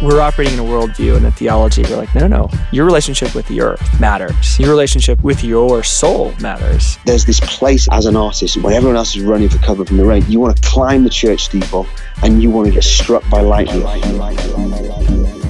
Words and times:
we're 0.00 0.20
operating 0.20 0.54
in 0.54 0.60
a 0.60 0.62
worldview 0.62 1.16
and 1.16 1.26
a 1.26 1.30
theology. 1.32 1.82
We're 1.82 1.96
like, 1.96 2.14
no, 2.14 2.26
no, 2.26 2.48
no. 2.48 2.50
Your 2.72 2.84
relationship 2.84 3.34
with 3.34 3.46
the 3.48 3.60
earth 3.60 4.00
matters. 4.00 4.58
Your 4.58 4.70
relationship 4.70 5.22
with 5.22 5.42
your 5.42 5.82
soul 5.82 6.32
matters. 6.40 6.98
There's 7.04 7.24
this 7.24 7.40
place 7.40 7.88
as 7.90 8.06
an 8.06 8.16
artist 8.16 8.56
when 8.58 8.74
everyone 8.74 8.96
else 8.96 9.16
is 9.16 9.22
running 9.22 9.48
for 9.48 9.58
cover 9.58 9.84
from 9.84 9.96
the 9.96 10.04
rain. 10.04 10.24
You 10.28 10.40
want 10.40 10.56
to 10.56 10.68
climb 10.68 11.04
the 11.04 11.10
church 11.10 11.44
steeple 11.44 11.86
and 12.22 12.42
you 12.42 12.50
want 12.50 12.68
to 12.68 12.74
get 12.74 12.84
struck 12.84 13.28
by 13.28 13.40
lightning. 13.40 13.82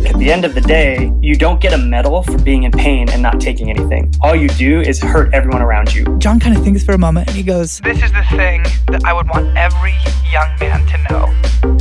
At 0.07 0.17
the 0.17 0.33
end 0.33 0.45
of 0.45 0.55
the 0.55 0.63
day, 0.63 1.13
you 1.21 1.35
don't 1.35 1.61
get 1.61 1.75
a 1.75 1.79
medal 1.79 2.23
for 2.23 2.39
being 2.39 2.63
in 2.63 2.73
pain 2.73 3.11
and 3.11 3.21
not 3.21 3.41
taking 3.41 3.69
anything. 3.69 4.13
All 4.23 4.35
you 4.35 4.49
do 4.49 4.81
is 4.81 5.01
hurt 5.01 5.35
everyone 5.35 5.61
around 5.61 5.93
you. 5.95 6.05
John 6.19 6.41
kind 6.41 6.57
of 6.57 6.65
thinks 6.65 6.83
for 6.83 6.93
a 6.93 6.99
moment 6.99 7.29
and 7.29 7.37
he 7.37 7.43
goes, 7.43 7.81
This 7.81 8.03
is 8.03 8.13
the 8.13 8.25
thing 8.31 8.63
that 8.87 9.05
I 9.05 9.13
would 9.13 9.29
want 9.29 9.55
every 9.57 9.95
young 10.33 10.59
man 10.59 10.87
to 10.87 10.99
know. 11.11 11.78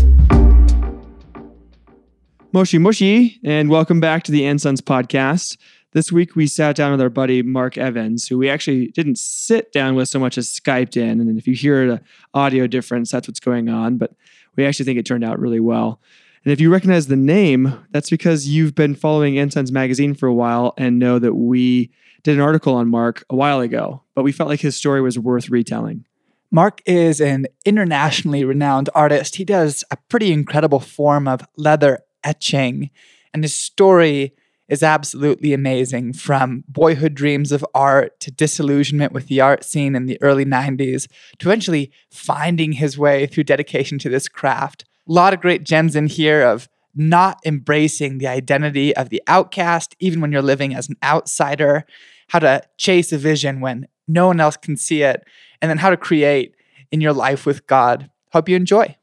Moshi 2.58 2.80
Moshi, 2.80 3.40
and 3.44 3.70
welcome 3.70 4.00
back 4.00 4.24
to 4.24 4.32
the 4.32 4.42
Ansons 4.42 4.82
podcast. 4.82 5.58
This 5.92 6.12
week 6.12 6.36
we 6.36 6.48
sat 6.48 6.76
down 6.76 6.90
with 6.90 7.00
our 7.00 7.08
buddy 7.08 7.44
Mark 7.44 7.78
Evans, 7.78 8.28
who 8.28 8.36
we 8.36 8.50
actually 8.50 8.88
didn't 8.88 9.20
sit 9.20 9.72
down 9.72 9.94
with 9.94 10.10
so 10.10 10.18
much 10.18 10.40
as 10.40 10.50
Skyped 10.50 10.98
in. 10.98 11.20
And 11.20 11.38
if 11.38 11.46
you 11.46 11.54
hear 11.54 11.88
the 11.88 12.02
audio 12.34 12.66
difference, 12.66 13.12
that's 13.12 13.28
what's 13.28 13.40
going 13.40 13.70
on. 13.70 14.00
But 14.00 14.16
we 14.56 14.66
actually 14.66 14.86
think 14.86 14.98
it 14.98 15.06
turned 15.06 15.24
out 15.24 15.38
really 15.38 15.60
well. 15.60 16.02
And 16.44 16.52
if 16.52 16.60
you 16.60 16.74
recognize 16.74 17.06
the 17.06 17.16
name, 17.16 17.78
that's 17.92 18.10
because 18.10 18.48
you've 18.48 18.74
been 18.74 18.96
following 18.96 19.36
Ansons 19.36 19.72
magazine 19.72 20.16
for 20.16 20.26
a 20.26 20.34
while 20.34 20.74
and 20.80 20.98
know 20.98 21.20
that 21.20 21.36
we 21.36 21.92
did 22.24 22.38
an 22.38 22.42
article 22.42 22.74
on 22.74 22.88
Mark 22.88 23.24
a 23.30 23.36
while 23.36 23.60
ago, 23.60 24.02
but 24.16 24.24
we 24.24 24.32
felt 24.32 24.50
like 24.50 24.62
his 24.62 24.76
story 24.76 25.00
was 25.00 25.20
worth 25.20 25.48
retelling. 25.52 26.06
Mark 26.50 26.82
is 26.88 27.22
an 27.22 27.46
internationally 27.66 28.44
renowned 28.46 28.90
artist. 28.96 29.36
He 29.36 29.46
does 29.46 29.84
a 29.92 29.98
pretty 30.10 30.32
incredible 30.32 30.80
form 30.80 31.28
of 31.28 31.42
leather 31.56 32.00
etching, 32.28 32.90
and 33.34 33.44
his 33.44 33.56
story 33.56 34.34
is 34.68 34.84
absolutely 34.84 35.54
amazing 35.54 36.12
from 36.12 36.64
boyhood 36.68 37.14
dreams 37.14 37.52
of 37.54 37.66
art 37.74 38.20
to 38.20 38.30
disillusionment 38.32 39.14
with 39.14 39.28
the 39.28 39.40
art 39.40 39.64
scene 39.64 39.96
in 39.96 40.08
the 40.08 40.22
early 40.22 40.44
90s 40.44 41.08
to 41.40 41.48
eventually 41.48 41.90
finding 42.12 42.74
his 42.74 42.98
way 42.98 43.26
through 43.26 43.46
dedication 43.46 43.98
to 44.00 44.10
this 44.10 44.28
craft. 44.28 44.84
A 45.08 45.14
lot 45.14 45.34
of 45.34 45.40
great 45.40 45.64
gems 45.64 45.96
in 45.96 46.08
here 46.08 46.44
of 46.44 46.68
not 46.94 47.40
embracing 47.46 48.18
the 48.18 48.28
identity 48.28 48.94
of 48.96 49.10
the 49.10 49.22
outcast, 49.28 49.96
even 50.00 50.20
when 50.20 50.32
you're 50.32 50.42
living 50.42 50.76
as 50.76 50.90
an 50.90 50.98
outsider, 51.02 51.86
how 52.30 52.40
to 52.40 52.62
chase 52.78 53.14
a 53.14 53.18
vision 53.18 53.62
when 53.62 53.88
no 54.08 54.28
one 54.28 54.42
else 54.42 54.58
can 54.58 54.76
see 54.76 55.04
it, 55.04 55.24
and 55.62 55.70
then 55.70 55.78
how 55.78 55.90
to 55.90 55.98
create 55.98 56.56
in 56.92 57.00
your 57.00 57.14
life 57.14 57.46
with 57.46 57.68
God. 57.68 58.10
Hope 58.34 58.50
you 58.50 58.56
enjoy. 58.56 58.98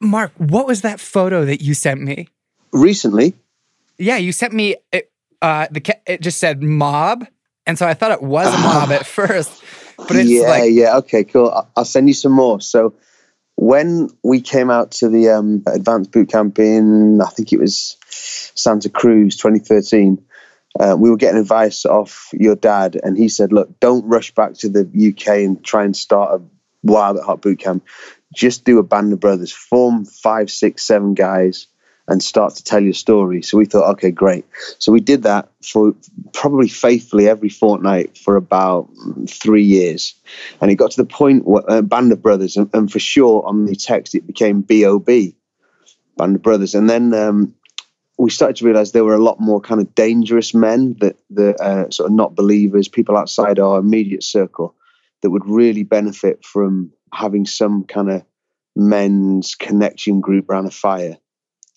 Mark, 0.00 0.32
what 0.36 0.66
was 0.66 0.82
that 0.82 1.00
photo 1.00 1.44
that 1.44 1.62
you 1.62 1.74
sent 1.74 2.00
me? 2.00 2.28
Recently, 2.72 3.34
Yeah, 3.98 4.16
you 4.16 4.32
sent 4.32 4.52
me 4.52 4.76
it, 4.92 5.10
uh, 5.42 5.66
the 5.70 5.80
ca- 5.80 6.00
it 6.06 6.20
just 6.20 6.38
said 6.38 6.62
mob, 6.62 7.26
and 7.66 7.78
so 7.78 7.86
I 7.86 7.94
thought 7.94 8.12
it 8.12 8.22
was 8.22 8.52
a 8.52 8.58
mob 8.58 8.90
at 8.90 9.06
first, 9.06 9.62
but 9.96 10.16
it's 10.16 10.30
yeah, 10.30 10.48
like 10.48 10.64
yeah, 10.72 10.96
okay, 10.98 11.24
cool. 11.24 11.66
I'll 11.76 11.84
send 11.84 12.08
you 12.08 12.14
some 12.14 12.32
more. 12.32 12.60
So, 12.60 12.94
when 13.56 14.10
we 14.22 14.40
came 14.40 14.70
out 14.70 14.92
to 14.92 15.08
the 15.08 15.30
um, 15.30 15.62
advanced 15.66 16.12
boot 16.12 16.28
camp 16.28 16.58
in, 16.58 17.20
I 17.20 17.28
think 17.28 17.52
it 17.52 17.58
was 17.58 17.96
Santa 18.08 18.88
Cruz 18.90 19.36
2013, 19.36 20.22
uh, 20.78 20.96
we 20.98 21.10
were 21.10 21.16
getting 21.16 21.40
advice 21.40 21.84
off 21.84 22.30
your 22.32 22.54
dad, 22.54 22.98
and 23.02 23.16
he 23.16 23.28
said, 23.28 23.52
Look, 23.52 23.80
don't 23.80 24.06
rush 24.06 24.32
back 24.32 24.54
to 24.58 24.68
the 24.68 24.80
UK 24.82 25.38
and 25.38 25.64
try 25.64 25.84
and 25.84 25.96
start 25.96 26.40
a 26.40 26.44
wild 26.82 27.16
at 27.16 27.24
heart 27.24 27.40
boot 27.40 27.58
camp. 27.58 27.84
Just 28.34 28.64
do 28.64 28.78
a 28.78 28.82
band 28.82 29.12
of 29.12 29.20
brothers, 29.20 29.52
form 29.52 30.04
five, 30.04 30.50
six, 30.50 30.84
seven 30.84 31.14
guys, 31.14 31.66
and 32.08 32.22
start 32.22 32.54
to 32.54 32.64
tell 32.64 32.82
your 32.82 32.94
story. 32.94 33.42
So 33.42 33.58
we 33.58 33.66
thought, 33.66 33.90
okay, 33.92 34.10
great. 34.10 34.46
So 34.78 34.90
we 34.90 35.00
did 35.00 35.22
that 35.24 35.50
for 35.62 35.94
probably 36.32 36.68
faithfully 36.68 37.28
every 37.28 37.50
fortnight 37.50 38.16
for 38.16 38.36
about 38.36 38.88
three 39.28 39.62
years. 39.62 40.14
And 40.60 40.70
it 40.70 40.76
got 40.76 40.90
to 40.92 41.02
the 41.02 41.08
point 41.08 41.46
where 41.46 41.70
uh, 41.70 41.82
Band 41.82 42.10
of 42.12 42.22
Brothers, 42.22 42.56
and, 42.56 42.70
and 42.72 42.90
for 42.90 42.98
sure 42.98 43.44
on 43.46 43.66
the 43.66 43.76
text 43.76 44.14
it 44.14 44.26
became 44.26 44.62
B.O.B. 44.62 45.36
Band 46.16 46.36
of 46.36 46.42
Brothers. 46.42 46.74
And 46.74 46.88
then 46.88 47.12
um, 47.12 47.54
we 48.18 48.30
started 48.30 48.56
to 48.56 48.64
realize 48.64 48.92
there 48.92 49.04
were 49.04 49.14
a 49.14 49.22
lot 49.22 49.38
more 49.38 49.60
kind 49.60 49.80
of 49.80 49.94
dangerous 49.94 50.54
men 50.54 50.96
that 51.00 51.16
the 51.30 51.54
uh, 51.62 51.90
sort 51.90 52.10
of 52.10 52.16
not 52.16 52.34
believers, 52.34 52.88
people 52.88 53.16
outside 53.16 53.58
our 53.58 53.78
immediate 53.78 54.24
circle 54.24 54.74
that 55.20 55.30
would 55.30 55.46
really 55.46 55.82
benefit 55.82 56.44
from 56.44 56.90
having 57.12 57.46
some 57.46 57.84
kind 57.84 58.10
of 58.10 58.24
men's 58.76 59.54
connection 59.54 60.20
group 60.20 60.48
around 60.48 60.66
a 60.66 60.70
fire. 60.70 61.18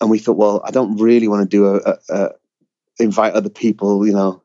And 0.00 0.10
we 0.10 0.18
thought, 0.18 0.36
well, 0.36 0.62
I 0.64 0.70
don't 0.70 0.96
really 0.96 1.28
want 1.28 1.48
to 1.48 1.56
do 1.56 1.66
a, 1.66 1.76
a, 1.78 1.98
a 2.10 2.30
invite 2.98 3.34
other 3.34 3.50
people, 3.50 4.06
you 4.06 4.12
know, 4.12 4.42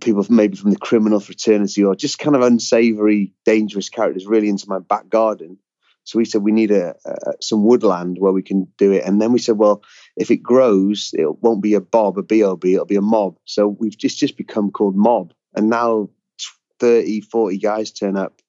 people 0.00 0.24
maybe 0.28 0.56
from 0.56 0.70
the 0.70 0.78
criminal 0.78 1.20
fraternity 1.20 1.84
or 1.84 1.94
just 1.94 2.18
kind 2.18 2.36
of 2.36 2.42
unsavory, 2.42 3.32
dangerous 3.44 3.88
characters 3.88 4.26
really 4.26 4.48
into 4.48 4.68
my 4.68 4.78
back 4.78 5.08
garden. 5.08 5.58
So 6.04 6.18
we 6.18 6.24
said 6.24 6.42
we 6.42 6.52
need 6.52 6.70
a, 6.70 6.94
a 7.04 7.32
some 7.42 7.64
woodland 7.64 8.16
where 8.18 8.32
we 8.32 8.42
can 8.42 8.66
do 8.78 8.92
it. 8.92 9.04
And 9.04 9.20
then 9.20 9.32
we 9.32 9.38
said, 9.38 9.58
well, 9.58 9.82
if 10.16 10.30
it 10.30 10.42
grows, 10.42 11.10
it 11.12 11.42
won't 11.42 11.62
be 11.62 11.74
a 11.74 11.80
bob, 11.80 12.16
a 12.16 12.22
bob, 12.22 12.64
it'll 12.64 12.86
be 12.86 12.96
a 12.96 13.02
mob. 13.02 13.36
So 13.44 13.68
we've 13.68 13.96
just 13.96 14.18
just 14.18 14.36
become 14.36 14.70
called 14.70 14.96
mob. 14.96 15.34
And 15.54 15.68
now 15.68 16.08
30, 16.80 17.20
40 17.22 17.58
guys 17.58 17.92
turn 17.92 18.16
up 18.16 18.40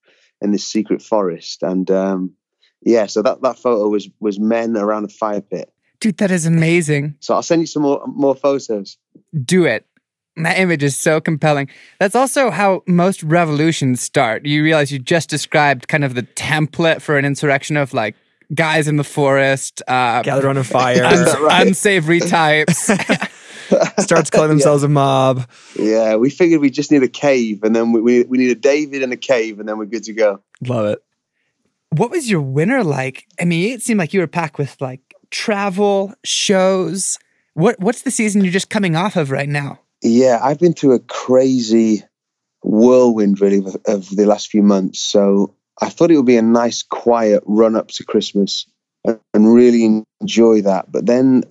in 0.42 0.52
this 0.52 0.66
secret 0.66 1.02
forest. 1.02 1.64
And 1.64 1.90
um, 1.92 2.34
yeah, 2.82 3.06
so 3.08 3.22
that, 3.22 3.42
that 3.42 3.60
photo 3.60 3.88
was 3.90 4.10
was 4.20 4.40
men 4.40 4.78
around 4.78 5.06
a 5.06 5.10
fire 5.10 5.42
pit. 5.42 5.72
dude, 6.00 6.18
that 6.18 6.32
is 6.32 6.46
amazing. 6.46 7.16
So 7.20 7.34
I'll 7.36 7.44
send 7.44 7.62
you 7.62 7.68
some 7.68 7.84
more 7.84 8.04
more 8.08 8.36
photos. 8.36 8.98
Do 9.44 9.66
it. 9.66 9.86
That 10.38 10.58
image 10.58 10.84
is 10.84 10.98
so 10.98 11.20
compelling. 11.20 11.68
That's 12.00 12.16
also 12.16 12.50
how 12.50 12.84
most 12.88 13.22
revolutions 13.24 14.02
start. 14.02 14.46
You 14.46 14.64
realize 14.64 14.90
you 14.90 14.98
just 15.00 15.30
described 15.30 15.90
kind 15.90 16.06
of 16.06 16.16
the 16.16 16.24
template 16.24 17.02
for 17.02 17.18
an 17.18 17.26
insurrection 17.26 17.76
of 17.76 17.94
like 17.94 18.16
guys 18.54 18.88
in 18.88 18.96
the 18.96 19.04
forest, 19.04 19.82
uh, 19.88 20.22
Gather 20.22 20.46
around 20.48 20.58
a 20.58 20.64
fire, 20.64 21.04
uns- 21.14 21.38
right. 21.42 21.68
unsavory 21.68 22.22
types. 22.22 22.90
starts 24.00 24.30
calling 24.30 24.50
themselves 24.50 24.84
a 24.84 24.90
mob. 24.90 25.50
Yeah, 25.78 26.16
we 26.16 26.30
figured 26.30 26.62
we 26.62 26.70
just 26.70 26.92
need 26.92 27.04
a 27.04 27.08
cave, 27.08 27.64
and 27.64 27.76
then 27.76 27.92
we, 27.92 28.02
we 28.02 28.24
we 28.24 28.38
need 28.38 28.52
a 28.52 28.60
David 28.60 29.04
and 29.04 29.14
a 29.14 29.18
cave, 29.18 29.60
and 29.60 29.68
then 29.68 29.78
we're 29.78 29.86
good 29.86 30.04
to 30.06 30.14
go. 30.14 30.42
Love 30.66 30.86
it. 30.88 31.04
what 31.92 32.12
was 32.12 32.30
your 32.30 32.42
winter 32.42 32.84
like? 32.84 33.26
I 33.40 33.46
mean, 33.46 33.74
it 33.74 33.82
seemed 33.82 34.00
like 34.00 34.14
you 34.14 34.20
were 34.20 34.28
packed 34.28 34.58
with 34.58 34.80
like 34.80 35.02
travel, 35.32 36.14
shows. 36.24 37.18
What 37.54 37.80
what's 37.80 38.04
the 38.04 38.12
season 38.12 38.44
you're 38.44 38.54
just 38.54 38.70
coming 38.70 38.96
off 38.96 39.16
of 39.16 39.32
right 39.32 39.50
now? 39.50 39.80
Yeah, 40.02 40.40
I've 40.42 40.60
been 40.60 40.74
through 40.74 40.96
a 40.96 41.00
crazy 41.00 42.04
whirlwind 42.64 43.40
really 43.42 43.60
of, 43.60 43.78
of 43.86 44.10
the 44.10 44.26
last 44.26 44.50
few 44.50 44.64
months. 44.64 45.00
So 45.00 45.56
I 45.82 45.90
thought 45.90 46.12
it 46.12 46.18
would 46.18 46.26
be 46.26 46.38
a 46.38 46.42
nice, 46.42 46.84
quiet 46.84 47.44
run 47.46 47.76
up 47.76 47.90
to 47.90 48.04
Christmas 48.04 48.66
and 49.06 49.54
really 49.54 50.04
enjoy 50.22 50.62
that. 50.62 50.92
But 50.92 51.06
then 51.06 51.44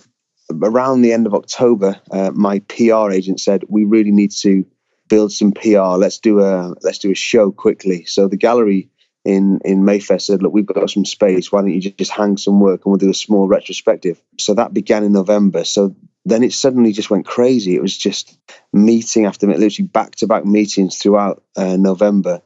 around 0.51 1.01
the 1.01 1.13
end 1.13 1.27
of 1.27 1.33
October, 1.33 1.99
uh, 2.11 2.31
my 2.33 2.59
PR 2.59 3.11
agent 3.11 3.39
said 3.39 3.63
we 3.67 3.83
really 3.85 4.11
need 4.11 4.31
to 4.31 4.65
build 5.07 5.31
some 5.31 5.51
PR. 5.51 5.97
Let's 5.97 6.19
do 6.19 6.41
a 6.41 6.73
let's 6.81 6.99
do 6.99 7.11
a 7.11 7.15
show 7.15 7.51
quickly. 7.51 8.05
So 8.05 8.27
the 8.27 8.37
gallery 8.37 8.89
in 9.25 9.59
in 9.65 9.85
Mayfair 9.85 10.19
said, 10.19 10.41
"Look, 10.41 10.53
we've 10.53 10.65
got 10.65 10.89
some 10.89 11.05
space. 11.05 11.51
Why 11.51 11.61
don't 11.61 11.71
you 11.71 11.81
just 11.91 12.11
hang 12.11 12.37
some 12.37 12.59
work 12.59 12.85
and 12.85 12.91
we'll 12.91 12.97
do 12.97 13.09
a 13.09 13.13
small 13.13 13.47
retrospective?" 13.47 14.21
So 14.39 14.53
that 14.53 14.73
began 14.73 15.03
in 15.03 15.11
November. 15.11 15.65
So 15.65 15.95
then 16.25 16.43
it 16.43 16.53
suddenly 16.53 16.91
just 16.91 17.09
went 17.09 17.25
crazy. 17.25 17.75
It 17.75 17.81
was 17.81 17.97
just 17.97 18.37
meeting 18.73 19.25
after 19.25 19.47
meeting, 19.47 19.61
literally 19.61 19.87
back 19.87 20.15
to 20.15 20.27
back 20.27 20.45
meetings 20.45 20.97
throughout 20.97 21.43
uh, 21.55 21.77
November. 21.77 22.41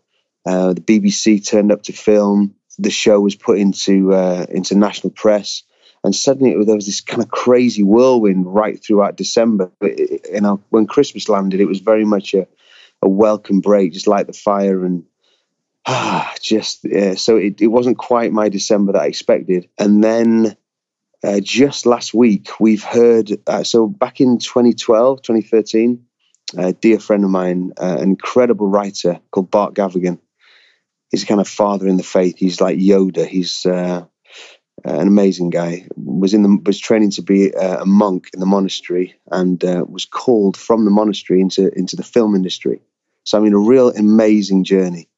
Uh, 0.46 0.74
the 0.74 0.81
BBC 0.81 1.46
turned 1.46 1.72
up 1.72 1.84
to 1.84 1.94
film. 1.94 2.56
The 2.80 2.90
show 2.90 3.20
was 3.22 3.35
put 3.35 3.59
into 3.59 4.14
uh, 4.14 4.46
into 4.50 4.75
national 4.75 5.12
press, 5.12 5.64
and 6.03 6.16
suddenly 6.16 6.52
it, 6.52 6.66
there 6.66 6.76
was 6.76 6.85
this 6.85 7.02
kind 7.02 7.23
of 7.23 7.29
crazy 7.29 7.84
whirlwind 7.84 8.46
right 8.46 8.84
throughout 8.84 9.16
December. 9.16 9.72
It, 9.82 10.28
you 10.32 10.41
know, 10.41 10.61
when 10.70 10.88
Christmas 10.88 11.29
landed, 11.29 11.61
it 11.61 11.66
was 11.66 11.79
very 11.79 12.05
much 12.05 12.34
a, 12.34 12.47
a 13.02 13.08
welcome 13.08 13.61
break, 13.61 13.94
just 13.94 14.08
light 14.08 14.28
the 14.28 14.34
fire 14.34 14.85
and 14.85 15.05
ah, 15.85 16.34
just 16.41 16.85
yeah. 16.85 17.16
So 17.16 17.38
it, 17.38 17.61
it 17.61 17.67
wasn't 17.67 17.97
quite 17.97 18.32
my 18.32 18.50
December 18.50 18.94
that 18.94 19.02
I 19.02 19.08
expected, 19.08 19.70
and 19.78 20.03
then 20.03 20.55
uh, 21.23 21.40
just 21.40 21.85
last 21.85 22.14
week, 22.14 22.49
we've 22.59 22.84
heard. 22.84 23.32
Uh, 23.47 23.64
so 23.64 23.88
back 23.88 24.20
in 24.20 24.38
2012, 24.40 25.22
2013, 25.22 26.06
a 26.58 26.73
dear 26.73 26.99
friend 26.99 27.23
of 27.23 27.29
mine, 27.29 27.72
uh, 27.82 27.97
an 27.99 28.03
incredible 28.03 28.67
writer 28.67 29.20
called 29.32 29.49
Bart 29.49 29.73
Gavigan. 29.73 30.20
He's 31.11 31.26
kind 31.26 31.40
of 31.40 31.47
father 31.47 31.88
in 31.88 31.97
the 31.97 32.03
faith. 32.03 32.38
He's 32.38 32.59
like 32.59 32.78
Yoda. 32.78 33.28
He's 33.28 33.66
uh, 33.66 34.06
an 34.84 35.08
amazing 35.08 35.49
guy. 35.49 35.87
Was 35.96 36.34
in 36.34 36.43
the 36.43 36.61
was 36.66 36.79
training 36.79 37.11
to 37.11 37.22
be 37.22 37.53
uh, 37.53 37.81
a 37.81 37.85
monk 37.85 38.29
in 38.34 38.40
the 38.40 38.46
monastery 38.46 39.16
and 39.31 39.64
uh, 39.64 39.85
was 39.87 40.05
called 40.05 40.58
from 40.58 40.85
the 40.85 40.91
monastery 40.91 41.41
into 41.41 41.72
into 41.78 41.96
the 41.96 42.03
film 42.03 42.35
industry. 42.35 42.81
So 43.23 43.37
I 43.37 43.41
mean, 43.41 43.53
a 43.53 43.58
real 43.58 43.90
amazing 43.90 44.64
journey. 44.64 45.09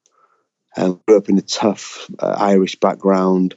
Uh, 0.77 0.89
grew 1.07 1.17
up 1.17 1.29
in 1.29 1.37
a 1.37 1.41
tough 1.41 2.05
uh, 2.19 2.35
Irish 2.37 2.75
background 2.75 3.55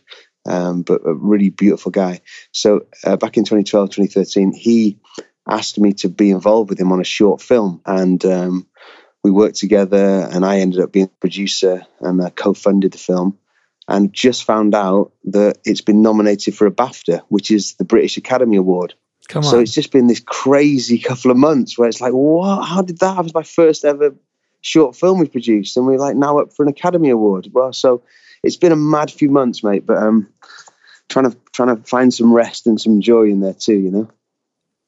um, 0.49 0.83
but 0.83 1.03
a 1.05 1.15
really 1.15 1.51
beautiful 1.51 1.93
guy. 1.93 2.21
So 2.53 2.87
uh, 3.05 3.17
back 3.17 3.37
in 3.37 3.45
2012, 3.45 3.91
2013, 3.91 4.53
he 4.53 4.99
asked 5.47 5.79
me 5.79 5.93
to 5.95 6.09
be 6.09 6.31
involved 6.31 6.71
with 6.71 6.81
him 6.81 6.91
on 6.91 7.01
a 7.01 7.05
short 7.05 7.41
film, 7.41 7.81
and 7.87 8.25
um, 8.25 8.67
we 9.23 9.31
worked 9.31 9.57
together. 9.57 10.29
And 10.33 10.45
I 10.45 10.61
ended 10.61 10.81
up 10.81 10.93
being 10.93 11.11
producer 11.21 11.87
and 12.01 12.21
uh, 12.21 12.31
co-funded 12.31 12.93
the 12.93 12.99
film. 12.99 13.39
And 13.89 14.13
just 14.13 14.45
found 14.45 14.75
out 14.75 15.13
that 15.25 15.59
it's 15.65 15.81
been 15.81 16.03
nominated 16.03 16.55
for 16.55 16.67
a 16.67 16.71
BAFTA, 16.71 17.23
which 17.29 17.51
is 17.51 17.75
the 17.75 17.85
British 17.85 18.19
Academy 18.19 18.57
Award. 18.57 18.95
Come 19.29 19.43
So 19.43 19.59
it's 19.59 19.73
just 19.73 19.93
been 19.93 20.07
this 20.07 20.21
crazy 20.21 20.99
couple 20.99 21.31
of 21.31 21.37
months 21.37 21.79
where 21.79 21.89
it's 21.89 22.01
like, 22.01 22.13
what? 22.13 22.65
How 22.65 22.83
did 22.83 22.99
that? 22.99 23.19
It 23.19 23.23
was 23.23 23.35
my 23.35 23.43
first 23.43 23.85
ever 23.85 24.15
short 24.61 24.97
film 24.97 25.19
we 25.19 25.27
produced, 25.27 25.77
and 25.77 25.87
we're 25.87 25.99
like 25.99 26.17
now 26.17 26.39
up 26.39 26.53
for 26.53 26.63
an 26.63 26.69
Academy 26.69 27.11
Award. 27.11 27.49
Well, 27.53 27.73
so 27.73 28.03
it's 28.43 28.57
been 28.57 28.73
a 28.73 28.77
mad 28.77 29.11
few 29.11 29.31
months, 29.31 29.63
mate. 29.63 29.87
But 29.87 29.99
um, 29.99 30.29
trying 31.09 31.31
to 31.31 31.37
trying 31.53 31.77
to 31.77 31.83
find 31.83 32.13
some 32.13 32.33
rest 32.33 32.67
and 32.67 32.81
some 32.81 33.01
joy 33.01 33.25
in 33.25 33.41
there 33.41 33.55
too, 33.55 33.77
you 33.77 33.91
know. 33.91 34.09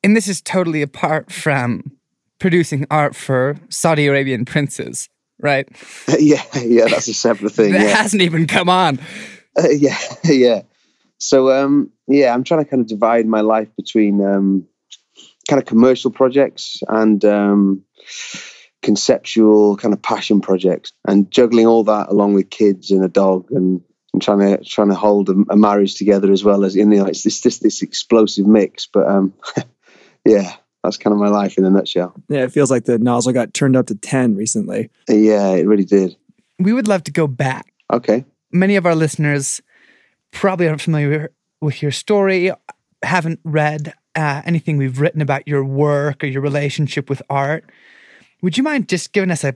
And 0.02 0.16
this 0.16 0.28
is 0.28 0.40
totally 0.40 0.82
apart 0.82 1.30
from 1.30 1.92
producing 2.38 2.86
art 2.90 3.14
for 3.14 3.58
Saudi 3.68 4.06
Arabian 4.06 4.44
princes, 4.44 5.08
right? 5.42 5.68
yeah, 6.18 6.42
yeah, 6.62 6.86
that's 6.86 7.08
a 7.08 7.14
separate 7.14 7.52
thing. 7.52 7.72
that 7.72 7.82
Yeah, 7.82 7.88
hasn't 7.88 8.22
even 8.22 8.46
come 8.46 8.68
on. 8.68 8.98
Uh, 9.58 9.68
yeah, 9.70 9.98
yeah. 10.24 10.62
So 11.18 11.50
um, 11.50 11.90
yeah, 12.08 12.32
I'm 12.32 12.44
trying 12.44 12.64
to 12.64 12.70
kind 12.70 12.80
of 12.80 12.86
divide 12.86 13.26
my 13.26 13.40
life 13.40 13.68
between 13.76 14.24
um, 14.24 14.66
kind 15.48 15.60
of 15.60 15.66
commercial 15.66 16.10
projects 16.10 16.80
and 16.88 17.24
um, 17.24 17.84
conceptual 18.82 19.76
kind 19.76 19.92
of 19.92 20.00
passion 20.02 20.40
projects, 20.40 20.92
and 21.06 21.30
juggling 21.30 21.66
all 21.66 21.84
that 21.84 22.08
along 22.08 22.34
with 22.34 22.50
kids 22.50 22.90
and 22.90 23.04
a 23.04 23.08
dog 23.08 23.50
and. 23.50 23.82
and 24.12 24.22
trying 24.22 24.40
to 24.40 24.64
trying 24.64 24.88
to 24.88 24.96
hold 24.96 25.28
a, 25.28 25.34
a 25.50 25.56
marriage 25.56 25.94
together 25.94 26.32
as 26.32 26.42
well 26.42 26.64
as 26.64 26.74
you 26.74 26.84
know 26.84 27.06
it's 27.06 27.22
this 27.22 27.42
this 27.42 27.60
this 27.60 27.80
explosive 27.80 28.44
mix, 28.44 28.88
but 28.92 29.06
um, 29.06 29.32
yeah, 30.26 30.52
that's 30.82 30.96
kind 30.96 31.12
of 31.12 31.20
my 31.20 31.28
life 31.28 31.58
in 31.58 31.64
a 31.64 31.70
nutshell. 31.70 32.14
Yeah, 32.28 32.44
it 32.44 32.52
feels 32.52 32.70
like 32.70 32.84
the 32.84 32.98
nozzle 32.98 33.32
got 33.32 33.52
turned 33.54 33.76
up 33.76 33.86
to 33.86 33.94
10 33.94 34.36
recently. 34.36 34.90
Yeah, 35.08 35.50
it 35.50 35.66
really 35.66 35.84
did. 35.84 36.16
We 36.58 36.72
would 36.72 36.88
love 36.88 37.04
to 37.04 37.10
go 37.10 37.26
back. 37.26 37.72
Okay, 37.92 38.24
Many 38.52 38.74
of 38.74 38.84
our 38.84 38.96
listeners 38.96 39.62
probably 40.32 40.66
aren't 40.66 40.80
familiar 40.80 41.30
with 41.60 41.82
your 41.82 41.92
story, 41.92 42.50
haven't 43.02 43.38
read 43.44 43.94
uh, 44.16 44.42
anything 44.44 44.76
we've 44.76 45.00
written 45.00 45.20
about 45.20 45.46
your 45.46 45.64
work 45.64 46.24
or 46.24 46.26
your 46.26 46.42
relationship 46.42 47.08
with 47.08 47.22
art. 47.30 47.64
Would 48.42 48.56
you 48.56 48.64
mind 48.64 48.88
just 48.88 49.12
giving 49.12 49.30
us 49.30 49.44
a, 49.44 49.54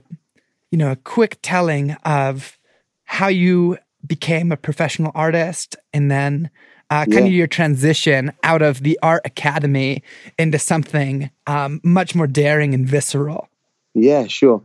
you 0.71 0.77
know, 0.77 0.91
a 0.91 0.95
quick 0.95 1.39
telling 1.41 1.91
of 2.05 2.57
how 3.03 3.27
you 3.27 3.77
became 4.05 4.51
a 4.51 4.57
professional 4.57 5.11
artist 5.13 5.75
and 5.93 6.09
then 6.09 6.49
uh, 6.89 7.05
kind 7.05 7.25
Yeah. 7.25 7.25
of 7.25 7.31
your 7.33 7.47
transition 7.47 8.31
out 8.43 8.61
of 8.61 8.83
the 8.83 8.97
art 9.01 9.21
academy 9.25 10.03
into 10.37 10.59
something 10.59 11.29
um, 11.47 11.81
much 11.83 12.15
more 12.15 12.27
daring 12.27 12.73
and 12.73 12.87
visceral? 12.87 13.49
Yeah, 13.93 14.27
sure. 14.27 14.61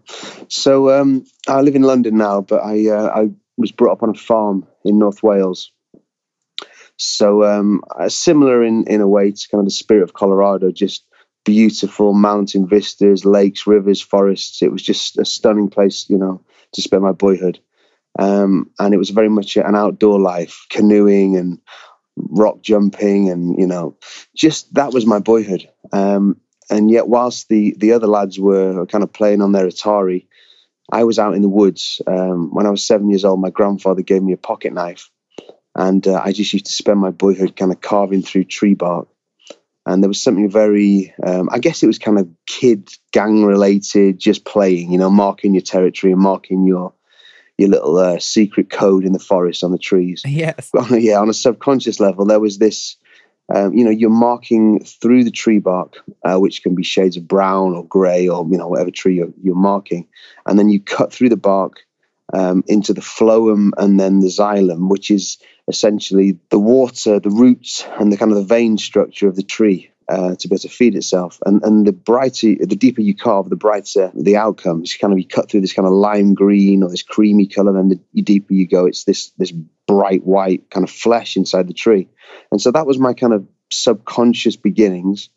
So 0.48 0.90
um, 0.90 1.24
I 1.48 1.60
live 1.60 1.76
in 1.76 1.82
London 1.82 2.16
now, 2.16 2.40
but 2.40 2.62
I 2.62 2.88
uh, 2.88 3.08
I 3.14 3.30
was 3.56 3.70
brought 3.72 3.92
up 3.92 4.02
on 4.02 4.10
a 4.10 4.14
farm 4.14 4.66
in 4.84 4.98
North 4.98 5.22
Wales. 5.22 5.70
So 6.96 7.44
um, 7.44 7.82
uh, 7.98 8.08
similar 8.08 8.62
in 8.64 8.84
in 8.88 9.00
a 9.00 9.08
way 9.08 9.30
to 9.30 9.48
kind 9.48 9.60
of 9.60 9.66
the 9.66 9.70
spirit 9.70 10.02
of 10.02 10.14
Colorado, 10.14 10.70
just 10.72 11.04
beautiful 11.44 12.12
mountain 12.12 12.66
vistas, 12.66 13.24
lakes, 13.24 13.66
rivers, 13.66 14.00
forests. 14.00 14.62
It 14.62 14.72
was 14.72 14.82
just 14.82 15.16
a 15.18 15.24
stunning 15.24 15.70
place, 15.70 16.08
you 16.10 16.18
know, 16.18 16.42
to 16.72 16.82
spend 16.82 17.02
my 17.02 17.12
boyhood. 17.12 17.58
Um, 18.18 18.70
and 18.78 18.92
it 18.92 18.98
was 18.98 19.10
very 19.10 19.28
much 19.28 19.56
an 19.56 19.74
outdoor 19.76 20.20
life, 20.20 20.66
canoeing 20.70 21.36
and 21.36 21.58
rock 22.28 22.62
jumping, 22.62 23.30
and 23.30 23.58
you 23.58 23.66
know, 23.66 23.96
just 24.34 24.72
that 24.74 24.92
was 24.92 25.06
my 25.06 25.18
boyhood. 25.18 25.68
Um, 25.92 26.40
and 26.68 26.90
yet, 26.90 27.08
whilst 27.08 27.48
the 27.48 27.74
the 27.78 27.92
other 27.92 28.06
lads 28.06 28.38
were 28.38 28.86
kind 28.86 29.04
of 29.04 29.12
playing 29.12 29.42
on 29.42 29.52
their 29.52 29.66
Atari, 29.66 30.26
I 30.90 31.04
was 31.04 31.18
out 31.18 31.34
in 31.34 31.42
the 31.42 31.48
woods. 31.48 32.00
Um, 32.06 32.54
when 32.54 32.66
I 32.66 32.70
was 32.70 32.86
seven 32.86 33.10
years 33.10 33.24
old, 33.24 33.40
my 33.40 33.50
grandfather 33.50 34.02
gave 34.02 34.22
me 34.22 34.32
a 34.32 34.38
pocket 34.38 34.72
knife, 34.72 35.10
and 35.74 36.06
uh, 36.06 36.20
I 36.24 36.32
just 36.32 36.52
used 36.52 36.66
to 36.66 36.72
spend 36.72 37.00
my 37.00 37.10
boyhood 37.10 37.56
kind 37.56 37.72
of 37.72 37.80
carving 37.80 38.22
through 38.22 38.44
tree 38.44 38.74
bark. 38.74 39.08
And 39.86 40.02
there 40.02 40.08
was 40.08 40.22
something 40.22 40.50
very, 40.50 41.12
um, 41.26 41.48
I 41.50 41.58
guess 41.58 41.82
it 41.82 41.86
was 41.86 41.98
kind 41.98 42.18
of 42.18 42.28
kid 42.46 42.90
gang 43.12 43.44
related, 43.44 44.18
just 44.18 44.44
playing, 44.44 44.92
you 44.92 44.98
know, 44.98 45.10
marking 45.10 45.54
your 45.54 45.62
territory 45.62 46.12
and 46.12 46.20
marking 46.20 46.64
your 46.64 46.92
your 47.60 47.68
little 47.68 47.98
uh, 47.98 48.18
secret 48.18 48.70
code 48.70 49.04
in 49.04 49.12
the 49.12 49.18
forest 49.18 49.62
on 49.62 49.72
the 49.72 49.78
trees 49.78 50.22
Yes. 50.26 50.70
yeah, 50.90 51.18
on 51.18 51.28
a 51.28 51.34
subconscious 51.34 52.00
level, 52.00 52.24
there 52.24 52.40
was 52.40 52.58
this. 52.58 52.96
Um, 53.52 53.74
you 53.74 53.84
know, 53.84 53.90
you're 53.90 54.10
marking 54.10 54.78
through 54.84 55.24
the 55.24 55.30
tree 55.32 55.58
bark, 55.58 55.96
uh, 56.24 56.38
which 56.38 56.62
can 56.62 56.76
be 56.76 56.84
shades 56.84 57.16
of 57.16 57.26
brown 57.26 57.74
or 57.74 57.84
grey 57.84 58.28
or 58.28 58.46
you 58.48 58.56
know 58.56 58.68
whatever 58.68 58.92
tree 58.92 59.16
you're, 59.16 59.32
you're 59.42 59.56
marking, 59.56 60.06
and 60.46 60.56
then 60.58 60.68
you 60.68 60.80
cut 60.80 61.12
through 61.12 61.30
the 61.30 61.36
bark 61.36 61.80
um, 62.32 62.62
into 62.68 62.94
the 62.94 63.00
phloem 63.00 63.70
and 63.76 63.98
then 63.98 64.20
the 64.20 64.28
xylem, 64.28 64.88
which 64.88 65.10
is 65.10 65.38
essentially 65.66 66.38
the 66.50 66.60
water, 66.60 67.18
the 67.18 67.30
roots, 67.30 67.84
and 67.98 68.12
the 68.12 68.16
kind 68.16 68.30
of 68.30 68.38
the 68.38 68.44
vein 68.44 68.78
structure 68.78 69.26
of 69.26 69.34
the 69.34 69.42
tree 69.42 69.89
uh, 70.10 70.34
to 70.34 70.48
be 70.48 70.54
able 70.54 70.60
to 70.60 70.68
feed 70.68 70.94
itself. 70.94 71.38
And 71.46 71.62
and 71.62 71.86
the 71.86 71.92
brighter, 71.92 72.54
the 72.60 72.76
deeper 72.76 73.00
you 73.00 73.14
carve, 73.14 73.48
the 73.48 73.56
brighter 73.56 74.10
the 74.14 74.36
outcome. 74.36 74.80
It's 74.82 74.96
kind 74.96 75.12
of 75.12 75.18
you 75.18 75.26
cut 75.26 75.48
through 75.48 75.62
this 75.62 75.72
kind 75.72 75.86
of 75.86 75.94
lime 75.94 76.34
green 76.34 76.82
or 76.82 76.90
this 76.90 77.02
creamy 77.02 77.46
color, 77.46 77.78
and 77.78 77.90
the, 77.90 78.22
deeper 78.22 78.52
you 78.52 78.66
go, 78.66 78.86
it's 78.86 79.04
this 79.04 79.30
this 79.38 79.52
bright 79.86 80.24
white 80.24 80.70
kind 80.70 80.84
of 80.84 80.90
flesh 80.90 81.36
inside 81.36 81.68
the 81.68 81.74
tree. 81.74 82.08
And 82.50 82.60
so 82.60 82.70
that 82.72 82.86
was 82.86 82.98
my 82.98 83.14
kind 83.14 83.32
of 83.32 83.46
subconscious 83.72 84.56
beginnings. 84.56 85.28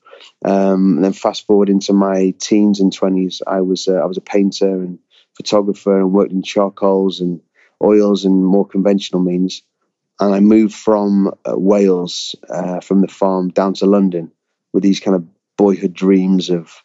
Um, 0.45 0.95
and 0.95 1.03
then 1.03 1.13
fast 1.13 1.45
forward 1.45 1.69
into 1.69 1.93
my 1.93 2.33
teens 2.39 2.79
and 2.79 2.93
twenties, 2.93 3.41
I 3.45 3.61
was 3.61 3.87
uh, 3.87 3.95
I 3.95 4.05
was 4.05 4.17
a 4.17 4.21
painter 4.21 4.73
and 4.83 4.99
photographer 5.35 5.99
and 5.99 6.13
worked 6.13 6.31
in 6.31 6.43
charcoals 6.43 7.19
and 7.19 7.41
oils 7.81 8.25
and 8.25 8.45
more 8.45 8.67
conventional 8.67 9.21
means. 9.21 9.63
And 10.19 10.33
I 10.33 10.39
moved 10.39 10.75
from 10.75 11.27
uh, 11.27 11.57
Wales, 11.57 12.35
uh, 12.47 12.79
from 12.79 13.01
the 13.01 13.07
farm 13.07 13.49
down 13.49 13.73
to 13.75 13.85
London, 13.85 14.31
with 14.73 14.83
these 14.83 14.99
kind 14.99 15.15
of 15.15 15.25
boyhood 15.57 15.93
dreams 15.93 16.49
of 16.49 16.83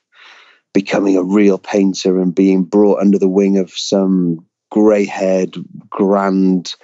becoming 0.75 1.17
a 1.17 1.23
real 1.23 1.59
painter 1.59 2.21
and 2.21 2.35
being 2.35 2.63
brought 2.63 3.01
under 3.01 3.19
the 3.19 3.29
wing 3.29 3.59
of 3.59 3.71
some 3.73 4.47
grey-haired, 4.71 5.57
grand 5.89 6.75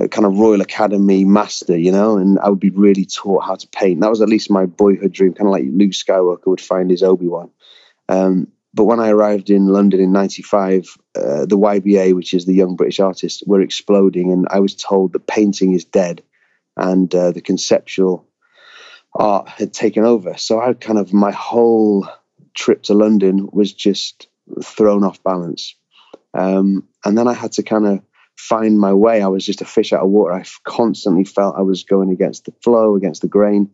uh, 0.00 0.08
kind 0.08 0.26
of 0.26 0.38
Royal 0.38 0.60
Academy 0.60 1.24
master, 1.24 1.76
you 1.76 1.92
know, 1.92 2.16
and 2.16 2.38
I 2.38 2.48
would 2.48 2.60
be 2.60 2.70
really 2.70 3.04
taught 3.04 3.44
how 3.44 3.56
to 3.56 3.68
paint. 3.68 4.00
That 4.00 4.10
was 4.10 4.22
at 4.22 4.28
least 4.28 4.50
my 4.50 4.66
boyhood 4.66 5.12
dream, 5.12 5.34
kind 5.34 5.48
of 5.48 5.52
like 5.52 5.64
Luke 5.70 5.92
Skywalker 5.92 6.46
would 6.46 6.60
find 6.60 6.90
his 6.90 7.02
Obi 7.02 7.26
Wan. 7.26 7.50
Um, 8.08 8.48
but 8.72 8.84
when 8.84 9.00
I 9.00 9.10
arrived 9.10 9.50
in 9.50 9.66
London 9.66 10.00
in 10.00 10.12
'95, 10.12 10.96
uh, 11.16 11.46
the 11.46 11.58
YBA, 11.58 12.14
which 12.14 12.34
is 12.34 12.46
the 12.46 12.54
Young 12.54 12.76
British 12.76 13.00
Artists, 13.00 13.42
were 13.46 13.60
exploding, 13.60 14.32
and 14.32 14.46
I 14.50 14.60
was 14.60 14.76
told 14.76 15.12
that 15.12 15.26
painting 15.26 15.74
is 15.74 15.84
dead, 15.84 16.22
and 16.76 17.12
uh, 17.14 17.32
the 17.32 17.40
conceptual 17.40 18.26
art 19.14 19.48
had 19.48 19.72
taken 19.72 20.04
over. 20.04 20.36
So 20.36 20.60
I 20.60 20.72
kind 20.74 20.98
of 20.98 21.12
my 21.12 21.32
whole 21.32 22.08
trip 22.54 22.82
to 22.84 22.94
London 22.94 23.48
was 23.52 23.72
just 23.72 24.28
thrown 24.62 25.04
off 25.04 25.22
balance, 25.22 25.74
um, 26.34 26.88
and 27.04 27.16
then 27.16 27.28
I 27.28 27.34
had 27.34 27.52
to 27.52 27.62
kind 27.62 27.86
of 27.86 28.00
find 28.36 28.78
my 28.78 28.92
way. 28.92 29.22
I 29.22 29.28
was 29.28 29.44
just 29.44 29.60
a 29.60 29.66
fish 29.66 29.92
out 29.92 30.02
of 30.02 30.10
water. 30.10 30.32
I 30.32 30.44
constantly 30.64 31.24
felt 31.24 31.56
I 31.56 31.62
was 31.62 31.84
going 31.84 32.10
against 32.10 32.46
the 32.46 32.52
flow, 32.62 32.96
against 32.96 33.20
the 33.20 33.28
grain, 33.28 33.70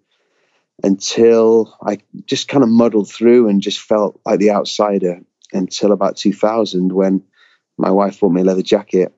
until 0.83 1.77
I 1.83 1.99
just 2.27 2.49
kind 2.49 2.65
of 2.65 2.71
muddled 2.71 3.11
through 3.11 3.49
and 3.49 3.63
just 3.63 3.81
felt 3.81 4.21
like 4.27 4.41
the 4.41 4.51
outsider 4.51 5.21
until 5.53 5.93
about 5.93 6.17
2000 6.17 6.93
when 6.93 7.23
my 7.79 7.91
wife 7.91 8.21
bought 8.21 8.33
me 8.33 8.41
a 8.41 8.45
leather 8.45 8.63
jacket. 8.63 9.13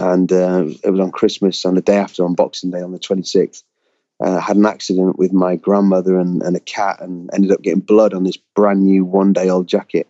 And 0.00 0.32
uh, 0.32 0.64
it 0.82 0.90
was 0.90 1.00
on 1.00 1.12
Christmas 1.12 1.64
and 1.64 1.76
the 1.76 1.82
day 1.82 1.96
after 1.96 2.24
on 2.24 2.34
Boxing 2.34 2.70
Day 2.70 2.80
on 2.80 2.92
the 2.92 2.98
26th. 2.98 3.62
Uh, 4.24 4.36
I 4.36 4.40
had 4.40 4.56
an 4.56 4.66
accident 4.66 5.18
with 5.18 5.32
my 5.32 5.56
grandmother 5.56 6.18
and, 6.18 6.42
and 6.42 6.56
a 6.56 6.60
cat 6.60 7.00
and 7.00 7.28
ended 7.32 7.52
up 7.52 7.62
getting 7.62 7.80
blood 7.80 8.14
on 8.14 8.24
this 8.24 8.36
brand 8.36 8.84
new 8.84 9.04
one 9.04 9.32
day 9.32 9.48
old 9.48 9.66
jacket 9.66 10.08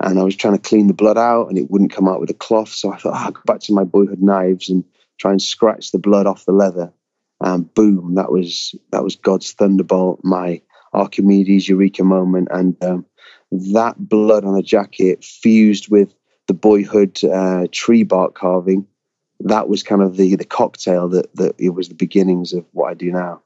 and 0.00 0.18
I 0.18 0.22
was 0.22 0.36
trying 0.36 0.56
to 0.56 0.68
clean 0.68 0.86
the 0.86 0.94
blood 0.94 1.18
out, 1.18 1.48
and 1.48 1.58
it 1.58 1.70
wouldn't 1.70 1.92
come 1.92 2.08
out 2.08 2.20
with 2.20 2.30
a 2.30 2.34
cloth. 2.34 2.68
So 2.68 2.92
I 2.92 2.96
thought, 2.96 3.14
oh, 3.14 3.24
I'll 3.24 3.32
go 3.32 3.40
back 3.44 3.60
to 3.60 3.72
my 3.72 3.84
boyhood 3.84 4.22
knives 4.22 4.68
and 4.68 4.84
try 5.18 5.32
and 5.32 5.42
scratch 5.42 5.90
the 5.90 5.98
blood 5.98 6.26
off 6.26 6.44
the 6.44 6.52
leather. 6.52 6.92
And 7.40 7.72
boom, 7.74 8.14
that 8.14 8.30
was 8.30 8.74
that 8.90 9.04
was 9.04 9.16
God's 9.16 9.52
thunderbolt, 9.52 10.20
my 10.24 10.62
Archimedes 10.92 11.68
eureka 11.68 12.04
moment, 12.04 12.48
and 12.50 12.82
um, 12.82 13.06
that 13.50 13.96
blood 13.98 14.44
on 14.44 14.56
a 14.56 14.62
jacket 14.62 15.24
fused 15.24 15.88
with 15.90 16.14
the 16.46 16.54
boyhood 16.54 17.22
uh, 17.24 17.66
tree 17.70 18.02
bark 18.02 18.34
carving. 18.34 18.86
That 19.40 19.68
was 19.68 19.82
kind 19.82 20.02
of 20.02 20.16
the 20.16 20.36
the 20.36 20.44
cocktail 20.44 21.08
that 21.10 21.34
that 21.36 21.54
it 21.58 21.70
was 21.70 21.88
the 21.88 21.94
beginnings 21.94 22.52
of 22.52 22.64
what 22.72 22.90
I 22.90 22.94
do 22.94 23.12
now. 23.12 23.42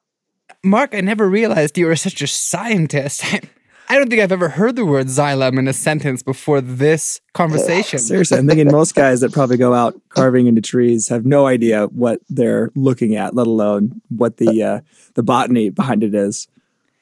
Mark, 0.64 0.94
I 0.94 1.00
never 1.00 1.28
realized 1.28 1.76
you 1.76 1.86
were 1.86 1.96
such 1.96 2.22
a 2.22 2.26
scientist. 2.26 3.24
I 3.88 3.98
don't 3.98 4.08
think 4.08 4.22
I've 4.22 4.32
ever 4.32 4.48
heard 4.48 4.76
the 4.76 4.86
word 4.86 5.08
xylem 5.08 5.58
in 5.58 5.68
a 5.68 5.72
sentence 5.74 6.22
before 6.22 6.62
this 6.62 7.20
conversation. 7.34 7.98
Seriously, 7.98 8.38
I'm 8.38 8.46
thinking 8.46 8.70
most 8.70 8.94
guys 8.94 9.20
that 9.20 9.32
probably 9.32 9.58
go 9.58 9.74
out 9.74 10.00
carving 10.08 10.46
into 10.46 10.62
trees 10.62 11.08
have 11.08 11.26
no 11.26 11.46
idea 11.46 11.86
what 11.88 12.20
they're 12.30 12.70
looking 12.74 13.16
at, 13.16 13.34
let 13.34 13.46
alone 13.46 14.00
what 14.08 14.38
the 14.38 14.62
uh, 14.62 14.80
the 15.14 15.22
botany 15.22 15.68
behind 15.68 16.02
it 16.04 16.14
is. 16.14 16.48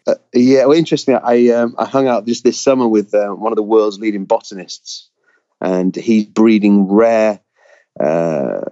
Uh, 0.07 0.15
yeah, 0.35 0.65
well, 0.65 0.77
interestingly, 0.77 1.21
I 1.23 1.55
um, 1.55 1.77
I 1.79 1.85
hung 1.85 2.09
out 2.09 2.27
just 2.27 2.43
this 2.43 2.61
summer 2.61 2.89
with 2.89 3.15
uh, 3.15 3.29
one 3.29 3.53
of 3.53 3.57
the 3.57 3.63
world's 3.63 4.01
leading 4.01 4.25
botanists, 4.25 5.11
and 5.61 5.95
he's 5.95 6.25
breeding 6.25 6.89
rare 6.91 7.39
uh, 8.01 8.63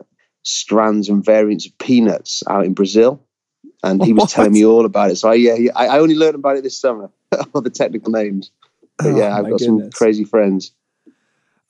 strands 0.43 1.09
and 1.09 1.25
variants 1.25 1.67
of 1.67 1.77
peanuts 1.79 2.43
out 2.49 2.65
in 2.65 2.75
Brazil. 2.75 3.23
And 3.83 4.03
he 4.05 4.13
was 4.13 4.23
What? 4.23 4.31
telling 4.31 4.53
me 4.53 4.65
all 4.65 4.85
about 4.85 5.11
it. 5.11 5.17
So 5.17 5.29
I, 5.31 5.35
yeah, 5.35 5.71
I, 5.77 5.99
only 5.99 6.15
learned 6.15 6.35
about 6.37 6.57
it 6.57 6.63
this 6.63 6.79
summer, 6.79 7.11
all 7.55 7.61
the 7.61 7.71
technical 7.71 8.11
names. 8.11 8.51
But 8.99 9.07
Oh, 9.09 9.19
yeah, 9.19 9.37
I've 9.37 9.45
my 9.45 9.51
got 9.51 9.61
some 9.61 9.91
crazy 9.91 10.25
friends. 10.25 10.73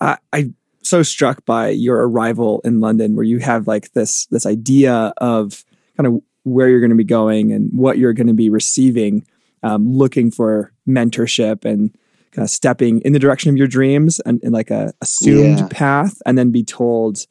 I, 0.00 0.16
I'm 0.32 0.54
so 0.82 1.02
struck 1.02 1.44
by 1.44 1.68
your 1.70 2.08
arrival 2.08 2.60
in 2.64 2.80
London, 2.80 3.14
where 3.16 3.24
you 3.24 3.38
have 3.38 3.66
like 3.66 3.92
this 3.92 4.26
this 4.26 4.46
idea 4.46 5.12
of 5.18 5.64
kind 5.96 6.06
of 6.06 6.22
where 6.44 6.68
you're 6.68 6.80
going 6.80 6.90
to 6.90 6.96
be 6.96 7.04
going 7.04 7.52
and 7.52 7.70
what 7.72 7.98
you're 7.98 8.14
going 8.14 8.28
to 8.28 8.32
be 8.32 8.48
receiving, 8.48 9.26
um, 9.62 9.92
looking 9.92 10.30
for 10.30 10.72
mentorship 10.88 11.64
and 11.66 11.94
kind 12.32 12.44
of 12.44 12.50
stepping 12.50 13.00
in 13.02 13.12
the 13.12 13.18
direction 13.18 13.50
of 13.50 13.56
your 13.58 13.66
dreams 13.66 14.20
and 14.20 14.42
in 14.42 14.52
like 14.52 14.70
a 14.70 14.92
assumed 15.02 15.58
Yeah. 15.58 15.68
path, 15.70 16.22
and 16.24 16.38
then 16.38 16.50
be 16.50 16.64
told 16.64 17.26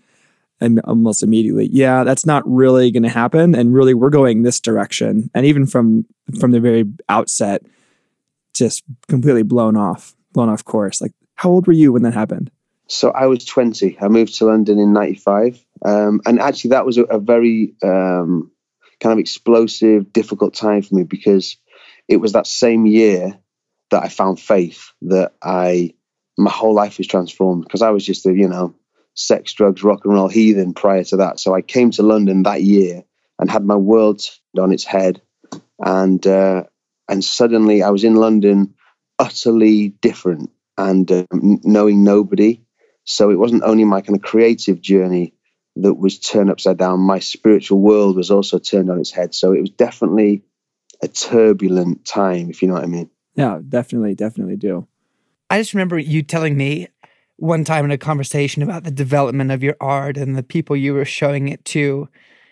and 0.59 0.79
almost 0.81 1.23
immediately, 1.23 1.69
yeah, 1.71 2.03
that's 2.03 2.25
not 2.25 2.43
really 2.45 2.91
going 2.91 3.03
to 3.03 3.09
happen, 3.09 3.55
and 3.55 3.73
really 3.73 3.93
we're 3.93 4.09
going 4.09 4.43
this 4.43 4.59
direction, 4.59 5.29
and 5.33 5.45
even 5.45 5.65
from 5.65 6.05
from 6.39 6.51
the 6.51 6.59
very 6.59 6.85
outset, 7.09 7.61
just 8.53 8.83
completely 9.07 9.43
blown 9.43 9.77
off, 9.77 10.15
blown 10.33 10.49
off 10.49 10.65
course. 10.65 11.01
Like, 11.01 11.13
how 11.35 11.49
old 11.49 11.67
were 11.67 11.73
you 11.73 11.93
when 11.93 12.03
that 12.03 12.13
happened? 12.13 12.51
So 12.87 13.11
I 13.11 13.25
was 13.27 13.45
20. 13.45 13.97
I 14.01 14.07
moved 14.07 14.35
to 14.35 14.45
London 14.45 14.79
in 14.79 14.93
95. 14.93 15.63
Um, 15.83 16.21
and 16.25 16.39
actually, 16.39 16.69
that 16.69 16.85
was 16.85 16.97
a, 16.97 17.03
a 17.03 17.19
very 17.19 17.73
um, 17.83 18.51
kind 18.99 19.13
of 19.13 19.19
explosive, 19.19 20.11
difficult 20.13 20.53
time 20.53 20.81
for 20.81 20.95
me 20.95 21.03
because 21.03 21.57
it 22.07 22.17
was 22.17 22.33
that 22.33 22.47
same 22.47 22.85
year 22.85 23.37
that 23.91 24.03
I 24.03 24.09
found 24.09 24.39
faith 24.39 24.91
that 25.03 25.33
I, 25.41 25.93
my 26.37 26.51
whole 26.51 26.73
life 26.73 26.97
was 26.97 27.07
transformed 27.07 27.63
because 27.63 27.81
I 27.81 27.89
was 27.89 28.05
just 28.05 28.25
a, 28.25 28.33
you 28.33 28.47
know, 28.47 28.73
sex, 29.17 29.51
drugs, 29.53 29.83
rock 29.83 30.05
and 30.05 30.13
roll 30.13 30.29
heathen 30.29 30.73
prior 30.73 31.03
to 31.03 31.17
that. 31.17 31.39
So 31.39 31.53
I 31.53 31.61
came 31.61 31.91
to 31.91 32.03
London 32.03 32.43
that 32.43 32.61
year 32.61 33.03
and 33.39 33.49
had 33.49 33.65
my 33.65 33.75
world 33.75 34.21
on 34.57 34.71
its 34.71 34.83
head. 34.83 35.21
And, 35.83 36.25
uh, 36.25 36.63
and 37.09 37.23
suddenly 37.23 37.83
I 37.83 37.89
was 37.89 38.03
in 38.03 38.15
London 38.15 38.75
utterly 39.19 39.89
different 39.89 40.51
and 40.77 41.11
um, 41.11 41.59
knowing 41.63 42.03
nobody. 42.03 42.61
So 43.05 43.31
it 43.31 43.39
wasn't 43.39 43.63
only 43.63 43.85
my 43.85 44.01
kind 44.01 44.15
of 44.15 44.21
creative 44.21 44.81
journey 44.81 45.33
that 45.77 45.93
was 45.95 46.19
turned 46.19 46.49
upside 46.49 46.77
down, 46.77 46.99
my 46.99 47.19
spiritual 47.19 47.79
world 47.79 48.15
was 48.15 48.31
also 48.31 48.59
turned 48.59 48.89
on 48.89 48.99
its 48.99 49.11
head. 49.11 49.33
So 49.33 49.53
it 49.53 49.61
was 49.61 49.69
definitely 49.69 50.43
a 51.01 51.07
turbulent 51.07 52.05
time, 52.05 52.49
if 52.49 52.61
you 52.61 52.67
know 52.67 52.75
what 52.75 52.83
I 52.83 52.87
mean. 52.87 53.09
Yeah, 53.35 53.59
definitely, 53.67 54.15
definitely 54.15 54.55
do. 54.55 54.87
I 55.49 55.59
just 55.59 55.73
remember 55.73 55.97
you 55.97 56.23
telling 56.23 56.57
me 56.57 56.87
one 57.37 57.63
time 57.63 57.85
in 57.85 57.91
a 57.91 57.97
conversation 57.97 58.61
about 58.63 58.83
the 58.83 58.91
development 58.91 59.51
of 59.51 59.63
your 59.63 59.75
art 59.79 60.17
and 60.17 60.35
the 60.35 60.43
people 60.43 60.75
you 60.75 60.93
were 60.93 61.05
showing 61.05 61.47
it 61.47 61.63
to 61.65 62.09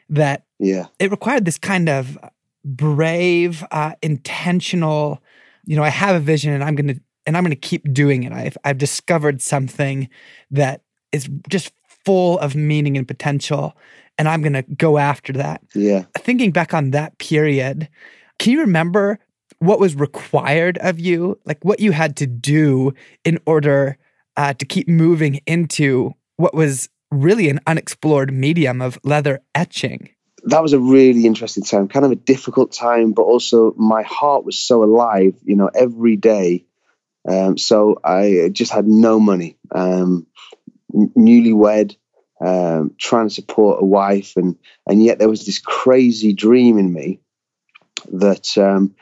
that 0.09 0.45
Yeah. 0.59 0.85
it 0.99 1.11
required 1.11 1.45
this 1.45 1.57
kind 1.57 1.89
of 1.89 2.17
brave, 2.63 3.63
uh, 3.71 3.93
intentional, 4.01 5.21
you 5.65 5.75
know, 5.75 5.83
I 5.83 5.89
have 5.89 6.15
a 6.15 6.19
vision 6.19 6.53
and 6.53 6.63
I'm 6.63 6.75
going 6.75 6.95
to, 6.95 7.01
and 7.25 7.35
I'm 7.35 7.43
going 7.43 7.51
to 7.51 7.55
keep 7.55 7.91
doing 7.93 8.23
it. 8.23 8.31
I've, 8.31 8.57
I've 8.63 8.77
discovered 8.77 9.41
something 9.41 10.09
that 10.51 10.81
is 11.11 11.29
just 11.49 11.71
full 12.05 12.37
of 12.39 12.55
meaning 12.55 12.97
and 12.97 13.07
potential. 13.07 13.75
And 14.17 14.27
I'm 14.29 14.41
going 14.41 14.53
to 14.53 14.61
go 14.61 14.97
after 14.97 15.33
that. 15.33 15.61
Yeah. 15.73 16.05
Thinking 16.19 16.51
back 16.51 16.73
on 16.73 16.91
that 16.91 17.17
period, 17.17 17.89
can 18.39 18.51
you 18.51 18.59
remember 18.61 19.19
what 19.59 19.79
was 19.79 19.95
required 19.95 20.77
of 20.79 20.99
you? 20.99 21.39
Like 21.45 21.63
what 21.63 21.79
you 21.79 21.91
had 21.91 22.15
to 22.17 22.27
do 22.27 22.93
in 23.23 23.39
order 23.45 23.97
uh, 24.37 24.53
to 24.53 24.65
keep 24.65 24.87
moving 24.87 25.41
into 25.45 26.13
what 26.37 26.53
was 26.53 26.89
really 27.11 27.49
an 27.49 27.59
unexplored 27.67 28.33
medium 28.33 28.81
of 28.81 28.99
leather 29.03 29.41
etching? 29.53 30.09
that 30.45 30.61
was 30.61 30.73
a 30.73 30.79
really 30.79 31.25
interesting 31.25 31.63
time, 31.63 31.87
kind 31.87 32.05
of 32.05 32.11
a 32.11 32.15
difficult 32.15 32.71
time, 32.71 33.13
but 33.13 33.23
also 33.23 33.73
my 33.77 34.03
heart 34.03 34.45
was 34.45 34.59
so 34.59 34.83
alive, 34.83 35.33
you 35.43 35.55
know, 35.55 35.69
every 35.73 36.15
day. 36.15 36.65
Um, 37.27 37.57
so 37.57 37.99
I 38.03 38.49
just 38.51 38.71
had 38.71 38.87
no 38.87 39.19
money, 39.19 39.57
um, 39.73 40.27
n- 40.93 41.11
newlywed, 41.17 41.95
um, 42.39 42.93
trying 42.99 43.27
to 43.27 43.33
support 43.33 43.81
a 43.81 43.85
wife, 43.85 44.33
and 44.35 44.55
and 44.87 45.03
yet 45.03 45.17
there 45.17 45.29
was 45.29 45.45
this 45.45 45.57
crazy 45.57 46.33
dream 46.33 46.77
in 46.77 46.93
me 46.93 47.19
that 48.11 48.55
um, 48.59 48.93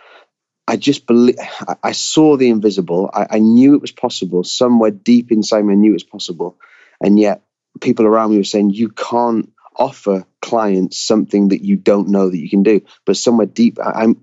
I 0.68 0.78
just 0.78 1.08
believe. 1.08 1.36
I, 1.84 1.92
saw 1.92 2.38
the 2.38 2.50
invisible. 2.50 3.10
I, 3.14 3.28
I 3.32 3.40
knew 3.40 3.76
it 3.76 3.82
was 3.82 3.92
possible. 3.92 4.44
Somewhere 4.44 4.92
deep 4.92 5.32
inside 5.32 5.64
me, 5.64 5.74
I 5.74 5.78
knew 5.78 5.92
it 5.92 5.94
was 5.94 6.04
possible, 6.04 6.58
and 7.02 7.20
yet 7.20 7.42
people 7.82 8.06
around 8.06 8.32
me 8.32 8.38
were 8.38 8.44
saying 8.44 8.70
you 8.70 8.90
can't 8.90 9.52
offer 9.76 10.26
clients 10.42 11.00
something 11.00 11.50
that 11.50 11.66
you 11.66 11.76
don't 11.76 12.10
know 12.10 12.30
that 12.30 12.38
you 12.38 12.50
can 12.50 12.64
do. 12.64 12.82
But 13.06 13.18
somewhere 13.18 13.48
deep, 13.48 13.78
I, 13.80 14.04
I'm 14.04 14.22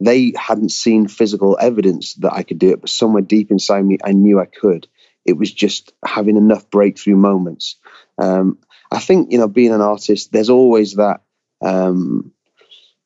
they 0.00 0.32
hadn't 0.36 0.70
seen 0.72 1.08
physical 1.08 1.56
evidence 1.60 2.14
that 2.14 2.34
I 2.34 2.42
could 2.42 2.58
do 2.58 2.72
it, 2.72 2.80
but 2.80 2.90
somewhere 2.90 3.22
deep 3.22 3.50
inside 3.50 3.82
me, 3.82 3.98
I 4.04 4.12
knew 4.12 4.40
I 4.40 4.46
could. 4.46 4.86
It 5.24 5.34
was 5.34 5.52
just 5.52 5.92
having 6.04 6.36
enough 6.36 6.68
breakthrough 6.70 7.16
moments. 7.16 7.76
Um, 8.18 8.58
I 8.90 8.98
think 8.98 9.32
you 9.32 9.38
know, 9.38 9.48
being 9.48 9.72
an 9.72 9.80
artist, 9.80 10.32
there's 10.32 10.50
always 10.50 10.96
that 10.96 11.22
um, 11.62 12.32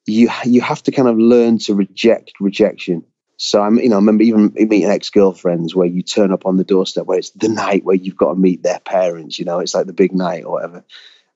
you 0.07 0.31
you 0.45 0.61
have 0.61 0.83
to 0.85 0.93
kind 0.93 1.09
of 1.09 1.19
learn 1.19 1.59
to 1.59 1.75
reject 1.75 2.33
rejection. 2.41 3.05
So 3.39 3.61
I'm, 3.61 3.79
you 3.79 3.91
know, 3.91 3.97
I 3.97 3.99
remember 3.99 4.25
even 4.25 4.53
meeting 4.55 4.87
ex-girlfriends 4.87 5.75
where 5.75 5.87
you 5.87 6.03
turn 6.03 6.33
up 6.33 6.47
on 6.47 6.57
the 6.57 6.65
doorstep 6.65 7.05
where 7.05 7.19
it's 7.19 7.31
the 7.31 7.49
night 7.49 7.85
where 7.85 7.95
you've 7.95 8.17
got 8.17 8.33
to 8.33 8.41
meet 8.41 8.63
their 8.63 8.81
parents. 8.81 9.39
You 9.39 9.45
know, 9.45 9.59
it's 9.59 9.75
like 9.75 9.87
the 9.87 9.93
big 9.93 10.15
night 10.15 10.45
or 10.45 10.53
whatever 10.53 10.85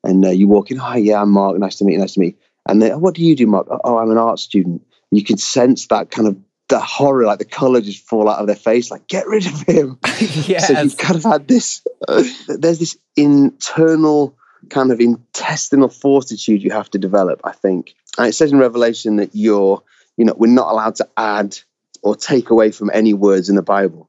and 0.05 0.25
uh, 0.25 0.31
you 0.31 0.49
walk 0.49 0.71
in, 0.71 0.81
Oh 0.81 0.97
yeah, 0.97 1.21
I'm 1.21 1.31
Mark, 1.31 1.59
nice 1.59 1.77
to 1.77 1.85
meet 1.85 1.95
you, 1.95 1.99
nice 1.99 2.15
to 2.15 2.21
meet 2.21 2.37
you. 2.37 2.43
And 2.67 2.83
then, 2.83 3.01
what 3.01 3.15
do 3.15 3.23
you 3.25 3.35
do, 3.35 3.47
Mark? 3.47 3.67
Oh, 3.85 3.99
I'm 3.99 4.11
an 4.11 4.19
art 4.19 4.39
student. 4.39 4.83
You 5.11 5.25
can 5.25 5.39
sense 5.39 5.87
that 5.89 6.11
kind 6.11 6.29
of 6.29 6.37
the 6.69 6.79
horror, 6.79 7.25
like 7.25 7.41
the 7.41 7.45
color 7.45 7.81
just 7.81 8.07
fall 8.07 8.29
out 8.29 8.39
of 8.39 8.47
their 8.47 8.55
face, 8.57 8.91
like 8.91 9.09
get 9.09 9.27
rid 9.27 9.47
of 9.47 9.61
him. 9.63 9.99
Yeah. 10.47 10.61
So 10.61 10.81
you've 10.81 10.99
kind 10.99 11.17
of 11.17 11.25
had 11.25 11.49
this. 11.49 11.83
there's 12.47 12.79
this 12.79 12.97
internal 13.17 14.37
kind 14.71 14.93
of 14.93 15.01
intestinal 15.01 15.89
fortitude 15.89 16.63
you 16.63 16.71
have 16.71 16.91
to 16.91 16.99
develop, 16.99 17.41
I 17.45 17.53
think. 17.53 17.95
And 18.19 18.29
it 18.29 18.33
says 18.33 18.53
in 18.53 18.59
Revelation 18.59 19.17
that 19.17 19.31
you're, 19.35 19.83
you 20.17 20.25
know, 20.25 20.35
we're 20.37 20.47
not 20.47 20.71
allowed 20.71 20.97
to 20.97 21.09
add 21.17 21.59
or 22.03 22.17
take 22.17 22.51
away 22.51 22.71
from 22.71 22.91
any 22.93 23.13
words 23.15 23.49
in 23.49 23.57
the 23.57 23.63
Bible. 23.63 24.09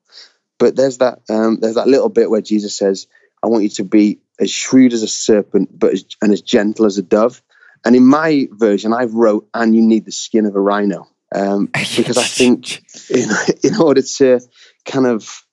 But 0.60 0.76
there's 0.76 1.00
that, 1.00 1.20
um, 1.30 1.58
there's 1.60 1.76
that 1.76 1.88
little 1.88 2.10
bit 2.10 2.30
where 2.30 2.42
Jesus 2.42 2.78
says, 2.78 3.08
"I 3.44 3.48
want 3.48 3.64
you 3.64 3.70
to 3.70 3.84
be 3.84 4.20
as 4.40 4.52
shrewd 4.52 4.94
as 4.94 5.04
a 5.04 5.08
serpent, 5.08 5.78
but 5.78 5.94
as, 5.94 6.06
and 6.22 6.32
as 6.32 6.42
gentle 6.42 6.86
as 6.86 6.98
a 6.98 7.02
dove." 7.02 7.42
And 7.84 7.96
in 7.96 8.06
my 8.06 8.48
version, 8.52 8.94
I've 8.94 9.14
wrote, 9.14 9.48
"And 9.54 9.76
you 9.76 9.82
need 9.82 10.06
the 10.06 10.12
skin 10.12 10.46
of 10.46 10.56
a 10.56 10.62
rhino," 10.62 11.08
um, 11.34 11.66
because 11.98 12.18
I 12.18 12.24
think 12.24 12.84
in, 13.10 13.30
in 13.64 13.82
order 13.82 14.04
to 14.04 14.40
kind 14.86 15.08
of 15.08 15.44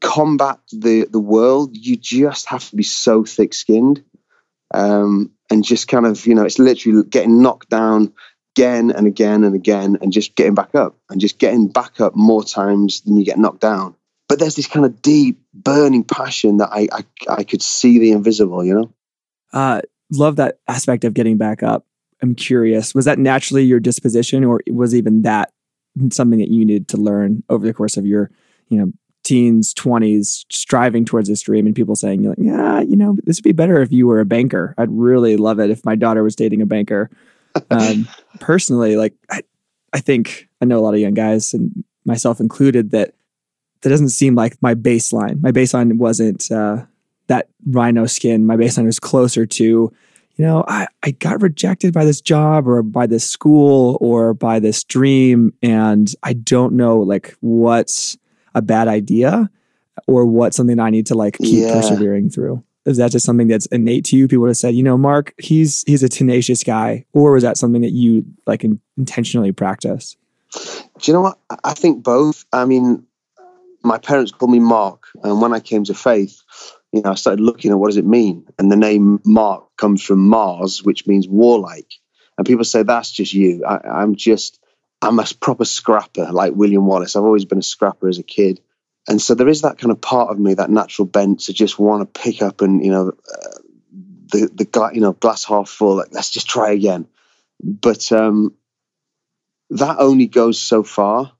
combat 0.00 0.58
the 0.70 1.06
the 1.10 1.20
world, 1.20 1.76
you 1.76 1.96
just 1.96 2.46
have 2.46 2.68
to 2.70 2.76
be 2.76 2.82
so 2.82 3.24
thick 3.24 3.54
skinned, 3.54 4.02
um, 4.72 5.30
and 5.50 5.64
just 5.64 5.88
kind 5.88 6.06
of 6.06 6.26
you 6.26 6.34
know, 6.34 6.44
it's 6.44 6.58
literally 6.58 7.02
getting 7.08 7.42
knocked 7.42 7.70
down 7.70 8.12
again 8.56 8.90
and 8.90 9.06
again 9.06 9.44
and 9.44 9.54
again, 9.54 9.98
and 10.00 10.12
just 10.12 10.34
getting 10.34 10.54
back 10.54 10.74
up, 10.74 10.96
and 11.08 11.20
just 11.20 11.38
getting 11.38 11.68
back 11.68 12.00
up 12.00 12.14
more 12.14 12.44
times 12.44 13.00
than 13.02 13.16
you 13.16 13.24
get 13.24 13.38
knocked 13.38 13.60
down. 13.60 13.94
But 14.28 14.38
there's 14.38 14.56
this 14.56 14.66
kind 14.66 14.86
of 14.86 15.02
deep, 15.02 15.40
burning 15.54 16.04
passion 16.04 16.58
that 16.58 16.70
I 16.72 16.88
I, 16.92 17.04
I 17.28 17.44
could 17.44 17.62
see 17.62 17.98
the 17.98 18.12
invisible, 18.12 18.64
you 18.64 18.74
know. 18.74 18.92
Uh, 19.52 19.80
love 20.12 20.36
that 20.36 20.58
aspect 20.68 21.04
of 21.04 21.14
getting 21.14 21.36
back 21.36 21.62
up. 21.62 21.86
I'm 22.22 22.34
curious, 22.34 22.94
was 22.94 23.06
that 23.06 23.18
naturally 23.18 23.64
your 23.64 23.80
disposition, 23.80 24.44
or 24.44 24.60
was 24.68 24.94
even 24.94 25.22
that 25.22 25.52
something 26.12 26.38
that 26.38 26.50
you 26.50 26.64
needed 26.64 26.88
to 26.88 26.96
learn 26.96 27.42
over 27.48 27.66
the 27.66 27.74
course 27.74 27.96
of 27.96 28.06
your, 28.06 28.30
you 28.68 28.78
know, 28.78 28.92
teens, 29.22 29.74
twenties, 29.74 30.46
striving 30.50 31.04
towards 31.04 31.28
this 31.28 31.42
dream, 31.42 31.66
and 31.66 31.74
people 31.74 31.96
saying, 31.96 32.22
"You're 32.22 32.32
like, 32.32 32.46
yeah, 32.46 32.80
you 32.80 32.96
know, 32.96 33.16
this 33.24 33.38
would 33.38 33.44
be 33.44 33.52
better 33.52 33.80
if 33.80 33.92
you 33.92 34.06
were 34.06 34.20
a 34.20 34.26
banker. 34.26 34.74
I'd 34.78 34.90
really 34.90 35.36
love 35.36 35.60
it 35.60 35.70
if 35.70 35.84
my 35.84 35.94
daughter 35.94 36.22
was 36.22 36.36
dating 36.36 36.62
a 36.62 36.66
banker." 36.66 37.10
Um, 37.68 38.06
personally, 38.38 38.96
like 38.96 39.12
I, 39.28 39.42
I 39.92 39.98
think 39.98 40.48
I 40.62 40.66
know 40.66 40.78
a 40.78 40.82
lot 40.82 40.94
of 40.94 41.00
young 41.00 41.14
guys, 41.14 41.52
and 41.52 41.82
myself 42.04 42.38
included, 42.38 42.92
that 42.92 43.12
that 43.80 43.88
doesn't 43.88 44.10
seem 44.10 44.36
like 44.36 44.56
my 44.62 44.76
baseline. 44.76 45.42
My 45.42 45.50
baseline 45.50 45.96
wasn't 45.96 46.48
uh, 46.52 46.84
that 47.26 47.48
rhino 47.66 48.06
skin. 48.06 48.46
My 48.46 48.56
baseline 48.56 48.86
was 48.86 49.00
closer 49.00 49.46
to, 49.46 49.64
you 49.64 49.92
you 50.40 50.46
know, 50.46 50.64
I, 50.66 50.86
I 51.02 51.10
got 51.10 51.42
rejected 51.42 51.92
by 51.92 52.06
this 52.06 52.22
job 52.22 52.66
or 52.66 52.82
by 52.82 53.06
this 53.06 53.28
school 53.28 53.98
or 54.00 54.32
by 54.32 54.58
this 54.58 54.84
dream. 54.84 55.52
And 55.62 56.10
I 56.22 56.32
don't 56.32 56.76
know 56.76 57.00
like 57.00 57.36
what's 57.40 58.16
a 58.54 58.62
bad 58.62 58.88
idea 58.88 59.50
or 60.06 60.24
what's 60.26 60.56
something 60.56 60.78
I 60.80 60.90
need 60.90 61.06
to 61.06 61.14
like 61.14 61.38
keep 61.38 61.62
Yeah. 61.64 61.72
persevering 61.74 62.30
through. 62.30 62.62
Is 62.86 62.96
that 62.96 63.10
just 63.10 63.26
something 63.26 63.48
that's 63.48 63.66
innate 63.66 64.04
to 64.06 64.16
you? 64.16 64.26
People 64.26 64.46
have 64.46 64.56
said, 64.56 64.74
you 64.74 64.82
know, 64.82 64.96
Mark, 64.96 65.34
he's 65.38 65.84
he's 65.86 66.02
a 66.02 66.08
tenacious 66.08 66.64
guy, 66.64 67.04
or 67.12 67.32
was 67.32 67.42
that 67.42 67.58
something 67.58 67.82
that 67.82 67.92
you 67.92 68.24
like 68.46 68.64
in, 68.64 68.80
intentionally 68.96 69.52
practice? 69.52 70.16
Do 70.54 70.60
you 71.04 71.12
know 71.12 71.20
what? 71.20 71.38
I- 71.50 71.58
I 71.64 71.74
think 71.74 72.02
both. 72.02 72.44
I 72.52 72.64
mean, 72.64 73.04
my 73.84 73.98
parents 73.98 74.32
called 74.32 74.50
me 74.50 74.58
Mark, 74.60 75.04
and 75.22 75.40
when 75.42 75.52
I 75.52 75.60
came 75.60 75.84
to 75.84 75.94
faith, 75.94 76.40
you 76.92 77.02
know, 77.02 77.10
I 77.10 77.14
started 77.14 77.40
looking 77.42 77.70
at 77.70 77.78
what 77.78 77.88
does 77.88 77.96
it 77.98 78.06
mean, 78.06 78.46
and 78.58 78.72
the 78.72 78.76
name 78.76 79.20
Mark 79.24 79.64
comes 79.76 80.02
from 80.02 80.26
Mars, 80.26 80.82
which 80.82 81.06
means 81.06 81.28
warlike. 81.28 81.92
And 82.38 82.46
people 82.46 82.64
say 82.64 82.82
that's 82.82 83.10
just 83.10 83.34
you. 83.34 83.64
I, 83.66 83.76
I'm 83.86 84.16
just, 84.16 84.58
I'm 85.02 85.18
a 85.18 85.26
proper 85.40 85.64
scrapper, 85.64 86.30
like 86.30 86.54
William 86.54 86.86
Wallace. 86.86 87.16
I've 87.16 87.24
always 87.24 87.44
been 87.44 87.58
a 87.58 87.62
scrapper 87.62 88.08
as 88.08 88.18
a 88.18 88.22
kid, 88.22 88.60
and 89.08 89.20
so 89.20 89.34
there 89.34 89.48
is 89.48 89.62
that 89.62 89.78
kind 89.78 89.90
of 89.90 90.00
part 90.00 90.30
of 90.30 90.38
me, 90.38 90.54
that 90.54 90.70
natural 90.70 91.06
bent 91.06 91.40
to 91.40 91.52
just 91.52 91.78
want 91.78 92.02
to 92.02 92.20
pick 92.20 92.42
up 92.42 92.60
and 92.60 92.84
you 92.84 92.90
know, 92.90 93.08
uh, 93.08 93.58
the 94.32 94.50
the 94.54 94.64
gla- 94.64 94.92
you 94.92 95.00
know 95.00 95.12
glass 95.12 95.44
half 95.44 95.68
full. 95.68 95.96
Like 95.96 96.12
let's 96.12 96.30
just 96.30 96.48
try 96.48 96.72
again. 96.72 97.06
But 97.62 98.10
um, 98.12 98.54
that 99.70 99.96
only 99.98 100.26
goes 100.26 100.60
so 100.60 100.82
far 100.82 101.32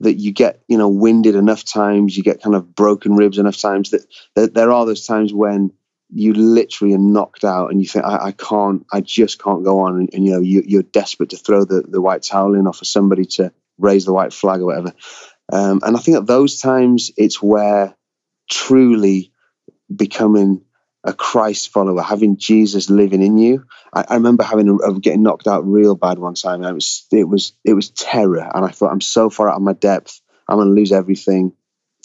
that 0.00 0.14
you 0.14 0.32
get 0.32 0.62
you 0.68 0.78
know 0.78 0.88
winded 0.88 1.34
enough 1.34 1.64
times 1.64 2.16
you 2.16 2.22
get 2.22 2.42
kind 2.42 2.54
of 2.54 2.74
broken 2.74 3.16
ribs 3.16 3.38
enough 3.38 3.56
times 3.56 3.90
that, 3.90 4.04
that 4.34 4.54
there 4.54 4.72
are 4.72 4.86
those 4.86 5.06
times 5.06 5.32
when 5.32 5.72
you 6.14 6.34
literally 6.34 6.94
are 6.94 6.98
knocked 6.98 7.44
out 7.44 7.70
and 7.70 7.80
you 7.80 7.88
think 7.88 8.04
i, 8.04 8.26
I 8.26 8.32
can't 8.32 8.84
i 8.92 9.00
just 9.00 9.42
can't 9.42 9.64
go 9.64 9.80
on 9.80 9.98
and, 9.98 10.10
and 10.12 10.24
you 10.24 10.32
know 10.32 10.40
you, 10.40 10.62
you're 10.66 10.82
desperate 10.82 11.30
to 11.30 11.36
throw 11.36 11.64
the, 11.64 11.82
the 11.82 12.00
white 12.00 12.22
towel 12.22 12.54
in 12.54 12.66
or 12.66 12.72
for 12.72 12.84
somebody 12.84 13.24
to 13.36 13.52
raise 13.78 14.04
the 14.04 14.12
white 14.12 14.32
flag 14.32 14.60
or 14.60 14.66
whatever 14.66 14.92
um, 15.52 15.80
and 15.82 15.96
i 15.96 16.00
think 16.00 16.16
at 16.16 16.26
those 16.26 16.58
times 16.58 17.10
it's 17.16 17.42
where 17.42 17.94
truly 18.50 19.32
becoming 19.94 20.62
a 21.04 21.12
christ 21.12 21.70
follower 21.70 22.02
having 22.02 22.36
jesus 22.36 22.90
living 22.90 23.22
in 23.22 23.38
you 23.38 23.64
I, 23.92 24.04
I 24.08 24.14
remember 24.14 24.42
having 24.42 24.68
a, 24.68 24.76
of 24.76 25.00
getting 25.02 25.22
knocked 25.22 25.46
out 25.46 25.66
real 25.66 25.94
bad 25.94 26.18
one 26.18 26.34
time. 26.34 26.64
It 26.64 26.72
was 26.72 27.06
it 27.12 27.24
was 27.24 27.52
it 27.64 27.74
was 27.74 27.90
terror, 27.90 28.48
and 28.54 28.64
I 28.64 28.68
thought 28.68 28.90
I'm 28.90 29.00
so 29.00 29.30
far 29.30 29.48
out 29.48 29.56
of 29.56 29.62
my 29.62 29.74
depth. 29.74 30.20
I'm 30.48 30.56
going 30.56 30.68
to 30.68 30.74
lose 30.74 30.92
everything, 30.92 31.52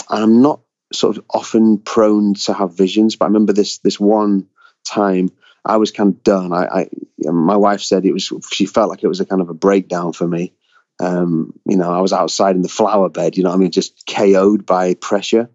and 0.09 0.23
I'm 0.23 0.41
not 0.41 0.61
sort 0.93 1.17
of 1.17 1.23
often 1.29 1.77
prone 1.79 2.33
to 2.33 2.53
have 2.53 2.77
visions. 2.77 3.15
But 3.15 3.25
I 3.25 3.27
remember 3.29 3.53
this 3.53 3.79
this 3.79 3.99
one 3.99 4.47
time 4.85 5.29
I 5.65 5.77
was 5.77 5.91
kind 5.91 6.13
of 6.13 6.23
done. 6.23 6.53
I, 6.53 6.65
I 6.65 6.89
my 7.31 7.57
wife 7.57 7.81
said 7.81 8.05
it 8.05 8.13
was 8.13 8.31
she 8.51 8.65
felt 8.65 8.89
like 8.89 9.03
it 9.03 9.07
was 9.07 9.19
a 9.19 9.25
kind 9.25 9.41
of 9.41 9.49
a 9.49 9.53
breakdown 9.53 10.13
for 10.13 10.27
me. 10.27 10.53
Um, 10.99 11.53
you 11.67 11.77
know, 11.77 11.91
I 11.91 11.99
was 11.99 12.13
outside 12.13 12.55
in 12.55 12.63
the 12.63 12.69
flower 12.69 13.09
bed. 13.09 13.37
You 13.37 13.43
know, 13.43 13.51
I 13.51 13.57
mean, 13.57 13.71
just 13.71 14.05
KO'd 14.07 14.65
by 14.65 14.95
pressure. 14.95 15.49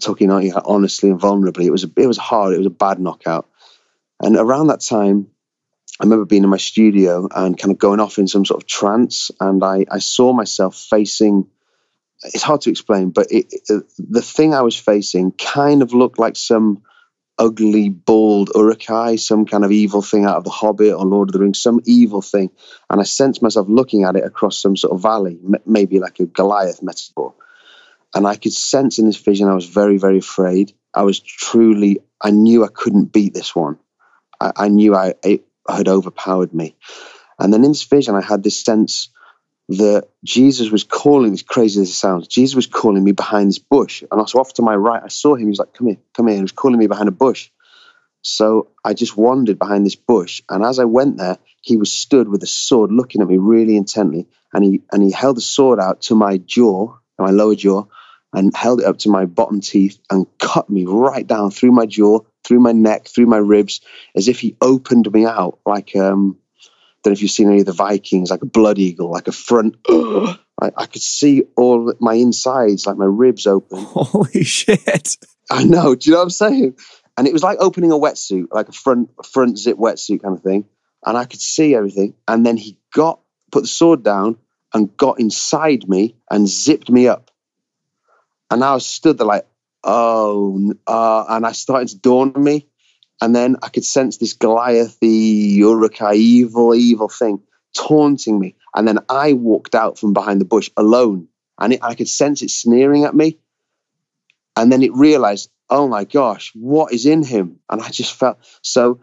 Talking 0.00 0.30
honestly 0.30 1.10
and 1.10 1.20
vulnerably, 1.20 1.66
it 1.66 1.70
was 1.70 1.84
it 1.84 2.06
was 2.06 2.16
hard. 2.16 2.54
It 2.54 2.58
was 2.58 2.66
a 2.66 2.70
bad 2.70 2.98
knockout. 2.98 3.48
And 4.22 4.36
around 4.36 4.68
that 4.68 4.80
time, 4.80 5.26
I 6.00 6.04
remember 6.04 6.24
being 6.24 6.44
in 6.44 6.50
my 6.50 6.56
studio 6.56 7.28
and 7.34 7.58
kind 7.58 7.70
of 7.70 7.78
going 7.78 8.00
off 8.00 8.18
in 8.18 8.26
some 8.26 8.44
sort 8.44 8.62
of 8.62 8.66
trance. 8.66 9.30
And 9.40 9.62
I, 9.62 9.84
I 9.90 9.98
saw 9.98 10.32
myself 10.32 10.76
facing, 10.76 11.46
it's 12.24 12.42
hard 12.42 12.60
to 12.62 12.70
explain, 12.70 13.10
but 13.10 13.30
it, 13.30 13.46
it, 13.50 13.62
uh, 13.70 13.80
the 13.98 14.22
thing 14.22 14.54
I 14.54 14.62
was 14.62 14.76
facing 14.78 15.32
kind 15.32 15.82
of 15.82 15.92
looked 15.92 16.18
like 16.18 16.36
some 16.36 16.82
ugly, 17.38 17.88
bald 17.88 18.50
Uruk-hai, 18.54 19.16
some 19.16 19.46
kind 19.46 19.64
of 19.64 19.72
evil 19.72 20.02
thing 20.02 20.24
out 20.24 20.36
of 20.36 20.44
The 20.44 20.50
Hobbit 20.50 20.94
or 20.94 21.04
Lord 21.04 21.28
of 21.28 21.32
the 21.32 21.40
Rings, 21.40 21.60
some 21.60 21.80
evil 21.84 22.22
thing. 22.22 22.50
And 22.90 23.00
I 23.00 23.04
sensed 23.04 23.42
myself 23.42 23.66
looking 23.68 24.04
at 24.04 24.16
it 24.16 24.24
across 24.24 24.60
some 24.60 24.76
sort 24.76 24.92
of 24.92 25.02
valley, 25.02 25.38
maybe 25.66 25.98
like 25.98 26.20
a 26.20 26.26
Goliath 26.26 26.82
metaphor. 26.82 27.34
And 28.14 28.26
I 28.26 28.36
could 28.36 28.52
sense 28.52 28.98
in 28.98 29.06
this 29.06 29.16
vision 29.16 29.48
I 29.48 29.54
was 29.54 29.66
very, 29.66 29.96
very 29.96 30.18
afraid. 30.18 30.72
I 30.94 31.02
was 31.02 31.18
truly, 31.18 31.98
I 32.20 32.30
knew 32.30 32.64
I 32.64 32.68
couldn't 32.68 33.06
beat 33.06 33.34
this 33.34 33.56
one. 33.56 33.78
I, 34.40 34.52
I 34.56 34.68
knew 34.68 34.94
I 34.94 35.14
it 35.24 35.44
had 35.68 35.88
overpowered 35.88 36.52
me. 36.52 36.76
And 37.38 37.52
then 37.52 37.64
in 37.64 37.70
this 37.70 37.82
vision, 37.84 38.14
I 38.14 38.20
had 38.20 38.42
this 38.42 38.62
sense 38.62 39.08
that 39.68 40.08
Jesus 40.24 40.70
was 40.70 40.84
calling, 40.84 41.32
as 41.32 41.42
crazy 41.42 41.80
as 41.80 41.88
it 41.88 41.94
sounds, 41.94 42.28
Jesus 42.28 42.54
was 42.54 42.66
calling 42.66 43.02
me 43.02 43.12
behind 43.12 43.48
this 43.48 43.58
bush. 43.58 44.02
And 44.02 44.12
I 44.12 44.22
was 44.22 44.34
off 44.34 44.54
to 44.54 44.62
my 44.62 44.74
right. 44.74 45.02
I 45.02 45.08
saw 45.08 45.34
him. 45.34 45.42
He 45.42 45.48
was 45.48 45.58
like, 45.58 45.72
come 45.72 45.88
here, 45.88 45.96
come 46.14 46.26
here. 46.26 46.36
He 46.36 46.42
was 46.42 46.52
calling 46.52 46.78
me 46.78 46.86
behind 46.86 47.08
a 47.08 47.12
bush. 47.12 47.50
So 48.22 48.68
I 48.84 48.94
just 48.94 49.16
wandered 49.16 49.58
behind 49.58 49.84
this 49.84 49.96
bush. 49.96 50.42
And 50.48 50.64
as 50.64 50.78
I 50.78 50.84
went 50.84 51.16
there, 51.16 51.38
he 51.60 51.76
was 51.76 51.92
stood 51.92 52.28
with 52.28 52.42
a 52.42 52.46
sword 52.46 52.92
looking 52.92 53.20
at 53.20 53.28
me 53.28 53.36
really 53.36 53.76
intently. 53.76 54.28
And 54.52 54.64
he 54.64 54.82
and 54.92 55.02
he 55.02 55.10
held 55.10 55.36
the 55.36 55.42
sword 55.42 55.80
out 55.80 56.02
to 56.02 56.14
my 56.14 56.38
jaw, 56.38 56.96
my 57.18 57.30
lower 57.30 57.54
jaw, 57.54 57.84
and 58.32 58.54
held 58.54 58.80
it 58.80 58.86
up 58.86 58.98
to 58.98 59.08
my 59.08 59.26
bottom 59.26 59.60
teeth 59.60 59.98
and 60.10 60.26
cut 60.38 60.70
me 60.70 60.84
right 60.84 61.26
down 61.26 61.50
through 61.50 61.72
my 61.72 61.86
jaw, 61.86 62.20
through 62.44 62.60
my 62.60 62.72
neck, 62.72 63.08
through 63.08 63.26
my 63.26 63.38
ribs, 63.38 63.80
as 64.14 64.28
if 64.28 64.40
he 64.40 64.56
opened 64.60 65.10
me 65.12 65.26
out 65.26 65.58
like 65.66 65.96
um 65.96 66.38
don't 67.02 67.12
if 67.12 67.22
you've 67.22 67.30
seen 67.30 67.48
any 67.48 67.60
of 67.60 67.66
the 67.66 67.72
Vikings, 67.72 68.30
like 68.30 68.42
a 68.42 68.46
blood 68.46 68.78
eagle, 68.78 69.10
like 69.10 69.28
a 69.28 69.32
front. 69.32 69.76
I, 69.88 70.70
I 70.76 70.86
could 70.86 71.02
see 71.02 71.42
all 71.56 71.92
my 71.98 72.14
insides, 72.14 72.86
like 72.86 72.96
my 72.96 73.06
ribs 73.06 73.46
open. 73.46 73.78
Holy 73.82 74.44
shit. 74.44 75.16
I 75.50 75.64
know. 75.64 75.94
Do 75.94 76.08
you 76.08 76.12
know 76.12 76.18
what 76.18 76.24
I'm 76.24 76.30
saying? 76.30 76.76
And 77.16 77.26
it 77.26 77.32
was 77.32 77.42
like 77.42 77.58
opening 77.60 77.90
a 77.90 77.96
wetsuit, 77.96 78.46
like 78.52 78.68
a 78.68 78.72
front 78.72 79.10
front 79.24 79.58
zip 79.58 79.76
wetsuit 79.76 80.22
kind 80.22 80.36
of 80.36 80.42
thing. 80.42 80.64
And 81.04 81.18
I 81.18 81.24
could 81.24 81.40
see 81.40 81.74
everything. 81.74 82.14
And 82.28 82.46
then 82.46 82.56
he 82.56 82.78
got 82.94 83.20
put 83.50 83.62
the 83.62 83.68
sword 83.68 84.02
down 84.02 84.38
and 84.72 84.96
got 84.96 85.20
inside 85.20 85.88
me 85.88 86.14
and 86.30 86.48
zipped 86.48 86.88
me 86.88 87.08
up. 87.08 87.30
And 88.50 88.62
I 88.62 88.74
was 88.74 88.86
stood 88.86 89.18
there 89.18 89.26
like, 89.26 89.46
oh, 89.82 90.74
uh, 90.86 91.24
and 91.28 91.44
I 91.44 91.52
started 91.52 91.88
to 91.88 91.98
dawn 91.98 92.32
on 92.34 92.44
me. 92.44 92.68
And 93.22 93.36
then 93.36 93.54
I 93.62 93.68
could 93.68 93.84
sense 93.84 94.16
this 94.16 94.34
Goliathy, 94.34 95.52
Uruk-hai, 95.52 96.14
evil, 96.14 96.74
evil 96.74 97.08
thing 97.08 97.40
taunting 97.72 98.40
me. 98.40 98.56
And 98.74 98.86
then 98.88 98.98
I 99.08 99.34
walked 99.34 99.76
out 99.76 99.96
from 99.96 100.12
behind 100.12 100.40
the 100.40 100.44
bush 100.44 100.70
alone. 100.76 101.28
And 101.56 101.74
it, 101.74 101.84
I 101.84 101.94
could 101.94 102.08
sense 102.08 102.42
it 102.42 102.50
sneering 102.50 103.04
at 103.04 103.14
me. 103.14 103.38
And 104.56 104.72
then 104.72 104.82
it 104.82 104.92
realized, 104.92 105.50
oh 105.70 105.86
my 105.86 106.02
gosh, 106.02 106.50
what 106.56 106.92
is 106.92 107.06
in 107.06 107.22
him? 107.22 107.60
And 107.70 107.80
I 107.80 107.90
just 107.90 108.12
felt 108.12 108.38
so. 108.60 108.98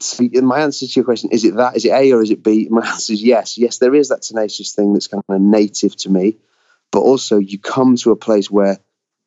so 0.00 0.28
my 0.42 0.60
answer 0.60 0.86
to 0.86 0.92
your 0.94 1.06
question 1.06 1.30
is 1.32 1.46
it 1.46 1.56
that? 1.56 1.76
Is 1.76 1.86
it 1.86 1.92
A 1.92 2.12
or 2.12 2.20
is 2.20 2.30
it 2.30 2.42
B? 2.42 2.68
My 2.70 2.86
answer 2.86 3.14
is 3.14 3.22
yes. 3.22 3.56
Yes, 3.56 3.78
there 3.78 3.94
is 3.94 4.10
that 4.10 4.20
tenacious 4.20 4.74
thing 4.74 4.92
that's 4.92 5.06
kind 5.06 5.24
of 5.26 5.40
native 5.40 5.96
to 5.96 6.10
me. 6.10 6.36
But 6.92 7.00
also, 7.00 7.38
you 7.38 7.58
come 7.58 7.96
to 7.96 8.10
a 8.10 8.16
place 8.16 8.50
where 8.50 8.80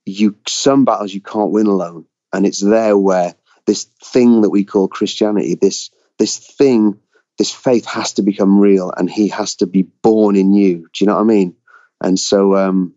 you 0.05 0.37
some 0.47 0.85
battles 0.85 1.15
you 1.15 1.21
can't 1.21 1.49
win 1.49 1.65
alone. 1.65 2.05
And 2.31 2.45
it's 2.45 2.61
there 2.61 2.95
where 2.95 3.33
this 3.67 3.83
thing 4.03 4.41
that 4.41 4.49
we 4.49 4.63
call 4.63 4.87
Christianity, 4.87 5.55
this 5.55 5.91
this 6.17 6.39
thing, 6.39 6.97
this 7.37 7.51
faith 7.51 7.85
has 7.85 8.13
to 8.13 8.23
become 8.23 8.59
real 8.59 8.91
and 8.97 9.09
he 9.09 9.27
has 9.27 9.55
to 9.55 9.67
be 9.67 9.83
born 10.01 10.35
in 10.35 10.53
you. 10.53 10.77
Do 10.77 10.89
you 11.01 11.07
know 11.07 11.15
what 11.15 11.21
I 11.21 11.25
mean? 11.25 11.55
And 12.01 12.19
so 12.19 12.55
um 12.55 12.93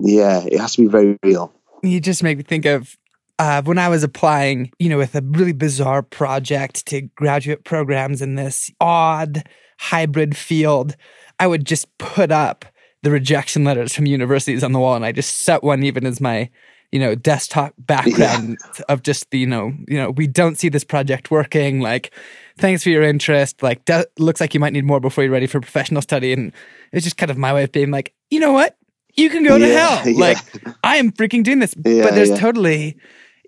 yeah, 0.00 0.42
it 0.44 0.58
has 0.58 0.74
to 0.74 0.82
be 0.82 0.88
very 0.88 1.16
real. 1.22 1.52
You 1.82 2.00
just 2.00 2.22
make 2.22 2.38
me 2.38 2.42
think 2.42 2.64
of 2.64 2.96
uh, 3.38 3.62
when 3.62 3.78
I 3.78 3.88
was 3.88 4.02
applying, 4.02 4.70
you 4.78 4.88
know, 4.88 4.98
with 4.98 5.14
a 5.14 5.22
really 5.22 5.52
bizarre 5.52 6.02
project 6.02 6.86
to 6.86 7.02
graduate 7.02 7.64
programs 7.64 8.22
in 8.22 8.36
this 8.36 8.70
odd 8.80 9.44
hybrid 9.78 10.36
field, 10.36 10.94
I 11.38 11.46
would 11.46 11.64
just 11.64 11.96
put 11.98 12.30
up 12.30 12.64
the 13.02 13.10
rejection 13.10 13.64
letters 13.64 13.94
from 13.94 14.06
universities 14.06 14.62
on 14.62 14.72
the 14.72 14.78
wall, 14.78 14.94
and 14.94 15.04
I 15.04 15.12
just 15.12 15.40
set 15.40 15.62
one 15.62 15.82
even 15.82 16.06
as 16.06 16.20
my, 16.20 16.48
you 16.94 17.00
know, 17.00 17.16
desktop 17.16 17.74
background 17.76 18.56
of 18.88 19.02
just 19.02 19.28
the, 19.32 19.38
you 19.40 19.48
know, 19.48 19.72
you 19.88 19.98
know, 19.98 20.12
we 20.12 20.28
don't 20.28 20.56
see 20.56 20.68
this 20.68 20.84
project 20.84 21.28
working. 21.28 21.80
Like, 21.80 22.14
thanks 22.56 22.84
for 22.84 22.90
your 22.90 23.02
interest. 23.02 23.64
Like, 23.64 23.84
do- 23.84 24.04
looks 24.16 24.40
like 24.40 24.54
you 24.54 24.60
might 24.60 24.72
need 24.72 24.84
more 24.84 25.00
before 25.00 25.24
you're 25.24 25.32
ready 25.32 25.48
for 25.48 25.58
professional 25.58 26.02
study. 26.02 26.32
And 26.32 26.52
it's 26.92 27.02
just 27.02 27.16
kind 27.16 27.32
of 27.32 27.36
my 27.36 27.52
way 27.52 27.64
of 27.64 27.72
being 27.72 27.90
like, 27.90 28.14
you 28.30 28.38
know 28.38 28.52
what? 28.52 28.76
You 29.16 29.28
can 29.28 29.42
go 29.42 29.58
to 29.58 29.66
hell. 29.66 30.08
yeah. 30.08 30.20
Like, 30.20 30.38
I 30.84 30.98
am 30.98 31.10
freaking 31.10 31.42
doing 31.42 31.58
this. 31.58 31.74
Yeah, 31.84 32.04
but 32.04 32.14
there's 32.14 32.30
yeah. 32.30 32.36
totally, 32.36 32.96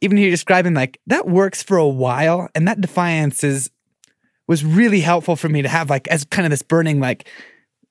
even 0.03 0.17
here 0.17 0.31
describing 0.31 0.75
like 0.75 1.01
that 1.07 1.29
works 1.29 1.63
for 1.63 1.77
a 1.77 1.87
while, 1.87 2.49
and 2.57 2.67
that 2.67 2.81
defiance 2.81 3.45
is 3.45 3.71
was 4.49 4.65
really 4.65 5.01
helpful 5.01 5.37
for 5.37 5.49
me 5.49 5.63
to 5.63 5.69
have 5.69 5.89
like 5.89 6.09
as 6.09 6.25
kind 6.25 6.47
of 6.47 6.51
this 6.51 6.63
burning 6.63 6.99
like, 6.99 7.29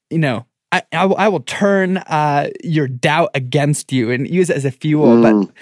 you 0.10 0.20
know, 0.20 0.46
I 0.76 0.84
I, 1.02 1.06
will- 1.06 1.18
I 1.18 1.28
will 1.28 1.42
turn 1.42 1.98
uh, 1.98 2.50
your 2.64 2.88
doubt 2.88 3.30
against 3.34 3.92
you 3.92 4.12
and 4.12 4.28
use 4.30 4.50
it 4.50 4.58
as 4.58 4.66
a 4.66 4.72
fuel, 4.72 5.22
but 5.22 5.54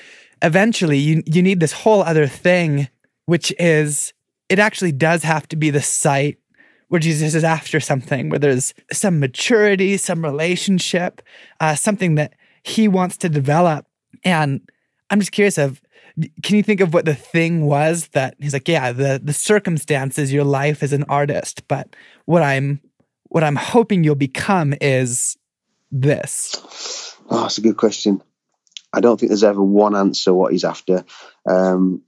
eventually 0.41 0.97
you 0.97 1.23
you 1.25 1.41
need 1.41 1.59
this 1.59 1.73
whole 1.73 2.01
other 2.03 2.27
thing, 2.27 2.87
which 3.25 3.53
is 3.59 4.13
it 4.49 4.59
actually 4.59 4.91
does 4.91 5.23
have 5.23 5.47
to 5.49 5.55
be 5.55 5.69
the 5.69 5.81
site 5.81 6.37
where 6.89 6.99
Jesus 6.99 7.33
is 7.33 7.43
after 7.43 7.79
something, 7.79 8.29
where 8.29 8.39
there's 8.39 8.73
some 8.91 9.19
maturity, 9.19 9.97
some 9.97 10.23
relationship, 10.23 11.21
uh, 11.59 11.73
something 11.75 12.15
that 12.15 12.33
he 12.63 12.87
wants 12.87 13.17
to 13.17 13.29
develop. 13.29 13.87
And 14.23 14.61
I'm 15.09 15.19
just 15.19 15.31
curious 15.31 15.57
of 15.57 15.81
can 16.43 16.55
you 16.55 16.61
think 16.63 16.81
of 16.81 16.93
what 16.93 17.05
the 17.05 17.15
thing 17.15 17.65
was 17.65 18.09
that 18.09 18.35
he's 18.39 18.53
like, 18.53 18.67
yeah, 18.67 18.91
the 18.91 19.19
the 19.23 19.33
circumstances, 19.33 20.31
your 20.31 20.43
life 20.43 20.83
as 20.83 20.93
an 20.93 21.03
artist, 21.09 21.67
but 21.67 21.95
what 22.25 22.43
I'm 22.43 22.79
what 23.33 23.43
I'm 23.43 23.55
hoping 23.55 24.03
you'll 24.03 24.13
become 24.13 24.75
is 24.79 25.37
this. 25.91 27.17
Oh, 27.31 27.41
that's 27.41 27.57
a 27.57 27.61
good 27.61 27.77
question. 27.77 28.21
I 28.93 28.99
don't 28.99 29.19
think 29.19 29.31
there's 29.31 29.43
ever 29.43 29.63
one 29.63 29.95
answer 29.95 30.31
what 30.31 30.51
he's 30.51 30.63
after, 30.63 31.03
um, 31.49 32.03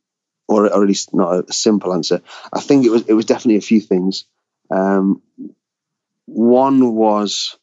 or, 0.47 0.67
or 0.67 0.83
at 0.83 0.88
least 0.88 1.15
not 1.15 1.49
a 1.49 1.51
simple 1.51 1.95
answer. 1.95 2.21
I 2.53 2.61
think 2.61 2.85
it 2.85 2.91
was 2.91 3.07
it 3.07 3.13
was 3.13 3.25
definitely 3.25 3.55
a 3.55 3.61
few 3.61 3.81
things. 3.81 4.25
Um, 4.69 5.23
one 6.27 6.93
was 6.93 7.57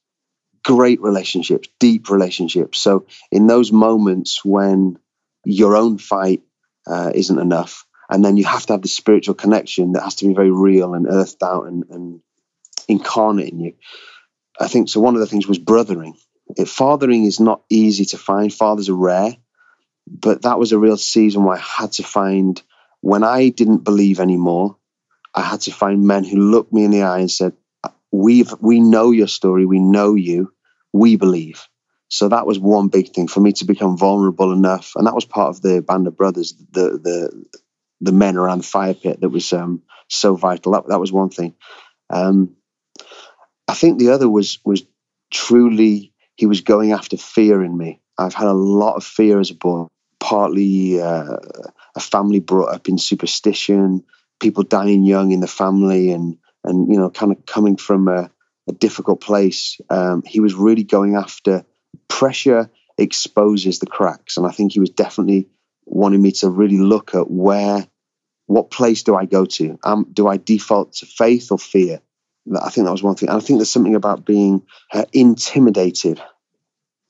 great 0.64 1.01
relationships, 1.01 1.68
deep 1.79 2.11
relationships. 2.11 2.81
So 2.81 3.07
in 3.31 3.46
those 3.46 3.70
moments 3.70 4.44
when 4.44 4.98
your 5.44 5.77
own 5.77 5.98
fight 5.98 6.42
uh, 6.88 7.12
isn't 7.14 7.38
enough. 7.38 7.87
And 8.11 8.25
then 8.25 8.37
you 8.37 8.44
have 8.44 8.66
to 8.66 8.72
have 8.72 8.83
the 8.83 8.88
spiritual 8.88 9.35
connection 9.35 9.92
that 9.92 10.03
has 10.03 10.16
to 10.16 10.27
be 10.27 10.35
very 10.35 10.51
real 10.51 10.94
and 10.94 11.07
earthed 11.09 11.44
out 11.44 11.66
and, 11.66 11.85
and 11.90 12.20
incarnate 12.88 13.53
in 13.53 13.61
you. 13.61 13.75
I 14.61 14.68
think 14.68 14.88
so. 14.88 15.01
One 15.01 15.14
of 15.14 15.21
the 15.21 15.27
things 15.27 15.47
was 15.47 15.59
brothering. 15.59 16.16
Fathering 16.66 17.25
is 17.25 17.40
not 17.40 17.62
easy 17.71 18.05
to 18.07 18.18
find. 18.18 18.53
Fathers 18.53 18.88
are 18.88 18.95
rare, 18.95 19.37
but 20.07 20.42
that 20.42 20.59
was 20.59 20.73
a 20.73 20.79
real 20.79 20.97
season 20.97 21.45
where 21.45 21.57
I 21.57 21.61
had 21.61 21.92
to 21.92 22.03
find 22.03 22.61
when 23.01 23.25
I 23.25 23.49
didn't 23.49 23.85
believe 23.85 24.21
anymore. 24.21 24.77
I 25.35 25.42
had 25.42 25.62
to 25.62 25.73
find 25.73 26.07
men 26.07 26.25
who 26.25 26.37
looked 26.37 26.73
me 26.73 26.85
in 26.85 26.90
the 26.90 27.03
eye 27.03 27.21
and 27.21 27.31
said, 27.31 27.55
"We've 28.11 28.53
we 28.61 28.81
know 28.81 29.11
your 29.11 29.29
story. 29.29 29.64
We 29.64 29.79
know 29.79 30.14
you. 30.14 30.53
We 30.92 31.16
believe." 31.16 31.66
So 32.09 32.29
that 32.29 32.47
was 32.47 32.59
one 32.59 32.88
big 32.88 33.14
thing 33.14 33.27
for 33.27 33.40
me 33.40 33.53
to 33.53 33.64
become 33.64 33.97
vulnerable 33.97 34.53
enough, 34.53 34.92
and 34.97 35.07
that 35.07 35.14
was 35.14 35.25
part 35.25 35.49
of 35.49 35.62
the 35.62 35.81
band 35.81 36.07
of 36.07 36.16
brothers, 36.16 36.55
the 36.73 37.01
the 37.03 37.47
the 38.03 38.12
men 38.12 38.37
around 38.37 38.59
the 38.59 38.64
fire 38.64 38.92
pit 38.92 39.21
that 39.23 39.31
was 39.31 39.51
um, 39.55 39.83
so 40.09 40.37
vital. 40.37 40.73
That 40.73 40.88
that 40.88 41.01
was 41.01 41.11
one 41.12 41.31
thing. 41.31 41.55
Um, 42.11 42.57
I 43.68 43.75
think 43.75 43.98
the 43.98 44.11
other 44.11 44.29
was 44.29 44.59
was 44.64 44.83
truly 45.31 46.12
he 46.37 46.46
was 46.46 46.61
going 46.61 46.92
after 46.92 47.16
fear 47.16 47.62
in 47.62 47.77
me. 47.77 48.01
I've 48.18 48.35
had 48.35 48.48
a 48.48 48.53
lot 48.53 48.96
of 48.96 49.05
fear 49.05 49.40
as 49.40 49.51
a 49.51 49.55
boy, 49.55 49.87
partly 50.20 51.01
uh, 51.01 51.37
a 51.94 52.01
family 52.01 52.40
brought 52.40 52.75
up 52.75 52.88
in 52.88 52.98
superstition, 52.98 54.05
people 54.40 54.62
dying 54.62 55.05
young 55.05 55.33
in 55.33 55.40
the 55.40 55.46
family, 55.46 56.11
and 56.11 56.38
and 56.64 56.92
you 56.92 56.98
know, 56.98 57.11
kind 57.11 57.33
of 57.33 57.44
coming 57.46 57.77
from 57.77 58.09
a, 58.09 58.31
a 58.68 58.72
difficult 58.72 59.20
place. 59.20 59.81
Um, 59.90 60.22
he 60.27 60.40
was 60.40 60.55
really 60.55 60.85
going 60.85 61.16
after 61.16 61.64
pressure 62.09 62.70
exposes 62.98 63.79
the 63.79 63.87
cracks. 63.87 64.37
And 64.37 64.46
I 64.46 64.51
think 64.51 64.72
he 64.72 64.81
was 64.81 64.90
definitely 64.90 65.48
wanting 65.85 66.22
me 66.22 66.33
to 66.33 66.48
really 66.48 66.79
look 66.79 67.14
at 67.14 67.31
where, 67.31 67.87
what 68.46 68.70
place 68.70 69.03
do 69.03 69.14
I 69.14 69.25
go 69.25 69.44
to? 69.44 69.79
Um, 69.83 70.07
do 70.12 70.29
I 70.29 70.37
default 70.37 70.94
to 70.94 71.07
faith 71.07 71.51
or 71.51 71.59
fear? 71.59 72.01
I 72.61 72.71
think 72.71 72.87
that 72.87 72.93
was 72.93 73.03
one 73.03 73.15
thing. 73.15 73.29
And 73.29 73.39
I 73.39 73.41
think 73.41 73.59
there's 73.59 73.71
something 73.71 73.95
about 73.95 74.25
being 74.25 74.63
uh, 74.93 75.05
intimidated. 75.13 76.21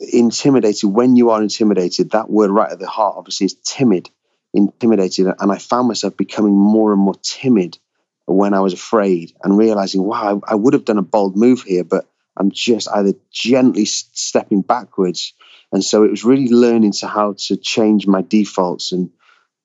Intimidated, 0.01 0.91
when 0.91 1.17
you 1.17 1.31
are 1.31 1.41
intimidated, 1.41 2.11
that 2.11 2.31
word 2.31 2.51
right 2.51 2.71
at 2.71 2.79
the 2.79 2.89
heart 2.89 3.15
obviously 3.17 3.47
is 3.47 3.55
timid, 3.55 4.11
intimidated. 4.53 5.27
And 5.39 5.53
I 5.53 5.59
found 5.59 5.89
myself 5.89 6.17
becoming 6.17 6.55
more 6.57 6.93
and 6.93 7.01
more 7.01 7.15
timid 7.23 7.79
when 8.27 8.55
I 8.55 8.61
was 8.61 8.73
afraid 8.73 9.33
and 9.43 9.57
realizing, 9.57 10.03
wow, 10.03 10.41
I, 10.47 10.53
I 10.53 10.55
would 10.55 10.75
have 10.75 10.85
done 10.85 10.99
a 10.99 11.03
bold 11.03 11.37
move 11.37 11.63
here, 11.63 11.85
but 11.85 12.07
I'm 12.37 12.51
just 12.51 12.89
either 12.89 13.13
gently 13.31 13.85
stepping 13.85 14.63
backwards. 14.63 15.35
And 15.73 15.85
so 15.85 16.05
it 16.05 16.11
was 16.11 16.25
really 16.25 16.49
learning 16.49 16.93
to 16.93 17.07
how 17.07 17.35
to 17.47 17.57
change 17.57 18.07
my 18.07 18.23
defaults 18.23 18.93
and 18.93 19.11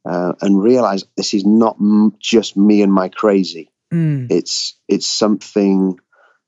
uh, 0.06 0.34
and 0.42 0.62
realize 0.64 1.04
this 1.18 1.34
is 1.34 1.46
not 1.46 1.76
m- 1.82 2.16
just 2.20 2.56
me 2.56 2.82
and 2.82 2.94
my 2.94 3.10
crazy. 3.10 3.70
Mm. 3.94 4.32
It's 4.32 4.78
it's 4.88 5.08
something, 5.08 6.00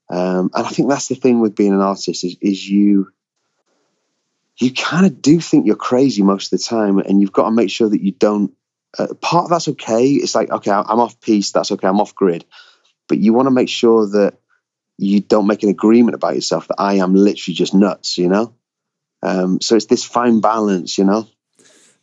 um, 0.09 0.51
and 0.53 0.65
I 0.65 0.69
think 0.69 0.89
that's 0.89 1.07
the 1.07 1.15
thing 1.15 1.39
with 1.39 1.55
being 1.55 1.73
an 1.73 1.81
artist 1.81 2.23
is 2.23 2.37
is 2.41 2.67
you 2.67 3.11
you 4.57 4.73
kind 4.73 5.05
of 5.05 5.21
do 5.21 5.39
think 5.39 5.65
you're 5.65 5.75
crazy 5.75 6.21
most 6.21 6.51
of 6.51 6.59
the 6.59 6.65
time, 6.65 6.99
and 6.99 7.21
you've 7.21 7.31
got 7.31 7.45
to 7.45 7.51
make 7.51 7.69
sure 7.69 7.89
that 7.89 8.03
you 8.03 8.11
don't. 8.11 8.53
Uh, 8.97 9.13
part 9.21 9.45
of 9.45 9.49
that's 9.51 9.67
okay. 9.67 10.05
It's 10.07 10.35
like 10.35 10.49
okay, 10.49 10.71
I'm 10.71 10.99
off 10.99 11.19
piste. 11.21 11.53
That's 11.53 11.71
okay. 11.71 11.87
I'm 11.87 12.01
off 12.01 12.15
grid, 12.15 12.45
but 13.07 13.19
you 13.19 13.33
want 13.33 13.47
to 13.47 13.51
make 13.51 13.69
sure 13.69 14.07
that 14.07 14.39
you 14.99 15.21
don't 15.21 15.47
make 15.47 15.63
an 15.63 15.69
agreement 15.69 16.13
about 16.13 16.35
yourself 16.35 16.67
that 16.67 16.75
I 16.77 16.95
am 16.95 17.15
literally 17.15 17.55
just 17.55 17.73
nuts, 17.73 18.17
you 18.17 18.27
know? 18.27 18.53
Um, 19.23 19.61
so 19.61 19.75
it's 19.75 19.85
this 19.85 20.03
fine 20.03 20.41
balance, 20.41 20.97
you 20.97 21.05
know? 21.05 21.27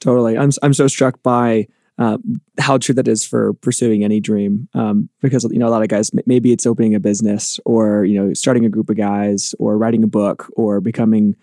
Totally. 0.01 0.39
I'm, 0.39 0.51
I'm 0.63 0.73
so 0.73 0.89
struck 0.89 1.23
by 1.23 1.69
uh, 1.99 2.19
how 2.59 2.79
true 2.79 2.95
that 2.95 3.09
is 3.09 3.25
for 3.25 3.55
pursuing 3.55 4.05
any 4.05 4.21
dream. 4.21 4.69
Um, 4.75 5.09
because, 5.23 5.45
you 5.45 5.59
know, 5.59 5.69
a 5.69 5.71
lot 5.71 5.83
of 5.83 5.89
guys, 5.89 6.11
maybe 6.27 6.53
it's 6.53 6.67
opening 6.67 6.95
a 6.95 7.01
business 7.01 7.59
or, 7.65 8.05
you 8.05 8.21
know, 8.21 8.35
starting 8.35 8.67
a 8.67 8.69
group 8.69 8.91
of 8.91 8.97
guys 8.97 9.55
or 9.59 9.79
writing 9.79 10.03
a 10.03 10.09
book 10.09 10.51
or 10.57 10.81
becoming 10.81 11.37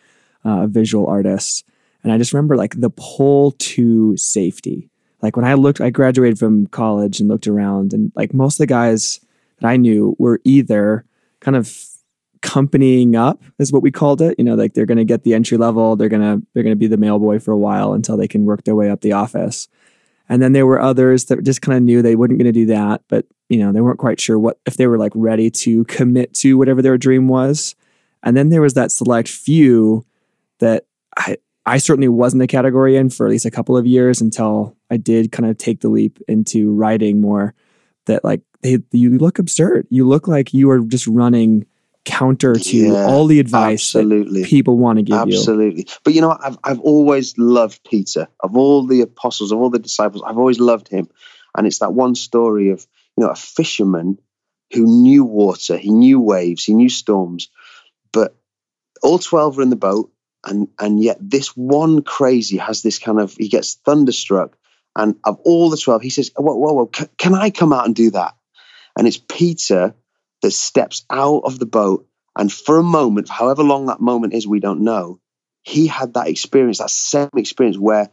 uh, 0.45 0.63
a 0.63 0.67
visual 0.67 1.07
artist. 1.07 1.65
And 2.03 2.11
I 2.11 2.17
just 2.17 2.33
remember 2.33 2.55
like 2.55 2.79
the 2.79 2.91
pull 2.91 3.51
to 3.51 4.15
safety. 4.17 4.89
Like 5.21 5.37
when 5.37 5.45
I 5.45 5.53
looked, 5.53 5.79
I 5.81 5.89
graduated 5.89 6.37
from 6.37 6.67
college 6.67 7.19
and 7.19 7.29
looked 7.29 7.47
around, 7.47 7.93
and 7.93 8.11
like 8.13 8.33
most 8.33 8.55
of 8.55 8.57
the 8.57 8.67
guys 8.67 9.21
that 9.59 9.67
I 9.67 9.77
knew 9.77 10.17
were 10.19 10.41
either 10.43 11.05
kind 11.39 11.55
of 11.55 11.73
companying 12.41 13.15
up 13.15 13.41
is 13.57 13.71
what 13.71 13.81
we 13.81 13.89
called 13.89 14.21
it 14.21 14.35
you 14.37 14.43
know 14.43 14.53
like 14.53 14.73
they're 14.73 14.85
going 14.85 14.97
to 14.97 15.05
get 15.05 15.23
the 15.23 15.33
entry 15.33 15.57
level 15.57 15.95
they're 15.95 16.09
going 16.09 16.21
to 16.21 16.45
they're 16.53 16.61
going 16.61 16.75
to 16.75 16.79
be 16.79 16.87
the 16.87 16.97
mail 16.97 17.17
boy 17.17 17.39
for 17.39 17.53
a 17.53 17.57
while 17.57 17.93
until 17.93 18.17
they 18.17 18.27
can 18.27 18.43
work 18.43 18.65
their 18.65 18.75
way 18.75 18.89
up 18.89 18.99
the 18.99 19.13
office 19.13 19.69
and 20.33 20.41
then 20.41 20.53
there 20.53 20.65
were 20.65 20.81
others 20.81 21.25
that 21.25 21.43
just 21.43 21.61
kind 21.61 21.77
of 21.77 21.83
knew 21.83 22.01
they 22.01 22.15
weren't 22.15 22.37
going 22.37 22.45
to 22.45 22.51
do 22.51 22.65
that 22.65 23.01
but 23.07 23.25
you 23.49 23.57
know 23.57 23.71
they 23.71 23.81
weren't 23.81 23.99
quite 23.99 24.19
sure 24.19 24.39
what 24.39 24.59
if 24.65 24.77
they 24.77 24.87
were 24.87 24.97
like 24.97 25.11
ready 25.15 25.49
to 25.49 25.83
commit 25.85 26.33
to 26.33 26.57
whatever 26.57 26.81
their 26.81 26.97
dream 26.97 27.27
was 27.27 27.75
and 28.23 28.35
then 28.35 28.49
there 28.49 28.61
was 28.61 28.73
that 28.73 28.91
select 28.91 29.27
few 29.27 30.05
that 30.59 30.85
i 31.17 31.37
i 31.65 31.77
certainly 31.77 32.07
wasn't 32.07 32.41
a 32.41 32.47
category 32.47 32.95
in 32.95 33.09
for 33.09 33.25
at 33.25 33.29
least 33.29 33.45
a 33.45 33.51
couple 33.51 33.77
of 33.77 33.85
years 33.85 34.21
until 34.21 34.75
i 34.89 34.97
did 34.97 35.31
kind 35.31 35.49
of 35.49 35.57
take 35.57 35.81
the 35.81 35.89
leap 35.89 36.19
into 36.27 36.73
writing 36.73 37.21
more 37.21 37.53
that 38.05 38.23
like 38.23 38.41
they 38.63 38.79
you 38.91 39.17
look 39.17 39.37
absurd. 39.37 39.85
You 39.89 40.07
look 40.07 40.27
like 40.27 40.53
you 40.53 40.69
are 40.69 40.79
just 40.79 41.05
running 41.07 41.65
counter 42.05 42.53
to 42.53 42.77
yeah, 42.77 43.05
all 43.05 43.27
the 43.27 43.39
advice 43.39 43.95
absolutely. 43.95 44.43
people 44.43 44.77
want 44.77 44.99
to 44.99 45.03
give 45.03 45.17
absolutely. 45.17 45.65
you. 45.65 45.71
Absolutely. 45.71 45.87
But 46.03 46.13
you 46.13 46.21
know, 46.21 46.37
I've 46.43 46.57
I've 46.63 46.79
always 46.81 47.37
loved 47.37 47.83
Peter. 47.83 48.27
Of 48.41 48.57
all 48.57 48.85
the 48.85 49.01
apostles, 49.01 49.51
of 49.51 49.59
all 49.59 49.69
the 49.69 49.79
disciples, 49.79 50.23
I've 50.25 50.37
always 50.37 50.59
loved 50.59 50.87
him. 50.87 51.07
And 51.55 51.67
it's 51.67 51.79
that 51.79 51.93
one 51.93 52.15
story 52.15 52.71
of, 52.71 52.85
you 53.15 53.23
know, 53.23 53.29
a 53.29 53.35
fisherman 53.35 54.17
who 54.73 54.85
knew 54.85 55.23
water, 55.23 55.77
he 55.77 55.91
knew 55.91 56.19
waves, 56.19 56.63
he 56.63 56.73
knew 56.73 56.89
storms, 56.89 57.49
but 58.11 58.35
all 59.03 59.19
12 59.19 59.59
are 59.59 59.61
in 59.61 59.69
the 59.69 59.75
boat 59.75 60.11
and 60.45 60.67
and 60.79 61.01
yet 61.01 61.17
this 61.19 61.55
one 61.55 62.01
crazy 62.01 62.57
has 62.57 62.81
this 62.81 62.99
kind 62.99 63.19
of 63.19 63.35
he 63.35 63.47
gets 63.47 63.75
thunderstruck 63.85 64.57
and 64.95 65.15
of 65.25 65.39
all 65.43 65.69
the 65.69 65.77
12 65.77 66.01
he 66.01 66.09
says 66.09 66.31
whoa 66.35 66.55
whoa 66.55 66.73
whoa 66.73 66.85
can 67.17 67.35
i 67.35 67.49
come 67.49 67.73
out 67.73 67.85
and 67.85 67.95
do 67.95 68.09
that 68.09 68.33
and 68.97 69.07
it's 69.07 69.21
Peter 69.29 69.93
that 70.43 70.51
steps 70.51 71.03
out 71.09 71.41
of 71.45 71.57
the 71.57 71.65
boat. 71.65 72.05
And 72.37 72.51
for 72.51 72.77
a 72.77 72.83
moment, 72.83 73.29
however 73.29 73.63
long 73.63 73.87
that 73.87 73.99
moment 73.99 74.33
is, 74.33 74.47
we 74.47 74.59
don't 74.59 74.81
know, 74.81 75.19
he 75.63 75.87
had 75.87 76.13
that 76.13 76.27
experience, 76.27 76.77
that 76.77 76.91
same 76.91 77.29
experience 77.35 77.77
where 77.77 78.09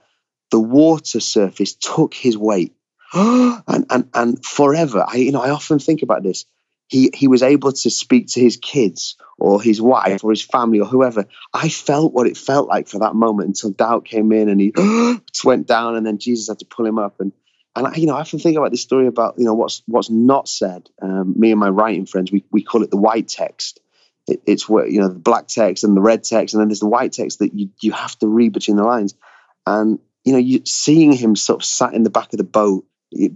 the 0.50 0.60
water 0.60 1.20
surface 1.20 1.74
took 1.74 2.14
his 2.14 2.38
weight. 2.38 2.74
and, 3.14 3.86
and, 3.90 4.08
and 4.14 4.44
forever, 4.44 5.04
I, 5.06 5.16
you 5.16 5.32
know, 5.32 5.42
I 5.42 5.50
often 5.50 5.78
think 5.78 6.02
about 6.02 6.22
this. 6.22 6.44
He, 6.86 7.10
he 7.14 7.28
was 7.28 7.42
able 7.42 7.72
to 7.72 7.90
speak 7.90 8.28
to 8.28 8.40
his 8.40 8.56
kids 8.56 9.16
or 9.38 9.62
his 9.62 9.80
wife 9.80 10.24
or 10.24 10.30
his 10.30 10.42
family 10.42 10.80
or 10.80 10.86
whoever. 10.86 11.24
I 11.54 11.68
felt 11.68 12.12
what 12.12 12.26
it 12.26 12.36
felt 12.36 12.68
like 12.68 12.88
for 12.88 12.98
that 12.98 13.14
moment 13.14 13.48
until 13.48 13.70
doubt 13.70 14.04
came 14.04 14.32
in 14.32 14.48
and 14.48 14.60
he 14.60 14.72
went 15.44 15.68
down 15.68 15.94
and 15.96 16.04
then 16.04 16.18
Jesus 16.18 16.48
had 16.48 16.58
to 16.58 16.64
pull 16.64 16.86
him 16.86 16.98
up. 16.98 17.20
And 17.20 17.32
and 17.76 17.87
I, 17.87 17.94
you 17.94 18.06
know, 18.06 18.16
I 18.16 18.20
often 18.20 18.38
think 18.38 18.56
about 18.56 18.72
this 18.72 18.83
story 18.83 19.06
about 19.06 19.35
you 19.38 19.44
know 19.44 19.54
what's 19.54 19.83
what's 19.87 20.11
not 20.11 20.48
said. 20.48 20.88
Um, 21.00 21.35
me 21.37 21.50
and 21.50 21.61
my 21.61 21.68
writing 21.68 22.06
friends, 22.06 22.33
we 22.33 22.44
we 22.50 22.62
call 22.62 22.83
it 22.83 22.90
the 22.90 22.96
white 22.96 23.28
text. 23.28 23.80
It, 24.26 24.42
it's 24.46 24.68
where 24.68 24.87
you 24.87 25.00
know 25.00 25.09
the 25.09 25.18
black 25.18 25.46
text 25.46 25.85
and 25.85 25.96
the 25.96 26.00
red 26.00 26.24
text, 26.24 26.54
and 26.54 26.61
then 26.61 26.68
there's 26.68 26.80
the 26.80 26.88
white 26.88 27.12
text 27.12 27.38
that 27.38 27.54
you 27.54 27.70
you 27.80 27.92
have 27.92 28.18
to 28.18 28.26
read 28.26 28.52
between 28.52 28.76
the 28.76 28.85
lines. 28.85 29.14
And 29.66 29.98
you 30.24 30.33
know, 30.33 30.38
you 30.38 30.62
seeing 30.66 31.12
him 31.12 31.37
sort 31.37 31.62
of 31.62 31.64
sat 31.64 31.94
in 31.94 32.02
the 32.02 32.11
back 32.11 32.33
of 32.33 32.38
the 32.38 32.44
boat, 32.44 32.85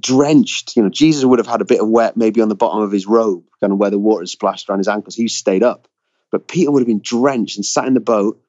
drenched. 0.01 0.77
You 0.77 0.83
know, 0.83 0.89
Jesus 0.89 1.25
would 1.25 1.39
have 1.39 1.47
had 1.47 1.61
a 1.61 1.67
bit 1.67 1.81
of 1.81 1.89
wet 1.89 2.17
maybe 2.17 2.41
on 2.41 2.49
the 2.49 2.57
bottom 2.57 2.83
of 2.83 2.91
his 2.91 3.07
robe, 3.07 3.45
kind 3.61 3.73
of 3.73 3.79
where 3.79 3.91
the 3.91 3.99
water 4.01 4.27
splashed 4.27 4.69
around 4.69 4.79
his 4.79 4.89
ankles. 4.89 5.15
He 5.15 5.29
stayed 5.29 5.63
up, 5.63 5.87
but 6.33 6.49
Peter 6.49 6.73
would 6.73 6.81
have 6.81 6.89
been 6.89 7.03
drenched 7.03 7.57
and 7.57 7.65
sat 7.65 7.87
in 7.87 7.95
the 7.95 8.01
boat, 8.01 8.43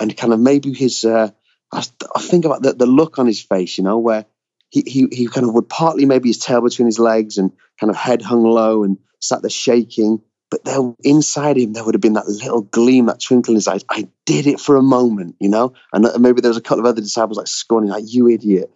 and 0.00 0.16
kind 0.16 0.32
of 0.32 0.40
maybe 0.40 0.72
his. 0.72 1.04
Uh, 1.04 1.30
I, 1.70 1.84
I 2.16 2.22
think 2.22 2.46
about 2.46 2.62
the, 2.62 2.72
the 2.72 2.86
look 2.86 3.18
on 3.18 3.26
his 3.26 3.42
face, 3.42 3.76
you 3.76 3.84
know, 3.84 3.98
where 3.98 4.24
he, 4.70 4.82
he, 4.86 5.08
he 5.10 5.26
kind 5.28 5.46
of 5.46 5.54
would 5.54 5.68
partly 5.68 6.04
maybe 6.04 6.28
his 6.28 6.38
tail 6.38 6.60
between 6.60 6.86
his 6.86 6.98
legs 6.98 7.38
and 7.38 7.52
kind 7.80 7.90
of 7.90 7.96
head 7.96 8.22
hung 8.22 8.42
low 8.44 8.84
and 8.84 8.98
sat 9.20 9.42
there 9.42 9.50
shaking. 9.50 10.20
But 10.50 10.64
there, 10.64 10.80
inside 11.04 11.58
him, 11.58 11.74
there 11.74 11.84
would 11.84 11.94
have 11.94 12.00
been 12.00 12.14
that 12.14 12.26
little 12.26 12.62
gleam, 12.62 13.06
that 13.06 13.20
twinkle 13.20 13.52
in 13.52 13.56
his 13.56 13.68
eyes. 13.68 13.84
I 13.90 14.08
did 14.24 14.46
it 14.46 14.58
for 14.60 14.76
a 14.76 14.82
moment, 14.82 15.36
you 15.40 15.48
know. 15.50 15.74
And 15.92 16.06
maybe 16.22 16.40
there 16.40 16.48
was 16.48 16.56
a 16.56 16.62
couple 16.62 16.80
of 16.80 16.86
other 16.86 17.02
disciples 17.02 17.36
like 17.36 17.46
scorning, 17.48 17.90
like 17.90 18.04
you 18.06 18.28
idiot. 18.28 18.70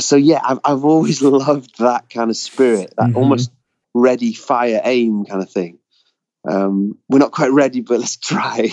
so 0.00 0.16
yeah, 0.16 0.40
I've 0.44 0.58
I've 0.64 0.84
always 0.84 1.22
loved 1.46 1.78
that 1.78 2.10
kind 2.10 2.30
of 2.30 2.36
spirit, 2.36 2.94
that 2.96 3.10
Mhm. 3.10 3.16
almost 3.16 3.52
ready, 3.94 4.32
fire, 4.32 4.80
aim 4.84 5.24
kind 5.24 5.42
of 5.42 5.50
thing. 5.50 5.78
Um, 6.48 6.98
we're 7.08 7.18
not 7.20 7.30
quite 7.30 7.52
ready, 7.52 7.82
but 7.82 8.00
let's 8.00 8.16
try. 8.30 8.72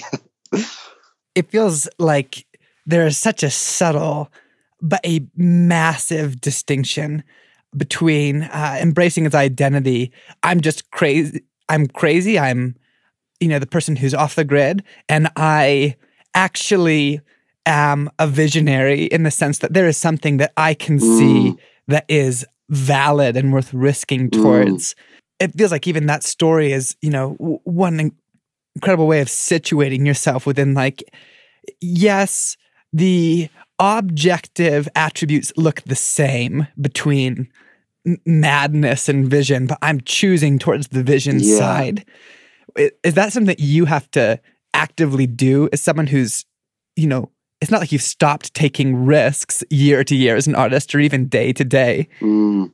it 1.35 1.51
feels 1.51 1.87
like 1.99 2.45
there 2.85 3.05
is 3.05 3.17
such 3.17 3.43
a 3.43 3.49
subtle 3.51 4.31
but 4.81 4.99
a 5.05 5.21
massive 5.35 6.39
distinction 6.41 7.23
between 7.75 8.43
uh, 8.43 8.77
embracing 8.81 9.25
his 9.25 9.35
identity. 9.35 10.11
I'm 10.43 10.61
just 10.61 10.89
crazy. 10.91 11.43
I'm 11.67 11.87
crazy. 11.87 12.39
I'm, 12.39 12.75
you 13.39 13.47
know, 13.47 13.59
the 13.59 13.67
person 13.67 13.95
who's 13.95 14.13
off 14.13 14.35
the 14.35 14.43
grid, 14.43 14.83
and 15.07 15.29
I 15.35 15.95
actually 16.33 17.21
am 17.65 18.09
a 18.17 18.25
visionary 18.27 19.03
in 19.05 19.23
the 19.23 19.31
sense 19.31 19.59
that 19.59 19.73
there 19.73 19.87
is 19.87 19.97
something 19.97 20.37
that 20.37 20.51
I 20.57 20.73
can 20.73 20.99
see 20.99 21.55
that 21.87 22.05
is 22.07 22.45
valid 22.69 23.35
and 23.37 23.51
worth 23.53 23.73
risking 23.73 24.29
Mm. 24.29 24.41
towards. 24.41 24.95
It 25.39 25.55
feels 25.57 25.71
like 25.71 25.87
even 25.87 26.07
that 26.07 26.23
story 26.23 26.71
is, 26.71 26.95
you 27.01 27.09
know, 27.09 27.35
w- 27.39 27.59
one 27.63 28.11
incredible 28.75 29.07
way 29.07 29.21
of 29.21 29.27
situating 29.27 30.05
yourself 30.05 30.45
within 30.45 30.73
like 30.73 31.03
yes, 31.81 32.57
the 32.93 33.49
objective 33.79 34.87
attributes 34.95 35.53
look 35.57 35.81
the 35.85 35.95
same 35.95 36.67
between 36.79 37.47
m- 38.05 38.17
madness 38.25 39.09
and 39.09 39.29
vision, 39.29 39.67
but 39.67 39.77
I'm 39.81 40.01
choosing 40.01 40.59
towards 40.59 40.89
the 40.89 41.03
vision 41.03 41.39
Yeah. 41.39 41.57
side. 41.57 42.05
Is 43.03 43.15
that 43.15 43.33
something 43.33 43.47
that 43.47 43.59
you 43.59 43.85
have 43.85 44.09
to 44.11 44.39
actively 44.73 45.27
do 45.27 45.69
as 45.73 45.81
someone 45.81 46.07
who's, 46.07 46.45
you 46.95 47.07
know, 47.07 47.31
it's 47.61 47.71
not 47.71 47.81
like 47.81 47.91
you've 47.91 48.01
stopped 48.01 48.53
taking 48.53 49.05
risks 49.05 49.63
year 49.69 50.03
to 50.03 50.15
year 50.15 50.35
as 50.35 50.47
an 50.47 50.55
artist 50.55 50.93
or 50.95 50.99
even 50.99 51.27
day 51.27 51.51
to 51.53 51.65
day. 51.65 52.07
Mm. 52.21 52.71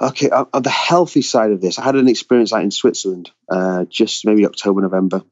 Okay, 0.00 0.28
on, 0.30 0.46
on 0.52 0.62
the 0.62 0.70
healthy 0.70 1.22
side 1.22 1.50
of 1.52 1.60
this, 1.60 1.78
I 1.78 1.84
had 1.84 1.94
an 1.96 2.08
experience 2.08 2.52
out 2.52 2.62
in 2.62 2.70
Switzerland, 2.70 3.30
uh, 3.48 3.84
just 3.86 4.26
maybe 4.26 4.44
October, 4.46 4.80
November, 4.82 5.22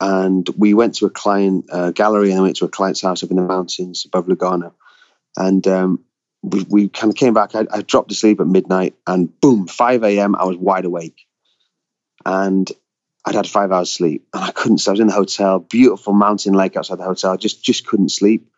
and 0.00 0.48
we 0.56 0.74
went 0.74 0.94
to 0.96 1.06
a 1.06 1.10
client 1.10 1.66
uh, 1.70 1.90
gallery 1.90 2.32
and 2.32 2.42
went 2.42 2.56
to 2.56 2.64
a 2.64 2.68
client's 2.68 3.02
house 3.02 3.22
up 3.22 3.30
in 3.30 3.36
the 3.36 3.42
mountains 3.42 4.04
above 4.06 4.26
Lugano, 4.26 4.72
and 5.36 5.66
um, 5.68 6.04
we, 6.42 6.64
we 6.68 6.88
kind 6.88 7.12
of 7.12 7.16
came 7.16 7.34
back. 7.34 7.54
I, 7.54 7.66
I 7.70 7.82
dropped 7.82 8.10
asleep 8.10 8.40
at 8.40 8.46
midnight, 8.46 8.94
and 9.06 9.38
boom, 9.40 9.66
five 9.66 10.02
a.m. 10.02 10.34
I 10.34 10.44
was 10.44 10.56
wide 10.56 10.84
awake, 10.84 11.26
and 12.24 12.70
I'd 13.24 13.34
had 13.34 13.46
five 13.46 13.72
hours 13.72 13.92
sleep, 13.92 14.26
and 14.32 14.44
I 14.44 14.50
couldn't. 14.50 14.78
So 14.78 14.90
I 14.90 14.94
was 14.94 15.00
in 15.00 15.08
the 15.08 15.12
hotel, 15.12 15.58
beautiful 15.58 16.14
mountain 16.14 16.54
lake 16.54 16.76
outside 16.76 16.98
the 16.98 17.04
hotel. 17.04 17.32
I 17.32 17.36
just 17.36 17.62
just 17.62 17.86
couldn't 17.86 18.10
sleep, 18.10 18.50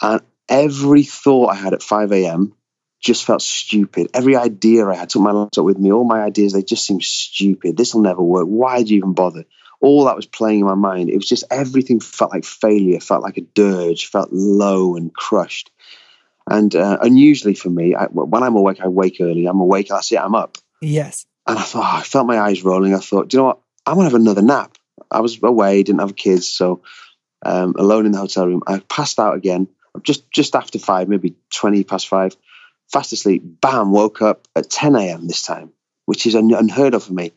and 0.00 0.22
every 0.48 1.04
thought 1.04 1.48
I 1.48 1.54
had 1.54 1.74
at 1.74 1.82
five 1.82 2.12
a.m 2.12 2.54
just 3.02 3.24
felt 3.24 3.42
stupid. 3.42 4.08
Every 4.14 4.36
idea 4.36 4.86
I 4.86 4.94
had, 4.94 5.10
took 5.10 5.22
my 5.22 5.32
laptop 5.32 5.64
with 5.64 5.78
me, 5.78 5.92
all 5.92 6.04
my 6.04 6.22
ideas, 6.22 6.52
they 6.52 6.62
just 6.62 6.86
seemed 6.86 7.02
stupid. 7.02 7.76
This 7.76 7.94
will 7.94 8.02
never 8.02 8.22
work. 8.22 8.46
Why 8.46 8.82
do 8.84 8.90
you 8.90 8.98
even 8.98 9.12
bother? 9.12 9.44
All 9.82 10.04
that 10.04 10.16
was 10.16 10.26
playing 10.26 10.60
in 10.60 10.66
my 10.66 10.74
mind. 10.74 11.10
It 11.10 11.16
was 11.16 11.28
just 11.28 11.44
everything 11.50 12.00
felt 12.00 12.32
like 12.32 12.44
failure, 12.44 13.00
felt 13.00 13.22
like 13.22 13.36
a 13.36 13.42
dirge, 13.42 14.06
felt 14.06 14.32
low 14.32 14.96
and 14.96 15.12
crushed. 15.12 15.70
And 16.48 16.74
uh, 16.74 16.98
unusually 17.02 17.54
for 17.54 17.70
me, 17.70 17.94
I, 17.94 18.06
when 18.06 18.42
I'm 18.42 18.56
awake, 18.56 18.80
I 18.80 18.88
wake 18.88 19.18
early. 19.20 19.46
I'm 19.46 19.60
awake, 19.60 19.88
that's 19.88 20.10
it, 20.12 20.20
I'm 20.20 20.34
up. 20.34 20.58
Yes. 20.80 21.26
And 21.46 21.58
I 21.58 21.62
thought, 21.62 21.94
oh, 21.94 21.98
I 21.98 22.02
felt 22.02 22.26
my 22.26 22.38
eyes 22.38 22.64
rolling. 22.64 22.94
I 22.94 22.98
thought, 22.98 23.28
do 23.28 23.36
you 23.36 23.40
know 23.40 23.46
what? 23.46 23.60
I'm 23.86 23.96
to 23.96 24.04
have 24.04 24.14
another 24.14 24.42
nap. 24.42 24.78
I 25.10 25.20
was 25.20 25.42
away, 25.42 25.82
didn't 25.82 26.00
have 26.00 26.16
kids, 26.16 26.48
so 26.48 26.82
um, 27.44 27.74
alone 27.76 28.06
in 28.06 28.12
the 28.12 28.18
hotel 28.18 28.46
room. 28.46 28.62
I 28.66 28.78
passed 28.78 29.18
out 29.18 29.34
again, 29.34 29.68
just 30.02 30.30
just 30.30 30.54
after 30.54 30.78
five, 30.78 31.08
maybe 31.08 31.34
20 31.50 31.82
past 31.84 32.08
five 32.08 32.36
fast 32.92 33.12
asleep, 33.12 33.42
bam, 33.60 33.90
woke 33.90 34.22
up 34.22 34.46
at 34.54 34.70
10 34.70 34.94
a.m. 34.94 35.26
this 35.26 35.42
time, 35.42 35.72
which 36.04 36.26
is 36.26 36.36
un- 36.36 36.52
unheard 36.54 36.94
of 36.94 37.02
for 37.02 37.14
me. 37.14 37.32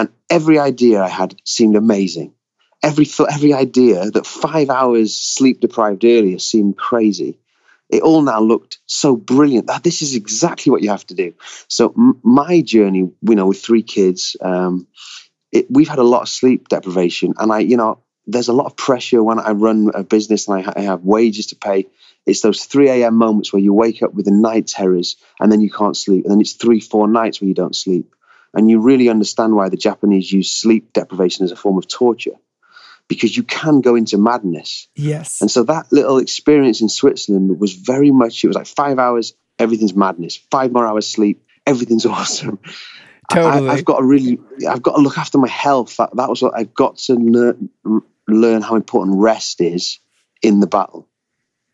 And 0.00 0.08
every 0.30 0.58
idea 0.58 1.02
I 1.02 1.08
had 1.08 1.36
seemed 1.44 1.76
amazing. 1.76 2.32
Every 2.82 3.04
thought, 3.04 3.34
every 3.34 3.52
idea 3.52 4.10
that 4.10 4.24
five 4.26 4.70
hours 4.70 5.14
sleep 5.14 5.60
deprived 5.60 6.06
earlier 6.06 6.38
seemed 6.38 6.78
crazy. 6.78 7.38
It 7.90 8.02
all 8.02 8.22
now 8.22 8.40
looked 8.40 8.78
so 8.86 9.14
brilliant. 9.14 9.66
That 9.66 9.82
this 9.82 10.00
is 10.00 10.14
exactly 10.14 10.70
what 10.70 10.80
you 10.80 10.88
have 10.88 11.06
to 11.08 11.14
do. 11.14 11.34
So 11.68 11.92
m- 11.98 12.18
my 12.22 12.62
journey, 12.62 13.10
you 13.20 13.34
know, 13.34 13.46
with 13.48 13.60
three 13.60 13.82
kids, 13.82 14.36
um, 14.40 14.86
it, 15.52 15.66
we've 15.70 15.88
had 15.88 15.98
a 15.98 16.02
lot 16.14 16.22
of 16.22 16.30
sleep 16.30 16.68
deprivation, 16.68 17.34
and 17.36 17.52
I, 17.52 17.58
you 17.58 17.76
know, 17.76 17.98
there's 18.26 18.48
a 18.48 18.54
lot 18.54 18.66
of 18.66 18.76
pressure 18.76 19.22
when 19.22 19.38
I 19.38 19.50
run 19.50 19.90
a 19.94 20.02
business 20.02 20.48
and 20.48 20.58
I, 20.58 20.62
ha- 20.62 20.72
I 20.76 20.80
have 20.82 21.02
wages 21.04 21.48
to 21.48 21.56
pay. 21.56 21.88
It's 22.24 22.40
those 22.40 22.64
3 22.64 22.88
a.m. 22.88 23.16
moments 23.16 23.52
where 23.52 23.60
you 23.60 23.74
wake 23.74 24.02
up 24.02 24.14
with 24.14 24.24
the 24.24 24.30
night 24.30 24.68
terrors 24.68 25.16
and 25.40 25.52
then 25.52 25.60
you 25.60 25.70
can't 25.70 25.96
sleep. 25.96 26.24
And 26.24 26.32
then 26.32 26.40
it's 26.40 26.54
three, 26.54 26.80
four 26.80 27.06
nights 27.08 27.40
where 27.40 27.48
you 27.48 27.54
don't 27.54 27.76
sleep. 27.76 28.14
And 28.54 28.68
you 28.68 28.80
really 28.80 29.08
understand 29.08 29.54
why 29.54 29.68
the 29.68 29.76
Japanese 29.76 30.32
use 30.32 30.50
sleep 30.50 30.92
deprivation 30.92 31.44
as 31.44 31.52
a 31.52 31.56
form 31.56 31.78
of 31.78 31.86
torture 31.86 32.36
because 33.10 33.36
you 33.36 33.42
can 33.42 33.80
go 33.80 33.96
into 33.96 34.16
madness. 34.18 34.88
Yes. 34.94 35.40
And 35.40 35.50
so 35.50 35.64
that 35.64 35.92
little 35.92 36.18
experience 36.18 36.80
in 36.80 36.88
Switzerland 36.88 37.58
was 37.58 37.72
very 37.74 38.12
much, 38.12 38.42
it 38.44 38.46
was 38.46 38.56
like 38.56 38.68
five 38.68 39.00
hours, 39.00 39.34
everything's 39.58 39.94
madness. 39.94 40.36
Five 40.50 40.72
more 40.72 40.86
hours 40.86 41.08
sleep, 41.08 41.44
everything's 41.66 42.06
awesome. 42.16 42.60
Totally. 43.30 43.68
I, 43.68 43.76
have 43.76 43.84
got 43.84 43.98
to 43.98 44.04
really, 44.04 44.38
I've 44.68 44.82
got 44.82 44.96
to 44.96 45.02
look 45.02 45.18
after 45.18 45.38
my 45.38 45.48
health. 45.48 45.96
That, 45.96 46.14
that 46.16 46.28
was 46.28 46.42
what 46.42 46.54
I've 46.56 46.74
got 46.74 46.98
to 46.98 47.14
learn, 47.14 47.70
learn 48.28 48.62
how 48.62 48.76
important 48.76 49.18
rest 49.18 49.60
is 49.60 49.98
in 50.42 50.60
the 50.60 50.66
battle. 50.66 51.08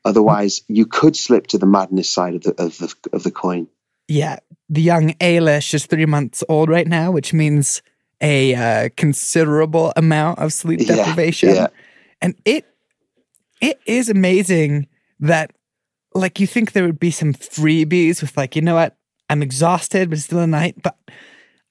Otherwise, 0.07 0.63
you 0.69 0.87
could 0.87 1.17
slip 1.17 1.49
to 1.49 1.59
the 1.59 1.67
madness 1.67 2.11
side 2.11 2.35
of 2.35 2.43
the 2.43 2.63
of 2.63 2.79
the, 2.79 2.95
of 3.13 3.23
the 3.25 3.31
coin. 3.31 3.67
Yeah, 4.09 4.39
the 4.69 4.83
young 4.83 5.11
Ailish 5.15 5.75
is 5.75 5.87
three 5.87 6.07
months 6.07 6.45
old 6.49 6.69
right 6.69 6.87
now, 6.87 7.11
which 7.11 7.33
means 7.33 7.83
a 8.21 8.55
uh, 8.55 8.89
considerable 8.97 9.93
amount 9.97 10.39
of 10.39 10.53
sleep 10.53 10.81
Yeah, 10.81 10.97
deprivation, 10.97 11.55
yeah. 11.55 11.67
and 12.23 12.35
it 12.45 12.65
it 13.61 13.79
is 13.87 14.09
amazing 14.09 14.87
that 15.21 15.53
like 16.15 16.41
you 16.41 16.47
think 16.47 16.73
there 16.73 16.85
would 16.85 17.01
be 17.01 17.11
some 17.11 17.35
freebies 17.35 18.21
with 18.21 18.37
like 18.37 18.57
you 18.57 18.63
know 18.63 18.75
what 18.75 18.97
I'm 19.29 19.43
exhausted, 19.43 20.09
but 20.09 20.19
it's 20.19 20.27
still 20.27 20.39
a 20.39 20.47
night, 20.47 20.77
but 20.83 20.97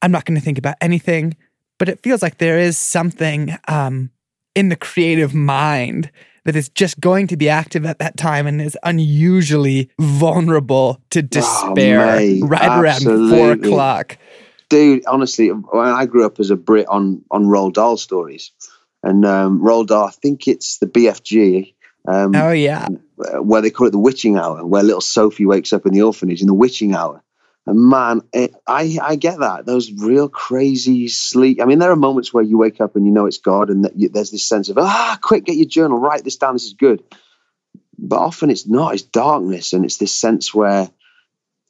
I'm 0.01 0.11
not 0.11 0.25
going 0.25 0.37
to 0.37 0.43
think 0.43 0.57
about 0.57 0.75
anything. 0.81 1.35
But 1.77 1.89
it 1.89 2.03
feels 2.03 2.21
like 2.21 2.37
there 2.37 2.59
is 2.59 2.77
something 2.77 3.57
um, 3.67 4.11
in 4.55 4.69
the 4.69 4.75
creative 4.75 5.33
mind 5.33 6.11
that 6.45 6.55
is 6.55 6.69
just 6.69 6.99
going 6.99 7.27
to 7.27 7.37
be 7.37 7.49
active 7.49 7.85
at 7.85 7.99
that 7.99 8.17
time 8.17 8.47
and 8.47 8.61
is 8.61 8.77
unusually 8.83 9.89
vulnerable 9.99 11.01
to 11.09 11.21
despair 11.21 11.99
Oh, 12.01 12.15
mate, 12.17 12.43
right 12.43 12.79
around 12.79 13.29
four 13.29 13.51
o'clock. 13.51 14.17
Dude, 14.69 15.05
honestly, 15.05 15.49
when 15.49 15.87
I 15.87 16.05
grew 16.05 16.25
up 16.25 16.39
as 16.39 16.49
a 16.49 16.55
Brit 16.55 16.87
on 16.87 17.23
on 17.29 17.45
Roald 17.45 17.73
Dahl 17.73 17.97
stories, 17.97 18.51
and 19.03 19.25
um, 19.25 19.61
Roald 19.61 19.87
Dahl, 19.87 20.07
I 20.07 20.11
think 20.11 20.47
it's 20.47 20.79
the 20.79 20.87
BFG, 20.87 21.73
um, 22.07 22.35
Oh 22.35 22.51
yeah, 22.51 22.87
where 23.15 23.61
they 23.61 23.69
call 23.69 23.87
it 23.87 23.91
the 23.91 23.99
witching 23.99 24.37
hour, 24.37 24.65
where 24.65 24.83
little 24.83 25.01
Sophie 25.01 25.45
wakes 25.45 25.73
up 25.73 25.85
in 25.85 25.93
the 25.93 26.01
orphanage 26.01 26.41
in 26.41 26.47
the 26.47 26.53
witching 26.53 26.95
hour. 26.95 27.21
And 27.67 27.89
man, 27.89 28.21
it, 28.31 28.53
I 28.67 28.97
I 29.01 29.15
get 29.15 29.39
that 29.39 29.65
those 29.65 29.91
real 29.91 30.29
crazy 30.29 31.07
sleep. 31.07 31.59
I 31.61 31.65
mean, 31.65 31.79
there 31.79 31.91
are 31.91 31.95
moments 31.95 32.33
where 32.33 32.43
you 32.43 32.57
wake 32.57 32.79
up 32.79 32.95
and 32.95 33.05
you 33.05 33.11
know 33.11 33.25
it's 33.25 33.39
God, 33.39 33.69
and 33.69 33.83
that 33.85 33.97
you, 33.97 34.09
there's 34.09 34.31
this 34.31 34.47
sense 34.47 34.69
of 34.69 34.77
ah, 34.77 35.17
quick, 35.21 35.45
get 35.45 35.55
your 35.55 35.67
journal, 35.67 35.97
write 35.97 36.23
this 36.23 36.35
down. 36.35 36.53
This 36.53 36.65
is 36.65 36.73
good. 36.73 37.03
But 37.97 38.19
often 38.19 38.49
it's 38.49 38.67
not. 38.67 38.93
It's 38.93 39.03
darkness, 39.03 39.73
and 39.73 39.83
it's 39.83 39.97
this 39.97 40.13
sense 40.13 40.53
where 40.53 40.89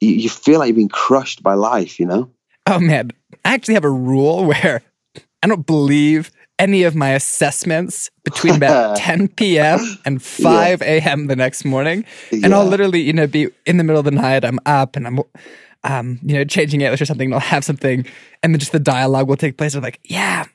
you, 0.01 0.09
you 0.09 0.29
feel 0.29 0.59
like 0.59 0.67
you've 0.67 0.75
been 0.75 0.89
crushed 0.89 1.41
by 1.41 1.53
life. 1.53 1.99
You 1.99 2.07
know. 2.07 2.31
oh 2.67 2.79
man. 2.79 3.11
I 3.45 3.53
actually 3.53 3.75
have 3.75 3.85
a 3.85 3.89
rule 3.89 4.45
where 4.47 4.81
I 5.43 5.47
don't 5.47 5.65
believe 5.65 6.31
any 6.57 6.83
of 6.83 6.95
my 6.95 7.09
assessments 7.09 8.09
between 8.23 8.55
about 8.55 8.97
10 8.97 9.29
p.m. 9.29 9.79
and 10.05 10.21
5 10.21 10.81
a.m. 10.81 11.27
the 11.27 11.35
next 11.35 11.65
morning. 11.65 12.05
And 12.31 12.53
I'll 12.53 12.65
literally, 12.65 13.01
you 13.01 13.13
know, 13.13 13.27
be 13.27 13.49
in 13.65 13.77
the 13.77 13.83
middle 13.83 13.99
of 13.99 14.05
the 14.05 14.11
night. 14.11 14.45
I'm 14.45 14.59
up 14.65 14.95
and 14.95 15.05
I'm, 15.05 15.19
um, 15.85 16.19
you 16.23 16.33
know, 16.35 16.43
changing 16.43 16.81
English 16.81 17.01
or 17.01 17.05
something. 17.05 17.27
And 17.27 17.35
I'll 17.35 17.39
have 17.39 17.63
something, 17.63 18.05
and 18.43 18.53
then 18.53 18.59
just 18.59 18.71
the 18.71 18.79
dialogue 18.79 19.29
will 19.29 19.37
take 19.37 19.57
place. 19.57 19.75
I'm 19.75 19.83
like, 19.83 19.99
yeah, 20.03 20.45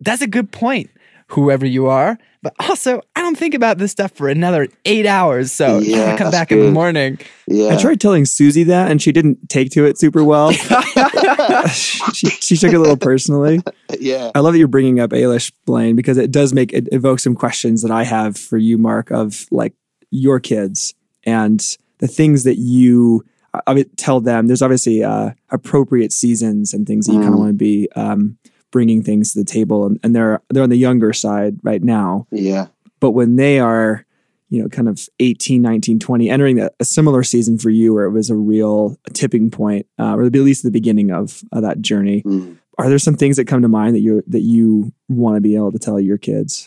that's 0.00 0.22
a 0.22 0.26
good 0.26 0.50
point, 0.52 0.90
whoever 1.28 1.66
you 1.66 1.88
are. 1.88 2.18
But 2.40 2.54
also, 2.60 3.02
I 3.16 3.20
don't 3.20 3.36
think 3.36 3.54
about 3.54 3.78
this 3.78 3.90
stuff 3.90 4.12
for 4.12 4.28
another 4.28 4.68
eight 4.84 5.06
hours. 5.06 5.50
So 5.50 5.78
Yeah, 5.78 5.98
when 5.98 6.08
I 6.14 6.16
come 6.16 6.30
that's 6.30 6.36
back 6.36 6.52
in 6.52 6.60
the 6.60 6.70
morning. 6.70 7.18
Yeah. 7.48 7.70
I 7.70 7.76
tried 7.76 8.00
telling 8.00 8.26
Susie 8.26 8.62
that, 8.64 8.90
and 8.90 9.02
she 9.02 9.10
didn't 9.10 9.48
take 9.48 9.72
to 9.72 9.84
it 9.84 9.98
super 9.98 10.22
well. 10.22 10.52
she, 11.72 12.28
she 12.28 12.56
took 12.56 12.72
it 12.72 12.76
a 12.76 12.78
little 12.78 12.96
personally. 12.96 13.60
yeah. 13.98 14.30
I 14.36 14.38
love 14.38 14.52
that 14.52 14.58
you're 14.60 14.68
bringing 14.68 15.00
up 15.00 15.10
Ailish 15.10 15.50
Blaine 15.66 15.96
because 15.96 16.16
it 16.16 16.30
does 16.30 16.52
make 16.54 16.72
it 16.72 16.88
evoke 16.92 17.18
some 17.18 17.34
questions 17.34 17.82
that 17.82 17.90
I 17.90 18.04
have 18.04 18.36
for 18.36 18.56
you, 18.56 18.78
Mark, 18.78 19.10
of 19.10 19.46
like 19.50 19.74
your 20.12 20.38
kids 20.38 20.94
and 21.24 21.60
the 21.98 22.06
things 22.08 22.44
that 22.44 22.56
you 22.56 23.24
I- 23.66 23.74
would 23.74 23.96
tell 23.96 24.20
them. 24.20 24.46
There's 24.46 24.62
obviously 24.62 25.02
uh, 25.04 25.30
appropriate 25.50 26.12
seasons 26.12 26.72
and 26.74 26.86
things 26.86 27.06
that 27.06 27.12
you 27.14 27.20
kind 27.20 27.32
of 27.32 27.34
Mm. 27.34 27.38
want 27.38 27.50
to 27.50 27.54
be 27.54 27.88
um, 27.96 28.38
bringing 28.70 29.02
things 29.02 29.32
to 29.32 29.38
the 29.38 29.44
table, 29.44 29.86
and, 29.86 29.98
and 30.02 30.14
they're 30.14 30.40
they're 30.50 30.62
on 30.62 30.70
the 30.70 30.76
younger 30.76 31.12
side 31.12 31.56
right 31.62 31.82
now. 31.82 32.26
Yeah. 32.30 32.66
But 33.00 33.12
when 33.12 33.36
they 33.36 33.58
are 33.60 34.04
you 34.50 34.62
know, 34.62 34.68
kind 34.70 34.88
of 34.88 35.06
18, 35.20 35.60
19, 35.60 35.98
20, 35.98 36.30
entering 36.30 36.58
a, 36.58 36.70
a 36.80 36.84
similar 36.86 37.22
season 37.22 37.58
for 37.58 37.68
you 37.68 37.92
where 37.92 38.06
it 38.06 38.12
was 38.12 38.30
a 38.30 38.34
real 38.34 38.96
tipping 39.12 39.50
point, 39.50 39.86
uh, 39.98 40.14
or 40.16 40.22
at 40.24 40.32
least 40.32 40.62
the 40.62 40.70
beginning 40.70 41.10
of 41.10 41.42
uh, 41.52 41.60
that 41.60 41.82
journey. 41.82 42.22
Mm. 42.22 42.56
Are 42.78 42.88
there 42.88 42.98
some 42.98 43.14
things 43.14 43.36
that 43.36 43.44
come 43.46 43.60
to 43.60 43.68
mind 43.68 43.94
that 43.94 44.00
you 44.00 44.22
that 44.28 44.40
you 44.40 44.90
want 45.10 45.36
to 45.36 45.42
be 45.42 45.54
able 45.54 45.70
to 45.72 45.78
tell 45.78 46.00
your 46.00 46.16
kids? 46.16 46.66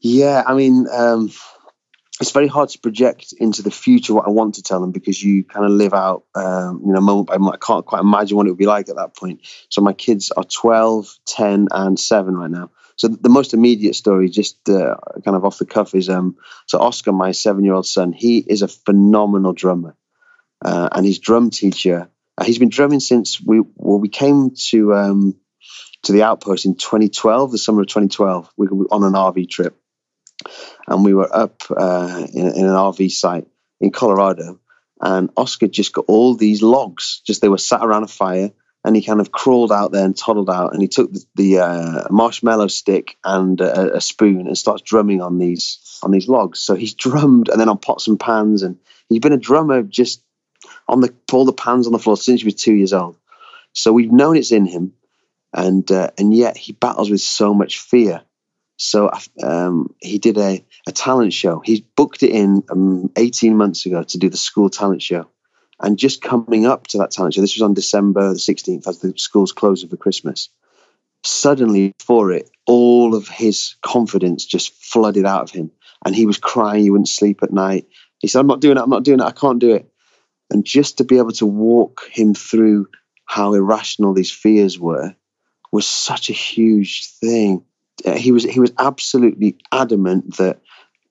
Yeah, 0.00 0.42
I 0.46 0.54
mean, 0.54 0.86
um, 0.92 1.30
it's 2.20 2.32
very 2.32 2.48
hard 2.48 2.68
to 2.70 2.78
project 2.78 3.32
into 3.38 3.62
the 3.62 3.70
future 3.70 4.14
what 4.14 4.26
I 4.26 4.30
want 4.30 4.56
to 4.56 4.62
tell 4.62 4.80
them 4.80 4.92
because 4.92 5.22
you 5.22 5.44
kind 5.44 5.64
of 5.64 5.72
live 5.72 5.94
out, 5.94 6.24
um, 6.34 6.82
you 6.84 6.92
know, 6.92 7.00
moment 7.00 7.28
by 7.28 7.38
moment. 7.38 7.60
I 7.62 7.66
can't 7.66 7.86
quite 7.86 8.00
imagine 8.00 8.36
what 8.36 8.46
it 8.46 8.50
would 8.50 8.58
be 8.58 8.66
like 8.66 8.88
at 8.88 8.96
that 8.96 9.16
point. 9.16 9.40
So 9.68 9.82
my 9.82 9.92
kids 9.92 10.32
are 10.32 10.44
12, 10.44 11.16
10, 11.26 11.68
and 11.70 11.98
7 11.98 12.36
right 12.36 12.50
now. 12.50 12.70
So 12.98 13.06
the 13.06 13.28
most 13.28 13.54
immediate 13.54 13.94
story, 13.94 14.28
just 14.28 14.68
uh, 14.68 14.96
kind 15.24 15.36
of 15.36 15.44
off 15.44 15.58
the 15.58 15.66
cuff, 15.66 15.94
is 15.94 16.08
um, 16.08 16.36
so 16.66 16.80
Oscar, 16.80 17.12
my 17.12 17.30
seven-year-old 17.30 17.86
son, 17.86 18.12
he 18.12 18.38
is 18.38 18.62
a 18.62 18.68
phenomenal 18.68 19.52
drummer, 19.52 19.94
uh, 20.64 20.88
and 20.90 21.06
his 21.06 21.20
drum 21.20 21.50
teacher. 21.50 22.10
Uh, 22.36 22.44
he's 22.44 22.58
been 22.58 22.70
drumming 22.70 22.98
since 22.98 23.40
we 23.40 23.60
well, 23.76 24.00
we 24.00 24.08
came 24.08 24.50
to 24.70 24.94
um, 24.94 25.36
to 26.02 26.12
the 26.12 26.24
outpost 26.24 26.66
in 26.66 26.74
2012, 26.74 27.52
the 27.52 27.58
summer 27.58 27.82
of 27.82 27.86
2012. 27.86 28.52
We 28.56 28.66
were 28.66 28.86
on 28.90 29.04
an 29.04 29.12
RV 29.12 29.48
trip, 29.48 29.76
and 30.86 31.04
we 31.04 31.14
were 31.14 31.34
up 31.34 31.62
uh, 31.70 32.26
in, 32.32 32.48
in 32.48 32.66
an 32.66 32.74
RV 32.74 33.10
site 33.10 33.46
in 33.80 33.90
Colorado, 33.90 34.60
and 35.00 35.30
Oscar 35.36 35.68
just 35.68 35.92
got 35.92 36.06
all 36.08 36.34
these 36.34 36.62
logs. 36.62 37.20
Just 37.24 37.40
they 37.40 37.48
were 37.48 37.58
sat 37.58 37.82
around 37.82 38.04
a 38.04 38.08
fire, 38.08 38.50
and 38.84 38.96
he 38.96 39.02
kind 39.02 39.20
of 39.20 39.32
crawled 39.32 39.72
out 39.72 39.92
there 39.92 40.04
and 40.04 40.16
toddled 40.16 40.50
out, 40.50 40.72
and 40.72 40.82
he 40.82 40.88
took 40.88 41.12
the, 41.12 41.24
the 41.34 41.58
uh, 41.58 42.04
marshmallow 42.10 42.68
stick 42.68 43.16
and 43.24 43.60
a, 43.60 43.96
a 43.96 44.00
spoon 44.00 44.46
and 44.46 44.56
starts 44.56 44.82
drumming 44.82 45.20
on 45.20 45.38
these 45.38 45.78
on 46.02 46.10
these 46.10 46.28
logs. 46.28 46.60
So 46.60 46.74
he's 46.74 46.94
drummed, 46.94 47.48
and 47.48 47.60
then 47.60 47.68
on 47.68 47.78
pots 47.78 48.08
and 48.08 48.18
pans, 48.18 48.62
and 48.62 48.78
he's 49.08 49.20
been 49.20 49.32
a 49.32 49.38
drummer 49.38 49.82
just 49.82 50.22
on 50.88 51.00
the 51.00 51.14
all 51.32 51.44
the 51.44 51.52
pans 51.52 51.86
on 51.86 51.92
the 51.92 51.98
floor 51.98 52.16
since 52.16 52.40
he 52.40 52.46
was 52.46 52.54
two 52.54 52.74
years 52.74 52.92
old. 52.92 53.16
So 53.72 53.92
we've 53.92 54.12
known 54.12 54.36
it's 54.36 54.52
in 54.52 54.66
him, 54.66 54.94
and 55.52 55.90
uh, 55.90 56.10
and 56.18 56.34
yet 56.34 56.56
he 56.56 56.72
battles 56.72 57.10
with 57.10 57.20
so 57.20 57.54
much 57.54 57.78
fear. 57.78 58.22
So 58.78 59.10
um, 59.42 59.94
he 60.00 60.18
did 60.18 60.38
a, 60.38 60.64
a 60.86 60.92
talent 60.92 61.32
show. 61.32 61.60
He 61.64 61.84
booked 61.96 62.22
it 62.22 62.30
in 62.30 62.62
um, 62.70 63.10
18 63.16 63.56
months 63.56 63.84
ago 63.84 64.04
to 64.04 64.18
do 64.18 64.30
the 64.30 64.36
school 64.36 64.70
talent 64.70 65.02
show. 65.02 65.28
And 65.80 65.98
just 65.98 66.22
coming 66.22 66.64
up 66.64 66.86
to 66.88 66.98
that 66.98 67.10
talent 67.10 67.34
show, 67.34 67.40
this 67.40 67.56
was 67.56 67.62
on 67.62 67.74
December 67.74 68.28
the 68.28 68.34
16th 68.34 68.86
as 68.86 69.00
the 69.00 69.12
school's 69.16 69.52
closing 69.52 69.88
for 69.88 69.96
Christmas. 69.96 70.48
Suddenly, 71.24 71.92
for 71.98 72.30
it, 72.30 72.48
all 72.66 73.16
of 73.16 73.28
his 73.28 73.74
confidence 73.82 74.44
just 74.44 74.72
flooded 74.72 75.26
out 75.26 75.42
of 75.42 75.50
him. 75.50 75.72
And 76.04 76.14
he 76.14 76.26
was 76.26 76.38
crying, 76.38 76.82
he 76.82 76.90
wouldn't 76.90 77.08
sleep 77.08 77.42
at 77.42 77.52
night. 77.52 77.86
He 78.20 78.28
said, 78.28 78.40
I'm 78.40 78.46
not 78.46 78.60
doing 78.60 78.76
it, 78.76 78.80
I'm 78.80 78.90
not 78.90 79.02
doing 79.02 79.18
it, 79.18 79.24
I 79.24 79.32
can't 79.32 79.58
do 79.58 79.74
it. 79.74 79.90
And 80.50 80.64
just 80.64 80.98
to 80.98 81.04
be 81.04 81.18
able 81.18 81.32
to 81.32 81.46
walk 81.46 82.02
him 82.10 82.32
through 82.32 82.88
how 83.24 83.54
irrational 83.54 84.14
these 84.14 84.30
fears 84.30 84.78
were 84.78 85.14
was 85.72 85.86
such 85.86 86.30
a 86.30 86.32
huge 86.32 87.10
thing. 87.20 87.64
Uh, 88.04 88.14
he 88.14 88.32
was 88.32 88.44
he 88.44 88.60
was 88.60 88.72
absolutely 88.78 89.56
adamant 89.72 90.36
that 90.36 90.60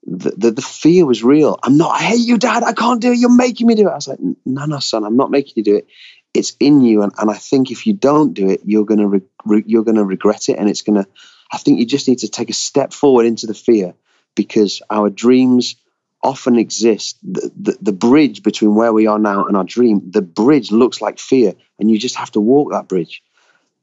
the, 0.07 0.51
the, 0.51 0.61
fear 0.61 1.05
was 1.05 1.21
real. 1.21 1.59
I'm 1.63 1.77
not, 1.77 1.91
I 1.91 2.03
hate 2.03 2.25
you, 2.25 2.37
dad. 2.37 2.63
I 2.63 2.71
can't 2.71 3.01
do 3.01 3.11
it. 3.11 3.17
You're 3.17 3.35
making 3.35 3.67
me 3.67 3.75
do 3.75 3.87
it. 3.87 3.91
I 3.91 3.95
was 3.95 4.07
like, 4.07 4.19
no, 4.45 4.65
no, 4.65 4.79
son, 4.79 5.03
I'm 5.03 5.17
not 5.17 5.31
making 5.31 5.53
you 5.57 5.63
do 5.63 5.75
it. 5.75 5.87
It's 6.33 6.55
in 6.61 6.81
you. 6.81 7.01
And, 7.01 7.11
and 7.17 7.29
I 7.29 7.33
think 7.33 7.71
if 7.71 7.85
you 7.85 7.93
don't 7.93 8.33
do 8.33 8.49
it, 8.49 8.61
you're 8.63 8.85
going 8.85 8.99
to, 8.99 9.21
re- 9.45 9.63
you're 9.65 9.83
going 9.83 9.97
to 9.97 10.05
regret 10.05 10.47
it. 10.47 10.57
And 10.57 10.69
it's 10.69 10.81
going 10.81 11.03
to, 11.03 11.09
I 11.51 11.57
think 11.57 11.79
you 11.79 11.85
just 11.85 12.07
need 12.07 12.19
to 12.19 12.29
take 12.29 12.49
a 12.49 12.53
step 12.53 12.93
forward 12.93 13.25
into 13.25 13.47
the 13.47 13.53
fear 13.53 13.95
because 14.33 14.81
our 14.89 15.09
dreams 15.09 15.75
often 16.23 16.57
exist. 16.57 17.17
The, 17.23 17.51
the, 17.57 17.77
the 17.81 17.93
bridge 17.93 18.43
between 18.43 18.75
where 18.75 18.93
we 18.93 19.07
are 19.07 19.19
now 19.19 19.45
and 19.45 19.57
our 19.57 19.65
dream, 19.65 20.09
the 20.09 20.21
bridge 20.21 20.71
looks 20.71 21.01
like 21.01 21.19
fear. 21.19 21.53
And 21.79 21.91
you 21.91 21.99
just 21.99 22.15
have 22.15 22.31
to 22.31 22.39
walk 22.39 22.71
that 22.71 22.87
bridge. 22.87 23.21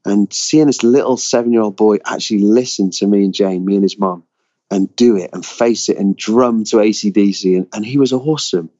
And 0.05 0.33
seeing 0.33 0.67
this 0.67 0.83
little 0.83 1.17
seven 1.17 1.53
year 1.53 1.63
old 1.63 1.77
boy 1.77 1.99
actually 2.05 2.41
listen 2.41 2.91
to 2.93 3.07
me 3.07 3.25
and 3.25 3.35
Jane, 3.35 3.65
me 3.65 3.75
and 3.75 3.83
his 3.83 3.99
mom, 3.99 4.25
and 4.71 4.95
do 4.97 5.17
it 5.17 5.31
and 5.33 5.45
face 5.45 5.89
it 5.89 5.97
and 5.97 6.17
drum 6.17 6.65
to 6.65 6.77
ACDC. 6.77 7.57
And, 7.57 7.69
and 7.73 7.87
he 7.87 7.99
was 7.99 8.13
awesome. 8.13 8.71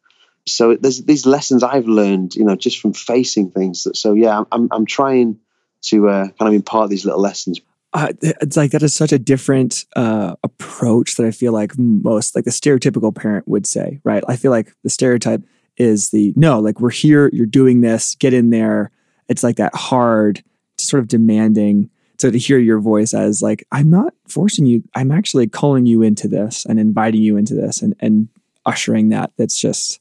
So 0.47 0.77
there's 0.77 1.03
these 1.05 1.25
lessons 1.25 1.63
I've 1.63 1.87
learned, 1.87 2.35
you 2.35 2.45
know, 2.45 2.57
just 2.57 2.79
from 2.79 2.93
facing 2.93 3.51
things. 3.51 3.85
That, 3.85 3.97
so 3.97 4.13
yeah, 4.13 4.45
I'm, 4.53 4.69
I'm 4.71 4.85
trying 4.85 5.39
to 5.85 6.09
uh, 6.09 6.29
kind 6.39 6.49
of 6.49 6.55
impart 6.55 6.91
these 6.91 7.05
little 7.05 7.21
lessons. 7.21 7.61
Uh, 7.95 8.09
it's 8.21 8.57
like 8.57 8.73
that 8.73 8.83
is 8.83 8.93
such 8.93 9.13
a 9.13 9.19
different 9.19 9.87
uh, 9.95 10.35
approach 10.43 11.15
that 11.15 11.25
I 11.27 11.31
feel 11.31 11.53
like 11.53 11.79
most 11.79 12.35
like 12.35 12.45
the 12.45 12.51
stereotypical 12.51 13.15
parent 13.15 13.47
would 13.47 13.67
say, 13.67 14.01
right? 14.03 14.25
I 14.27 14.37
feel 14.37 14.51
like 14.51 14.73
the 14.83 14.91
stereotype 14.91 15.43
is 15.77 16.11
the 16.11 16.33
no, 16.37 16.59
like 16.59 16.81
we're 16.81 16.91
here, 16.91 17.31
you're 17.33 17.47
doing 17.47 17.81
this, 17.83 18.17
get 18.17 18.35
in 18.35 18.51
there. 18.51 18.91
It's 19.29 19.45
like 19.45 19.57
that 19.57 19.75
hard 19.75 20.43
sort 20.79 21.01
of 21.01 21.09
demanding 21.09 21.91
so 22.19 22.31
to 22.31 22.39
hear 22.39 22.59
your 22.59 22.79
voice 22.79 23.15
as 23.15 23.43
like 23.43 23.67
i'm 23.73 23.91
not 23.91 24.15
forcing 24.29 24.67
you 24.67 24.83
i'm 24.95 25.11
actually 25.11 25.47
calling 25.47 25.87
you 25.87 26.03
into 26.03 26.29
this 26.29 26.65
and 26.65 26.79
inviting 26.79 27.23
you 27.23 27.37
into 27.37 27.55
this 27.55 27.83
and 27.83 27.95
and 28.01 28.29
ushering 28.67 29.11
that. 29.11 29.33
That's 29.37 29.59
just 29.59 30.01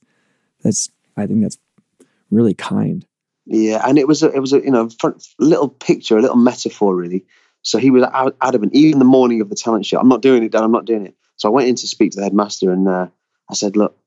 that's 0.63 0.89
i 1.17 1.25
think 1.27 1.41
that's 1.41 1.57
really 2.31 2.53
kind. 2.53 3.05
Yeah 3.45 3.81
and 3.85 3.97
it 3.97 4.07
was 4.07 4.23
a 4.23 4.31
it 4.31 4.39
was 4.39 4.53
a 4.53 4.59
you 4.59 4.71
know 4.71 4.89
little 5.39 5.69
picture 5.69 6.17
a 6.17 6.21
little 6.21 6.37
metaphor 6.37 6.95
really. 6.95 7.25
So 7.61 7.77
he 7.77 7.91
was 7.91 8.03
adamant 8.41 8.73
even 8.73 8.99
the 8.99 9.05
morning 9.05 9.39
of 9.41 9.49
the 9.49 9.55
talent 9.55 9.85
show 9.85 9.99
i'm 9.99 10.09
not 10.09 10.21
doing 10.21 10.43
it 10.43 10.51
dad 10.51 10.63
i'm 10.63 10.71
not 10.71 10.85
doing 10.85 11.05
it. 11.05 11.15
So 11.35 11.49
i 11.49 11.51
went 11.51 11.69
in 11.69 11.75
to 11.75 11.87
speak 11.87 12.11
to 12.11 12.17
the 12.17 12.23
headmaster 12.23 12.71
and 12.71 12.87
uh, 12.87 13.07
i 13.49 13.53
said 13.53 13.75
look 13.75 13.97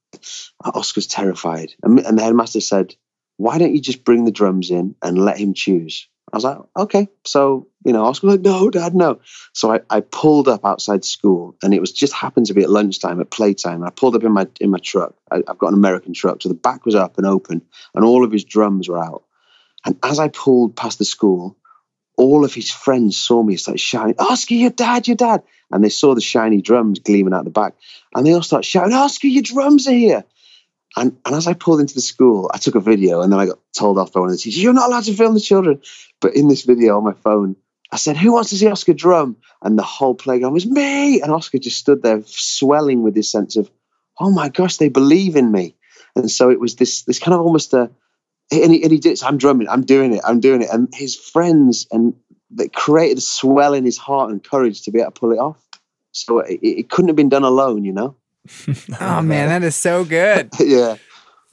oscar's 0.65 1.07
terrified. 1.07 1.75
And, 1.83 1.99
and 2.01 2.19
the 2.19 2.23
headmaster 2.23 2.61
said 2.61 2.95
why 3.39 3.59
don't 3.59 3.75
you 3.75 3.81
just 3.81 4.05
bring 4.05 4.25
the 4.25 4.31
drums 4.31 4.71
in 4.71 4.95
and 5.03 5.19
let 5.19 5.39
him 5.39 5.53
choose 5.53 6.09
I 6.33 6.37
was 6.37 6.45
like, 6.45 6.59
okay. 6.77 7.09
So, 7.25 7.69
you 7.85 7.93
know, 7.93 8.05
Oscar 8.05 8.27
was 8.27 8.35
like, 8.37 8.45
no, 8.45 8.69
dad, 8.69 8.95
no. 8.95 9.21
So 9.53 9.73
I, 9.73 9.81
I 9.89 10.01
pulled 10.01 10.49
up 10.49 10.65
outside 10.65 11.05
school 11.05 11.55
and 11.63 11.73
it 11.73 11.81
was 11.81 11.93
just 11.93 12.13
happened 12.13 12.47
to 12.47 12.55
be 12.55 12.63
at 12.63 12.71
lunchtime, 12.71 13.21
at 13.21 13.31
playtime. 13.31 13.85
I 13.85 13.91
pulled 13.91 14.17
up 14.17 14.25
in 14.25 14.33
my 14.33 14.49
in 14.61 14.71
my 14.71 14.79
truck. 14.79 15.15
I, 15.31 15.37
have 15.47 15.59
got 15.59 15.69
an 15.69 15.75
American 15.75 16.15
truck. 16.15 16.43
So 16.43 16.49
the 16.49 16.55
back 16.55 16.85
was 16.85 16.97
up 16.97 17.17
and 17.17 17.27
open 17.27 17.63
and 17.95 18.05
all 18.05 18.25
of 18.25 18.33
his 18.33 18.45
drums 18.45 18.89
were 18.89 18.99
out. 18.99 19.23
And 19.85 19.97
as 20.03 20.19
I 20.19 20.29
pulled 20.29 20.75
past 20.75 20.99
the 20.99 21.05
school, 21.05 21.57
all 22.17 22.45
of 22.45 22.53
his 22.53 22.71
friends 22.71 23.17
saw 23.17 23.43
me 23.43 23.57
start 23.57 23.79
shouting, 23.79 24.17
Oscar, 24.19 24.55
your 24.55 24.71
dad, 24.71 25.07
your 25.07 25.17
dad. 25.17 25.43
And 25.71 25.85
they 25.85 25.89
saw 25.89 26.15
the 26.15 26.21
shiny 26.21 26.61
drums 26.61 26.99
gleaming 26.99 27.35
out 27.35 27.45
the 27.45 27.51
back. 27.51 27.75
And 28.15 28.27
they 28.27 28.33
all 28.33 28.43
start 28.43 28.65
shouting, 28.65 28.95
Oscar, 28.95 29.29
your 29.29 29.43
drums 29.43 29.87
are 29.87 29.93
here. 29.93 30.25
And, 30.97 31.17
and 31.27 31.35
as 31.35 31.47
I 31.47 31.53
pulled 31.53 31.81
into 31.81 31.95
the 31.95 32.01
school, 32.01 32.51
I 32.55 32.59
took 32.59 32.75
a 32.75 32.81
video 32.81 33.21
and 33.21 33.31
then 33.31 33.39
I 33.39 33.47
got 33.47 33.59
told 33.77 33.99
off 33.99 34.13
by 34.13 34.21
one 34.21 34.31
of 34.31 34.35
the 34.35 34.39
teachers, 34.39 34.63
You're 34.63 34.73
not 34.73 34.89
allowed 34.89 35.05
to 35.05 35.15
film 35.15 35.35
the 35.35 35.41
children. 35.41 35.83
But 36.21 36.35
in 36.35 36.49
this 36.49 36.63
video 36.63 36.97
on 36.97 37.05
my 37.05 37.13
phone, 37.13 37.57
I 37.93 37.97
said, 37.97 38.17
Who 38.17 38.33
wants 38.33 38.51
to 38.51 38.57
see 38.57 38.67
Oscar 38.67 38.95
drum? 38.95 39.37
And 39.63 39.79
the 39.79 39.83
whole 39.83 40.15
playground 40.15 40.55
was 40.55 40.67
me. 40.67 41.21
And 41.21 41.31
Oscar 41.33 41.59
just 41.59 41.77
stood 41.77 42.03
there 42.03 42.23
swelling 42.25 43.03
with 43.03 43.15
this 43.15 43.31
sense 43.31 43.57
of, 43.57 43.71
Oh 44.19 44.31
my 44.31 44.49
gosh, 44.49 44.79
they 44.79 44.89
believe 44.89 45.37
in 45.37 45.53
me. 45.53 45.77
And 46.15 46.31
so 46.31 46.51
it 46.51 46.59
was 46.59 46.77
this 46.77 47.03
this 47.03 47.19
kind 47.19 47.35
of 47.35 47.41
almost 47.41 47.75
a 47.75 47.91
and 48.51 48.73
he, 48.73 48.83
and 48.83 48.93
he 48.93 48.99
did 48.99 49.23
I'm 49.23 49.39
drumming, 49.39 49.69
I'm 49.69 49.85
doing 49.85 50.15
it, 50.15 50.23
I'm 50.25 50.41
doing 50.41 50.63
it. 50.63 50.69
And 50.73 50.89
his 50.95 51.15
friends 51.15 51.87
and 51.91 52.15
that 52.53 52.73
created 52.73 53.19
a 53.19 53.23
swell 53.23 53.75
in 53.75 53.85
his 53.85 53.99
heart 53.99 54.31
and 54.31 54.43
courage 54.43 54.83
to 54.83 54.91
be 54.91 55.01
able 55.01 55.11
to 55.11 55.21
pull 55.21 55.33
it 55.33 55.39
off. 55.39 55.63
So 56.13 56.41
it, 56.41 56.61
it 56.63 56.91
couldn't 56.91 57.09
have 57.09 57.17
been 57.17 57.29
done 57.29 57.45
alone, 57.45 57.85
you 57.85 57.93
know? 57.93 58.17
Oh 59.01 59.23
man, 59.23 59.49
that 59.49 59.63
is 59.63 59.77
so 59.77 60.05
good. 60.05 60.51
yeah. 60.61 60.97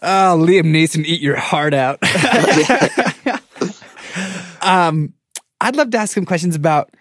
Oh, 0.01 0.37
Liam 0.37 0.65
Neeson, 0.65 1.05
eat 1.05 1.21
your 1.21 1.37
heart 1.37 1.73
out. 1.73 1.99
um, 4.61 5.13
I'd 5.61 5.77
love 5.77 5.91
to 5.91 5.97
ask 5.97 6.17
him 6.17 6.25
questions 6.25 6.55
about 6.55 6.91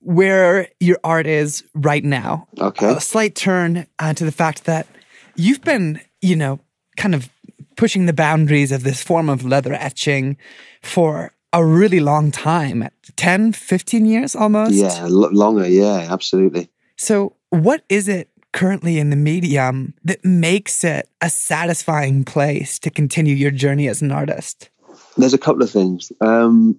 where 0.00 0.68
your 0.80 0.98
art 1.04 1.26
is 1.26 1.62
right 1.74 2.02
now. 2.02 2.48
Okay. 2.58 2.94
A 2.94 3.00
slight 3.00 3.36
turn 3.36 3.86
uh, 4.00 4.14
to 4.14 4.24
the 4.24 4.32
fact 4.32 4.64
that 4.64 4.88
you've 5.36 5.62
been, 5.62 6.00
you 6.20 6.34
know, 6.34 6.58
kind 6.96 7.14
of 7.14 7.28
pushing 7.76 8.06
the 8.06 8.12
boundaries 8.12 8.72
of 8.72 8.82
this 8.82 9.02
form 9.02 9.28
of 9.28 9.44
leather 9.44 9.72
etching 9.72 10.36
for 10.82 11.32
a 11.52 11.64
really 11.64 12.00
long 12.00 12.30
time 12.30 12.88
10, 13.16 13.52
15 13.52 14.04
years 14.04 14.36
almost? 14.36 14.72
Yeah, 14.72 15.04
l- 15.04 15.32
longer. 15.32 15.66
Yeah, 15.66 16.06
absolutely. 16.10 16.70
So, 16.96 17.36
what 17.50 17.82
is 17.88 18.08
it 18.08 18.28
currently 18.52 18.98
in 18.98 19.10
the 19.10 19.16
medium 19.16 19.94
that 20.04 20.24
makes 20.24 20.84
it 20.84 21.08
a 21.20 21.30
satisfying 21.30 22.24
place 22.24 22.78
to 22.80 22.90
continue 22.90 23.34
your 23.34 23.50
journey 23.50 23.88
as 23.88 24.02
an 24.02 24.12
artist? 24.12 24.70
There's 25.16 25.34
a 25.34 25.38
couple 25.38 25.62
of 25.62 25.70
things. 25.70 26.12
Um, 26.20 26.78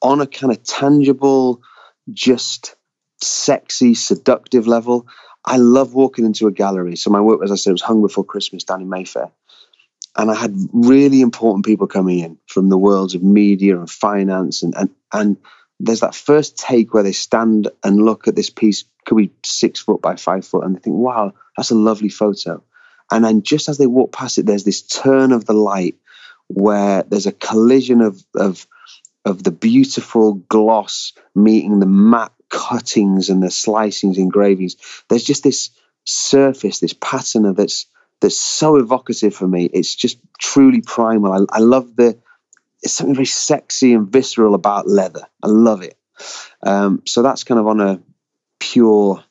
on 0.00 0.20
a 0.20 0.26
kind 0.26 0.52
of 0.52 0.62
tangible, 0.62 1.60
just 2.12 2.76
sexy, 3.22 3.94
seductive 3.94 4.66
level, 4.66 5.06
I 5.44 5.56
love 5.56 5.94
walking 5.94 6.24
into 6.24 6.46
a 6.46 6.52
gallery. 6.52 6.96
So 6.96 7.10
my 7.10 7.20
work, 7.20 7.40
as 7.42 7.50
I 7.50 7.56
said, 7.56 7.72
was 7.72 7.82
hung 7.82 8.02
before 8.02 8.24
Christmas 8.24 8.64
down 8.64 8.82
in 8.82 8.88
Mayfair. 8.88 9.30
And 10.16 10.30
I 10.30 10.34
had 10.34 10.54
really 10.72 11.20
important 11.20 11.64
people 11.64 11.86
coming 11.86 12.20
in 12.20 12.38
from 12.46 12.68
the 12.68 12.78
worlds 12.78 13.14
of 13.14 13.22
media 13.22 13.78
and 13.78 13.88
finance 13.88 14.62
and, 14.62 14.74
and, 14.76 14.90
and 15.12 15.36
there's 15.80 16.00
that 16.00 16.14
first 16.14 16.58
take 16.58 16.92
where 16.92 17.02
they 17.02 17.12
stand 17.12 17.68
and 17.84 18.04
look 18.04 18.26
at 18.26 18.34
this 18.34 18.50
piece, 18.50 18.84
could 19.08 19.16
be 19.16 19.32
six 19.42 19.80
foot 19.80 20.02
by 20.02 20.16
five 20.16 20.46
foot, 20.46 20.64
and 20.64 20.76
they 20.76 20.80
think, 20.80 20.96
wow, 20.96 21.32
that's 21.56 21.70
a 21.70 21.74
lovely 21.74 22.08
photo. 22.08 22.62
And 23.10 23.24
then 23.24 23.42
just 23.42 23.68
as 23.68 23.78
they 23.78 23.86
walk 23.86 24.12
past 24.12 24.38
it, 24.38 24.46
there's 24.46 24.64
this 24.64 24.82
turn 24.82 25.32
of 25.32 25.46
the 25.46 25.54
light 25.54 25.96
where 26.48 27.02
there's 27.04 27.26
a 27.26 27.32
collision 27.32 28.00
of 28.00 28.22
of 28.34 28.66
of 29.24 29.42
the 29.44 29.50
beautiful 29.50 30.34
gloss 30.34 31.12
meeting 31.34 31.80
the 31.80 31.86
matte 31.86 32.32
cuttings 32.50 33.28
and 33.28 33.42
the 33.42 33.48
slicings, 33.48 34.16
and 34.16 34.18
engravings. 34.18 34.76
There's 35.08 35.24
just 35.24 35.42
this 35.42 35.70
surface, 36.04 36.80
this 36.80 36.94
pattern 36.94 37.54
that's 37.54 37.86
that's 38.20 38.38
so 38.38 38.76
evocative 38.76 39.34
for 39.34 39.46
me. 39.46 39.70
It's 39.72 39.94
just 39.94 40.18
truly 40.38 40.82
primal. 40.82 41.32
I, 41.32 41.56
I 41.56 41.60
love 41.60 41.96
the 41.96 42.18
it's 42.82 42.92
something 42.92 43.14
very 43.14 43.26
sexy 43.26 43.94
and 43.94 44.08
visceral 44.08 44.54
about 44.54 44.86
leather. 44.86 45.26
I 45.42 45.48
love 45.48 45.82
it. 45.82 45.98
Um, 46.62 47.02
so 47.06 47.22
that's 47.22 47.44
kind 47.44 47.58
of 47.58 47.66
on 47.66 47.80
a 47.80 48.00
pure, 48.78 49.24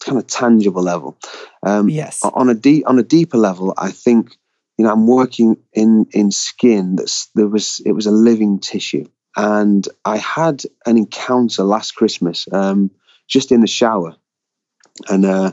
kind 0.00 0.18
of 0.18 0.26
tangible 0.26 0.82
level. 0.82 1.16
Um, 1.62 1.88
Yes. 1.88 2.20
on 2.22 2.48
a 2.48 2.54
deep 2.54 2.84
on 2.86 2.98
a 2.98 3.02
deeper 3.02 3.38
level, 3.38 3.74
I 3.76 3.90
think 3.90 4.36
you 4.78 4.84
know 4.84 4.92
I'm 4.92 5.06
working 5.06 5.56
in 5.72 6.06
in 6.12 6.30
skin 6.30 6.96
that's 6.96 7.28
there 7.34 7.48
was 7.48 7.80
it 7.84 7.92
was 7.92 8.06
a 8.06 8.10
living 8.10 8.58
tissue, 8.58 9.06
and 9.36 9.86
I 10.04 10.16
had 10.16 10.62
an 10.86 10.96
encounter 10.96 11.64
last 11.64 11.92
Christmas, 11.92 12.48
um, 12.52 12.90
just 13.28 13.52
in 13.52 13.60
the 13.60 13.66
shower, 13.66 14.16
and 15.08 15.24
uh, 15.24 15.52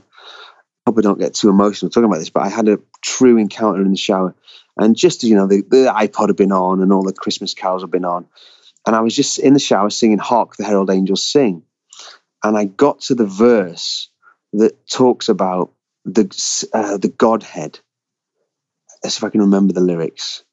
hope 0.86 0.98
I 0.98 1.02
don't 1.02 1.20
get 1.20 1.34
too 1.34 1.50
emotional 1.50 1.90
talking 1.90 2.06
about 2.06 2.20
this, 2.20 2.30
but 2.30 2.44
I 2.44 2.50
had 2.50 2.68
a 2.70 2.80
true 3.02 3.38
encounter 3.38 3.82
in 3.82 3.92
the 3.92 3.98
shower, 3.98 4.34
and 4.78 4.96
just 4.96 5.24
you 5.24 5.36
know 5.36 5.48
the, 5.48 5.62
the 5.70 5.94
iPod 5.94 6.28
had 6.30 6.38
been 6.38 6.54
on 6.54 6.82
and 6.82 6.94
all 6.94 7.04
the 7.04 7.14
Christmas 7.14 7.54
carols 7.54 7.84
had 7.84 7.92
been 7.92 8.06
on, 8.06 8.26
and 8.88 8.96
I 8.96 9.02
was 9.02 9.16
just 9.16 9.40
in 9.40 9.54
the 9.54 9.60
shower 9.60 9.90
singing 9.90 10.20
"Hark 10.20 10.56
the 10.56 10.64
Herald 10.64 10.90
Angels 10.90 11.26
Sing," 11.26 11.64
and 12.44 12.58
I 12.58 12.66
got 12.66 13.02
to 13.02 13.16
the 13.16 13.26
verse 13.26 14.10
that 14.54 14.88
talks 14.88 15.30
about 15.30 15.74
the 16.06 16.24
uh, 16.74 16.98
the 16.98 17.10
Godhead. 17.10 17.80
Let's 19.04 19.16
see 19.16 19.20
if 19.20 19.24
I 19.24 19.30
can 19.30 19.42
remember 19.42 19.74
the 19.74 19.82
lyrics. 19.82 20.44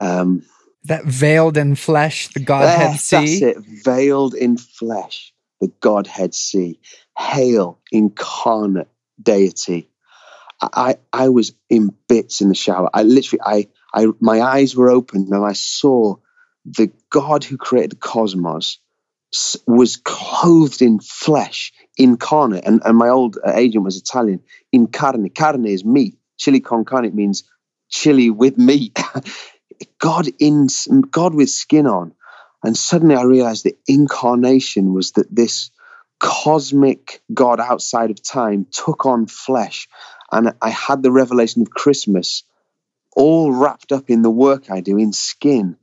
Um, 0.00 0.44
That 0.84 1.04
veiled 1.04 1.56
in 1.56 1.74
flesh, 1.74 2.28
the 2.28 2.40
Godhead 2.40 2.90
there, 2.90 2.98
see. 2.98 3.40
That's 3.40 3.58
it. 3.58 3.64
Veiled 3.84 4.34
in 4.34 4.56
flesh, 4.56 5.32
the 5.60 5.68
Godhead 5.80 6.34
see. 6.34 6.80
Hail, 7.18 7.78
incarnate 7.92 8.88
deity. 9.22 9.88
I, 10.60 10.96
I 11.12 11.28
was 11.28 11.52
in 11.68 11.94
bits 12.08 12.40
in 12.40 12.48
the 12.48 12.54
shower. 12.54 12.88
I 12.94 13.02
literally, 13.02 13.42
I, 13.44 13.68
I, 13.94 14.06
my 14.20 14.40
eyes 14.40 14.74
were 14.74 14.88
open 14.90 15.28
and 15.30 15.44
I 15.44 15.52
saw 15.52 16.16
the 16.64 16.90
God 17.10 17.44
who 17.44 17.56
created 17.56 17.92
the 17.92 17.96
cosmos 17.96 18.78
was 19.66 19.96
clothed 19.96 20.82
in 20.82 21.00
flesh, 21.00 21.72
incarnate. 21.96 22.64
And, 22.64 22.80
and 22.84 22.96
my 22.96 23.08
old 23.08 23.38
uh, 23.44 23.52
agent 23.54 23.84
was 23.84 23.96
Italian. 23.96 24.40
Incarne. 24.74 25.34
Carne 25.34 25.66
is 25.66 25.84
meat. 25.84 26.16
Chili 26.38 26.60
con 26.60 26.84
carne 26.84 27.14
means 27.14 27.44
chili 27.88 28.30
with 28.30 28.58
meat. 28.58 28.98
God 29.98 30.28
in 30.38 30.68
God 31.10 31.34
with 31.34 31.50
skin 31.50 31.86
on. 31.86 32.12
And 32.62 32.76
suddenly 32.76 33.14
I 33.14 33.22
realized 33.22 33.64
the 33.64 33.76
incarnation 33.86 34.92
was 34.92 35.12
that 35.12 35.34
this 35.34 35.70
cosmic 36.18 37.20
God 37.32 37.60
outside 37.60 38.10
of 38.10 38.22
time 38.22 38.66
took 38.70 39.06
on 39.06 39.26
flesh. 39.26 39.88
And 40.32 40.54
I 40.60 40.70
had 40.70 41.02
the 41.02 41.12
revelation 41.12 41.62
of 41.62 41.70
Christmas 41.70 42.42
all 43.14 43.52
wrapped 43.52 43.92
up 43.92 44.10
in 44.10 44.22
the 44.22 44.30
work 44.30 44.70
I 44.70 44.80
do 44.80 44.98
in 44.98 45.12
skin. 45.12 45.76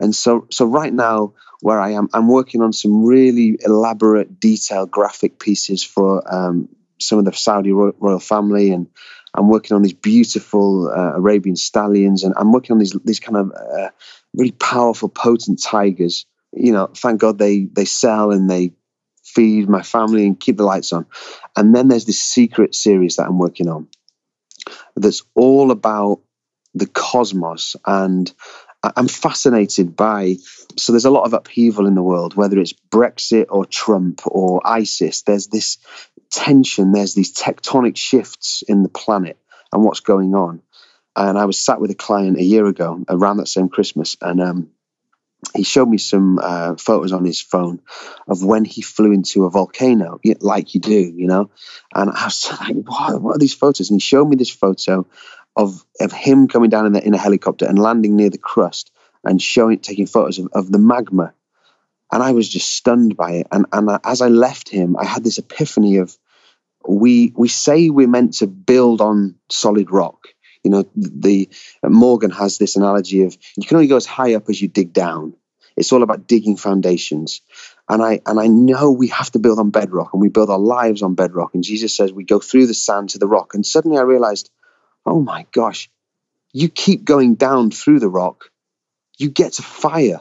And 0.00 0.14
so 0.14 0.46
so 0.50 0.64
right 0.64 0.92
now 0.92 1.34
where 1.60 1.80
I 1.80 1.90
am, 1.90 2.08
I'm 2.14 2.28
working 2.28 2.62
on 2.62 2.72
some 2.72 3.04
really 3.04 3.58
elaborate, 3.64 4.38
detailed 4.38 4.90
graphic 4.90 5.40
pieces 5.40 5.82
for 5.82 6.22
um, 6.32 6.68
some 7.00 7.18
of 7.18 7.24
the 7.24 7.32
Saudi 7.32 7.72
ro- 7.72 7.94
royal 7.98 8.20
family, 8.20 8.70
and 8.70 8.86
I'm 9.34 9.48
working 9.48 9.74
on 9.74 9.82
these 9.82 9.92
beautiful 9.92 10.88
uh, 10.88 11.16
Arabian 11.16 11.56
stallions, 11.56 12.22
and 12.22 12.34
I'm 12.36 12.52
working 12.52 12.74
on 12.74 12.78
these 12.78 12.96
these 13.04 13.20
kind 13.20 13.36
of 13.36 13.52
uh, 13.52 13.90
really 14.34 14.52
powerful, 14.52 15.08
potent 15.08 15.62
tigers. 15.62 16.26
You 16.52 16.72
know, 16.72 16.86
thank 16.94 17.20
God 17.20 17.38
they 17.38 17.64
they 17.72 17.84
sell 17.84 18.30
and 18.30 18.48
they 18.48 18.72
feed 19.24 19.68
my 19.68 19.82
family 19.82 20.26
and 20.26 20.40
keep 20.40 20.56
the 20.56 20.64
lights 20.64 20.92
on. 20.92 21.06
And 21.56 21.74
then 21.74 21.88
there's 21.88 22.06
this 22.06 22.20
secret 22.20 22.74
series 22.74 23.16
that 23.16 23.26
I'm 23.26 23.38
working 23.38 23.68
on 23.68 23.88
that's 24.96 25.22
all 25.34 25.70
about 25.70 26.20
the 26.74 26.86
cosmos 26.86 27.76
and 27.86 28.32
I'm 28.82 29.08
fascinated 29.08 29.96
by 29.96 30.36
so 30.76 30.92
there's 30.92 31.04
a 31.04 31.10
lot 31.10 31.24
of 31.24 31.32
upheaval 31.32 31.86
in 31.86 31.94
the 31.94 32.02
world 32.02 32.36
whether 32.36 32.58
it's 32.58 32.72
Brexit 32.72 33.46
or 33.48 33.64
Trump 33.66 34.20
or 34.26 34.60
ISIS 34.64 35.22
there's 35.22 35.48
this 35.48 35.78
tension 36.30 36.92
there's 36.92 37.14
these 37.14 37.34
tectonic 37.34 37.96
shifts 37.96 38.62
in 38.68 38.82
the 38.82 38.88
planet 38.88 39.38
and 39.72 39.84
what's 39.84 40.00
going 40.00 40.34
on. 40.34 40.62
And 41.16 41.36
I 41.36 41.46
was 41.46 41.58
sat 41.58 41.80
with 41.80 41.90
a 41.90 41.96
client 41.96 42.38
a 42.38 42.44
year 42.44 42.66
ago 42.66 43.04
around 43.08 43.38
that 43.38 43.48
same 43.48 43.68
Christmas 43.68 44.16
and 44.20 44.40
um, 44.40 44.70
he 45.54 45.62
showed 45.62 45.88
me 45.88 45.98
some 45.98 46.38
uh, 46.40 46.76
photos 46.76 47.12
on 47.12 47.24
his 47.24 47.40
phone 47.40 47.80
of 48.26 48.44
when 48.44 48.64
he 48.64 48.82
flew 48.82 49.12
into 49.12 49.44
a 49.44 49.50
volcano 49.50 50.20
like 50.40 50.74
you 50.74 50.80
do 50.80 50.94
you 50.94 51.26
know? 51.26 51.50
And 51.94 52.10
I 52.10 52.24
was 52.24 52.48
like 52.60 52.76
what, 52.76 53.20
what 53.22 53.36
are 53.36 53.38
these 53.38 53.54
photos? 53.54 53.90
And 53.90 53.96
he 53.96 54.00
showed 54.00 54.28
me 54.28 54.36
this 54.36 54.50
photo 54.50 55.06
of 55.58 55.84
of 56.00 56.12
him 56.12 56.46
coming 56.46 56.70
down 56.70 56.86
in, 56.86 56.92
the, 56.92 57.04
in 57.04 57.12
a 57.12 57.18
helicopter 57.18 57.66
and 57.66 57.78
landing 57.78 58.16
near 58.16 58.30
the 58.30 58.38
crust 58.38 58.92
and 59.24 59.42
showing 59.42 59.80
taking 59.80 60.06
photos 60.06 60.38
of, 60.38 60.48
of 60.52 60.72
the 60.72 60.78
magma. 60.78 61.34
And 62.10 62.22
i 62.22 62.32
was 62.32 62.48
just 62.48 62.70
stunned 62.70 63.16
by 63.16 63.32
it. 63.32 63.48
And 63.52 63.66
and 63.72 63.90
I, 63.90 63.98
as 64.04 64.22
i 64.22 64.28
left 64.28 64.70
him 64.70 64.96
i 64.96 65.04
had 65.04 65.24
this 65.24 65.38
epiphany 65.38 65.98
of 65.98 66.16
we 66.88 67.34
we 67.36 67.48
say 67.48 67.90
we're 67.90 68.08
meant 68.08 68.34
to 68.34 68.46
build 68.46 69.00
on 69.02 69.34
solid 69.50 69.90
rock. 69.90 70.28
You 70.62 70.70
know 70.70 70.84
the 70.94 71.50
morgan 71.84 72.30
has 72.30 72.58
this 72.58 72.76
analogy 72.76 73.24
of 73.24 73.36
you 73.56 73.66
can 73.66 73.76
only 73.76 73.88
go 73.88 73.96
as 73.96 74.06
high 74.06 74.34
up 74.34 74.48
as 74.48 74.62
you 74.62 74.68
dig 74.68 74.92
down. 74.92 75.34
It's 75.76 75.92
all 75.92 76.02
about 76.02 76.26
digging 76.26 76.56
foundations. 76.56 77.40
And 77.88 78.00
i 78.02 78.20
and 78.26 78.38
i 78.38 78.46
know 78.46 78.92
we 78.92 79.08
have 79.08 79.32
to 79.32 79.40
build 79.40 79.58
on 79.58 79.70
bedrock 79.70 80.12
and 80.12 80.22
we 80.22 80.28
build 80.28 80.50
our 80.50 80.58
lives 80.58 81.02
on 81.02 81.14
bedrock. 81.14 81.54
And 81.54 81.64
jesus 81.64 81.96
says 81.96 82.12
we 82.12 82.24
go 82.24 82.38
through 82.38 82.68
the 82.68 82.74
sand 82.74 83.10
to 83.10 83.18
the 83.18 83.26
rock. 83.26 83.54
And 83.54 83.66
suddenly 83.66 83.98
i 83.98 84.02
realized 84.02 84.50
oh 85.08 85.20
my 85.22 85.46
gosh, 85.52 85.90
you 86.52 86.68
keep 86.68 87.04
going 87.04 87.36
down 87.36 87.70
through 87.72 88.00
the 88.00 88.10
rock, 88.10 88.50
you 89.18 89.30
get 89.30 89.54
to 89.54 89.62
fire. 89.62 90.20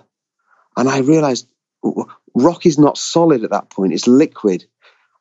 And 0.78 0.90
I 0.90 1.00
realized 1.00 1.48
rock 2.36 2.66
is 2.66 2.80
not 2.80 2.98
solid 2.98 3.44
at 3.44 3.52
that 3.52 3.70
point, 3.70 3.94
it's 3.94 4.08
liquid. 4.08 4.66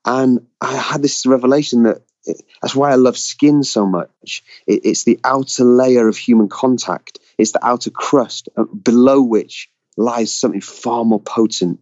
And 0.07 0.47
I 0.61 0.75
had 0.77 1.03
this 1.03 1.27
revelation 1.27 1.85
that 1.85 2.03
it- 2.27 2.43
that's 2.63 2.77
why 2.77 2.93
I 2.93 2.97
love 2.97 3.19
skin 3.19 3.63
so 3.65 3.87
much. 3.87 4.45
It, 4.67 4.83
it's 4.85 5.05
the 5.05 5.21
outer 5.25 5.65
layer 5.65 6.09
of 6.09 6.17
human 6.19 6.49
contact, 6.49 7.21
it's 7.39 7.53
the 7.53 7.67
outer 7.67 7.91
crust 7.91 8.49
uh, 8.57 8.65
below 8.65 9.23
which 9.23 9.71
lies 9.97 10.33
something 10.33 10.61
far 10.63 11.05
more 11.05 11.21
potent. 11.21 11.81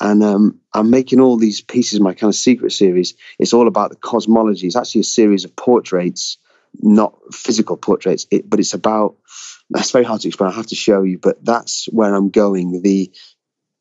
And 0.00 0.22
um, 0.24 0.60
I'm 0.74 0.90
making 0.90 1.20
all 1.20 1.38
these 1.38 1.60
pieces, 1.62 2.00
my 2.00 2.14
kind 2.14 2.30
of 2.30 2.36
secret 2.36 2.72
series. 2.72 3.14
It's 3.38 3.52
all 3.54 3.68
about 3.68 3.90
the 3.90 3.96
cosmology. 3.96 4.66
It's 4.66 4.76
actually 4.76 5.02
a 5.02 5.04
series 5.04 5.44
of 5.44 5.56
portraits 5.56 6.38
not 6.74 7.14
physical 7.32 7.76
portraits, 7.76 8.26
it, 8.30 8.48
but 8.48 8.60
it's 8.60 8.74
about. 8.74 9.16
That's 9.70 9.92
very 9.92 10.04
hard 10.04 10.20
to 10.22 10.28
explain. 10.28 10.50
I 10.50 10.56
have 10.56 10.66
to 10.68 10.74
show 10.74 11.02
you, 11.02 11.18
but 11.18 11.44
that's 11.44 11.86
where 11.92 12.14
I'm 12.14 12.30
going. 12.30 12.82
The 12.82 13.12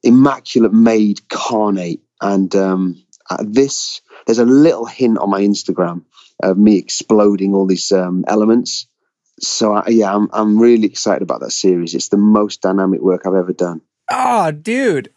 immaculate 0.03 0.73
made 0.73 1.27
carnate, 1.29 2.01
and 2.21 2.53
um, 2.55 3.03
this. 3.39 4.01
There's 4.25 4.39
a 4.39 4.45
little 4.45 4.85
hint 4.85 5.17
on 5.17 5.29
my 5.29 5.41
Instagram 5.41 6.03
of 6.41 6.57
me 6.57 6.77
exploding 6.77 7.53
all 7.55 7.65
these 7.65 7.91
um, 7.91 8.23
elements. 8.27 8.87
So 9.39 9.73
I, 9.73 9.87
yeah, 9.89 10.13
I'm 10.13 10.29
I'm 10.33 10.59
really 10.59 10.87
excited 10.87 11.21
about 11.21 11.39
that 11.41 11.51
series. 11.51 11.95
It's 11.95 12.09
the 12.09 12.17
most 12.17 12.61
dynamic 12.61 13.01
work 13.01 13.25
I've 13.25 13.33
ever 13.33 13.53
done. 13.53 13.81
Oh, 14.11 14.51
dude. 14.51 15.11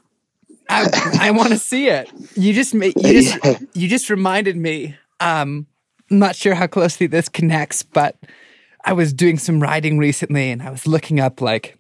I, 0.69 1.19
I 1.21 1.31
want 1.33 1.51
to 1.51 1.59
see 1.59 1.89
it. 1.89 2.11
You 2.35 2.53
just 2.53 2.73
you 2.73 2.93
just 2.93 3.39
Yeah. 3.45 3.59
you 3.75 3.89
just 3.89 4.09
reminded 4.11 4.57
me. 4.57 4.97
Um, 5.21 5.67
I'm 6.13 6.19
not 6.19 6.37
sure 6.37 6.55
how 6.55 6.67
closely 6.67 7.07
this 7.07 7.31
connects, 7.31 7.83
but 7.83 8.19
I 8.85 8.93
was 8.93 9.15
doing 9.15 9.39
some 9.39 9.61
writing 9.63 9.97
recently, 9.97 10.51
and 10.51 10.61
I 10.63 10.69
was 10.69 10.87
looking 10.87 11.21
up 11.21 11.41
like 11.41 11.79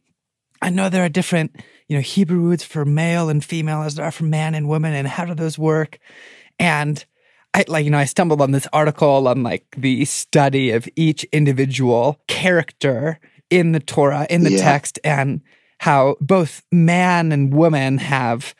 I 0.62 0.70
know 0.70 0.89
there 0.89 1.05
are 1.05 1.11
different 1.11 1.55
you 1.87 1.97
know 1.97 2.01
Hebrew 2.01 2.49
words 2.49 2.64
for 2.64 2.87
male 2.87 3.28
and 3.28 3.45
female 3.45 3.83
as 3.83 3.97
there 3.97 4.07
are 4.07 4.11
for 4.11 4.24
man 4.24 4.55
and 4.55 4.68
woman, 4.68 4.95
and 4.95 5.07
how 5.07 5.26
do 5.26 5.35
those 5.35 5.59
work? 5.59 5.99
And 6.59 7.05
I 7.53 7.66
like 7.68 7.85
you 7.85 7.91
know 7.91 7.99
I 7.99 8.07
stumbled 8.07 8.41
on 8.41 8.53
this 8.53 8.66
article 8.72 9.28
on 9.28 9.43
like 9.43 9.66
the 9.76 10.07
study 10.07 10.70
of 10.70 10.89
each 10.97 11.24
individual 11.24 12.18
character 12.26 13.20
in 13.51 13.72
the 13.72 13.80
Torah 13.80 14.26
in 14.30 14.45
the 14.45 14.53
Yeah. 14.53 14.62
text 14.62 14.99
and 15.05 15.43
how 15.80 16.16
both 16.22 16.62
man 16.72 17.33
and 17.33 17.53
woman 17.53 17.99
have 17.99 18.55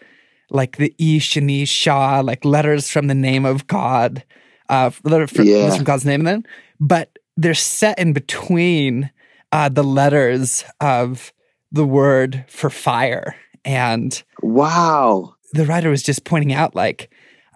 like 0.51 0.77
the 0.77 0.95
ish 0.99 1.35
and 1.39 1.49
the 1.49 1.63
isha 1.63 2.21
like 2.23 2.45
letters 2.45 2.91
from 2.91 3.07
the 3.07 3.15
name 3.15 3.47
of 3.47 3.67
God 3.67 4.23
uh 4.69 4.91
letter 5.05 5.27
from, 5.27 5.47
Yeah. 5.47 5.75
from 5.75 5.85
God's 5.85 6.05
name 6.05 6.25
then 6.25 6.45
but 6.81 7.19
they're 7.37 7.55
set 7.55 7.99
in 7.99 8.13
between 8.13 9.11
uh 9.53 9.69
the 9.69 9.85
letters 9.85 10.65
of 10.81 11.33
the 11.71 11.85
word 11.87 12.45
for 12.49 12.71
fire 12.71 13.35
and 13.65 14.23
Wow. 14.43 15.35
the 15.53 15.65
writer 15.67 15.91
was 15.91 16.03
just 16.03 16.25
pointing 16.25 16.53
out 16.53 16.75
like 16.75 17.11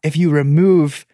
if 0.05 0.17
you 0.17 0.31
remove 0.31 1.05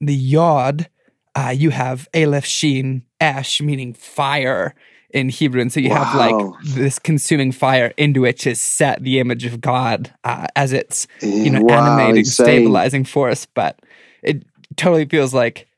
the 0.00 0.14
yod, 0.14 0.88
uh, 1.34 1.52
you 1.54 1.70
have 1.70 2.08
Aleph 2.14 2.46
Shin 2.46 3.02
Esh, 3.20 3.60
meaning 3.60 3.92
fire 3.92 4.74
in 5.10 5.28
Hebrew. 5.28 5.60
And 5.60 5.72
so 5.72 5.80
you 5.80 5.90
have 5.90 6.14
like 6.14 6.36
this 6.74 6.98
consuming 6.98 7.52
fire 7.52 7.92
into 7.96 8.20
which 8.22 8.46
is 8.46 8.60
set 8.60 9.02
the 9.02 9.18
image 9.18 9.44
of 9.44 9.60
God 9.60 10.14
uh, 10.24 10.46
as 10.56 10.72
its, 10.72 11.06
you 11.20 11.50
know, 11.50 11.60
Wow, 11.62 11.74
animating, 11.78 12.18
insane. 12.18 12.44
stabilizing 12.44 13.04
force. 13.04 13.46
But 13.46 13.80
it 14.22 14.44
totally 14.78 15.04
feels 15.04 15.34
like 15.34 15.68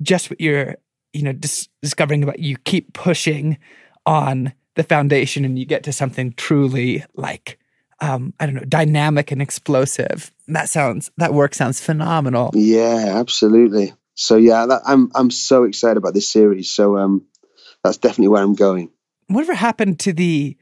just 0.00 0.30
what 0.30 0.40
you're, 0.40 0.76
you 1.12 1.22
know, 1.22 1.32
dis- 1.32 1.68
discovering 1.82 2.22
about 2.22 2.38
you 2.38 2.56
keep 2.58 2.92
pushing 2.92 3.58
on 4.06 4.52
the 4.76 4.84
foundation 4.84 5.44
and 5.44 5.58
you 5.58 5.66
get 5.66 5.82
to 5.84 5.92
something 5.92 6.32
truly 6.34 7.04
like, 7.14 7.58
um, 8.00 8.32
I 8.38 8.46
don't 8.46 8.54
know, 8.54 8.62
dynamic 8.62 9.32
and 9.32 9.42
explosive. 9.42 10.30
That 10.46 10.68
sounds, 10.68 11.10
that 11.16 11.34
work 11.34 11.54
sounds 11.54 11.80
phenomenal. 11.80 12.52
Yeah, 12.54 13.14
absolutely. 13.16 13.94
So 14.14 14.36
yeah, 14.36 14.66
that, 14.66 14.82
I'm 14.84 15.10
I'm 15.14 15.30
so 15.30 15.64
excited 15.64 15.96
about 15.96 16.12
this 16.12 16.28
series. 16.28 16.70
So 16.70 16.98
um, 16.98 17.26
that's 17.82 17.96
definitely 17.96 18.28
where 18.28 18.42
I'm 18.42 18.54
going. 18.54 18.90
Whatever 19.28 19.54
happened 19.54 19.98
to 20.00 20.12
the 20.12 20.56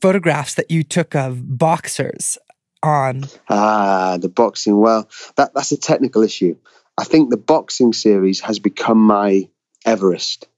photographs 0.00 0.54
that 0.54 0.70
you 0.70 0.82
took 0.82 1.14
of 1.14 1.58
boxers 1.58 2.38
on? 2.82 3.24
Ah, 3.48 4.16
the 4.18 4.28
boxing. 4.28 4.78
Well, 4.78 5.08
that 5.36 5.52
that's 5.54 5.72
a 5.72 5.76
technical 5.76 6.22
issue. 6.22 6.56
I 6.96 7.04
think 7.04 7.30
the 7.30 7.36
boxing 7.36 7.92
series 7.92 8.40
has 8.40 8.58
become 8.58 8.98
my 8.98 9.48
Everest. 9.84 10.48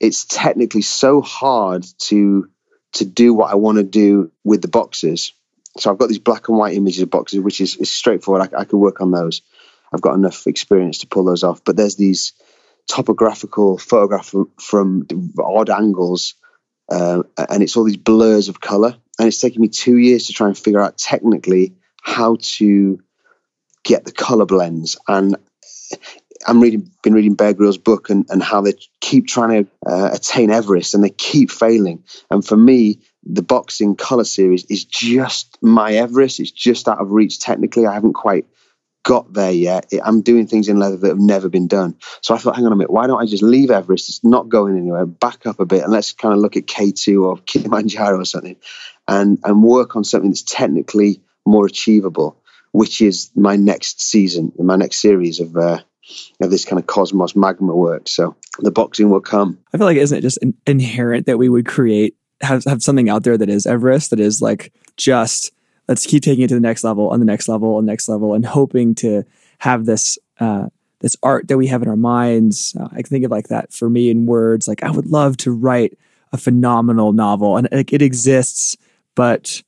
It's 0.00 0.24
technically 0.24 0.82
so 0.82 1.20
hard 1.20 1.86
to 2.04 2.48
to 2.94 3.04
do 3.04 3.34
what 3.34 3.50
I 3.50 3.56
want 3.56 3.78
to 3.78 3.84
do 3.84 4.32
with 4.44 4.62
the 4.62 4.68
boxers. 4.68 5.34
So 5.76 5.90
I've 5.90 5.98
got 5.98 6.08
these 6.08 6.18
black 6.18 6.48
and 6.48 6.56
white 6.56 6.74
images 6.74 7.02
of 7.02 7.10
boxers, 7.10 7.40
which 7.40 7.60
is, 7.60 7.76
is 7.76 7.90
straightforward. 7.90 8.54
I, 8.54 8.60
I 8.60 8.64
could 8.64 8.78
work 8.78 9.00
on 9.00 9.10
those. 9.10 9.42
I've 9.92 10.00
got 10.00 10.14
enough 10.14 10.46
experience 10.46 10.98
to 10.98 11.06
pull 11.06 11.24
those 11.24 11.44
off. 11.44 11.62
But 11.64 11.76
there's 11.76 11.96
these 11.96 12.32
topographical 12.86 13.78
photographs 13.78 14.30
from, 14.30 14.50
from 14.58 15.06
odd 15.38 15.68
angles, 15.68 16.34
uh, 16.90 17.22
and 17.36 17.62
it's 17.62 17.76
all 17.76 17.84
these 17.84 17.98
blurs 17.98 18.48
of 18.48 18.60
color. 18.60 18.96
And 19.18 19.28
it's 19.28 19.40
taken 19.40 19.60
me 19.60 19.68
two 19.68 19.98
years 19.98 20.26
to 20.26 20.32
try 20.32 20.46
and 20.46 20.56
figure 20.56 20.80
out 20.80 20.96
technically 20.96 21.74
how 22.02 22.38
to 22.40 23.00
get 23.84 24.04
the 24.04 24.12
color 24.12 24.46
blends. 24.46 24.96
And 25.06 25.36
I'm 26.46 26.60
reading, 26.60 26.90
been 27.02 27.14
reading 27.14 27.34
Bear 27.34 27.52
Grylls' 27.52 27.78
book 27.78 28.10
and, 28.10 28.24
and 28.28 28.42
how 28.42 28.60
they 28.60 28.74
keep 29.00 29.26
trying 29.26 29.64
to 29.64 29.70
uh, 29.86 30.10
attain 30.12 30.50
Everest 30.50 30.94
and 30.94 31.02
they 31.02 31.10
keep 31.10 31.50
failing. 31.50 32.04
And 32.30 32.44
for 32.44 32.56
me, 32.56 33.00
the 33.24 33.42
boxing 33.42 33.96
color 33.96 34.24
series 34.24 34.64
is 34.66 34.84
just 34.84 35.58
my 35.60 35.94
Everest. 35.94 36.40
It's 36.40 36.50
just 36.50 36.88
out 36.88 36.98
of 36.98 37.10
reach 37.10 37.40
technically. 37.40 37.86
I 37.86 37.94
haven't 37.94 38.12
quite 38.12 38.46
got 39.02 39.32
there 39.32 39.52
yet. 39.52 39.90
I'm 40.04 40.20
doing 40.20 40.46
things 40.46 40.68
in 40.68 40.78
leather 40.78 40.96
that 40.98 41.08
have 41.08 41.18
never 41.18 41.48
been 41.48 41.66
done. 41.66 41.96
So 42.20 42.34
I 42.34 42.38
thought, 42.38 42.56
hang 42.56 42.66
on 42.66 42.72
a 42.72 42.76
minute, 42.76 42.90
why 42.90 43.06
don't 43.06 43.20
I 43.20 43.26
just 43.26 43.42
leave 43.42 43.70
Everest? 43.70 44.08
It's 44.08 44.24
not 44.24 44.48
going 44.48 44.76
anywhere. 44.76 45.06
Back 45.06 45.46
up 45.46 45.60
a 45.60 45.66
bit 45.66 45.82
and 45.82 45.92
let's 45.92 46.12
kind 46.12 46.34
of 46.34 46.40
look 46.40 46.56
at 46.56 46.66
K2 46.66 47.22
or 47.22 47.38
Kilimanjaro 47.46 48.20
or 48.20 48.24
something 48.24 48.56
and, 49.06 49.38
and 49.44 49.62
work 49.62 49.96
on 49.96 50.04
something 50.04 50.30
that's 50.30 50.42
technically 50.42 51.22
more 51.46 51.66
achievable, 51.66 52.42
which 52.72 53.00
is 53.00 53.30
my 53.34 53.56
next 53.56 54.00
season, 54.00 54.52
my 54.58 54.76
next 54.76 55.00
series 55.00 55.40
of, 55.40 55.56
uh, 55.56 55.80
of 56.40 56.50
this 56.50 56.64
kind 56.64 56.80
of 56.80 56.86
cosmos 56.86 57.36
magma 57.36 57.74
work. 57.74 58.08
So 58.08 58.34
the 58.60 58.70
boxing 58.70 59.10
will 59.10 59.20
come. 59.20 59.58
I 59.72 59.78
feel 59.78 59.86
like 59.86 59.96
isn't 59.96 60.18
it 60.18 60.22
just 60.22 60.38
in- 60.38 60.54
inherent 60.66 61.26
that 61.26 61.38
we 61.38 61.48
would 61.48 61.66
create 61.66 62.14
have 62.40 62.64
have 62.64 62.82
something 62.82 63.08
out 63.08 63.24
there 63.24 63.36
that 63.36 63.48
is 63.48 63.66
Everest 63.66 64.10
that 64.10 64.20
is 64.20 64.40
like 64.40 64.72
just 64.96 65.52
let's 65.88 66.06
keep 66.06 66.22
taking 66.22 66.44
it 66.44 66.48
to 66.48 66.54
the 66.54 66.60
next 66.60 66.84
level 66.84 67.12
and 67.12 67.20
the 67.20 67.26
next 67.26 67.48
level 67.48 67.78
and 67.78 67.86
next 67.86 68.08
level 68.08 68.34
and 68.34 68.44
hoping 68.44 68.94
to 68.96 69.24
have 69.58 69.86
this 69.86 70.18
uh, 70.38 70.68
this 71.00 71.16
art 71.22 71.48
that 71.48 71.58
we 71.58 71.66
have 71.66 71.82
in 71.82 71.88
our 71.88 71.96
minds. 71.96 72.76
Uh, 72.78 72.88
I 72.92 72.96
can 72.96 73.04
think 73.04 73.24
of 73.24 73.30
like 73.30 73.48
that 73.48 73.72
for 73.72 73.88
me 73.88 74.10
in 74.10 74.26
words. 74.26 74.68
Like 74.68 74.82
I 74.82 74.90
would 74.90 75.06
love 75.06 75.36
to 75.38 75.52
write 75.52 75.98
a 76.32 76.36
phenomenal 76.36 77.12
novel 77.12 77.56
and 77.56 77.68
like 77.72 77.92
it 77.92 78.02
exists, 78.02 78.76
but 79.14 79.62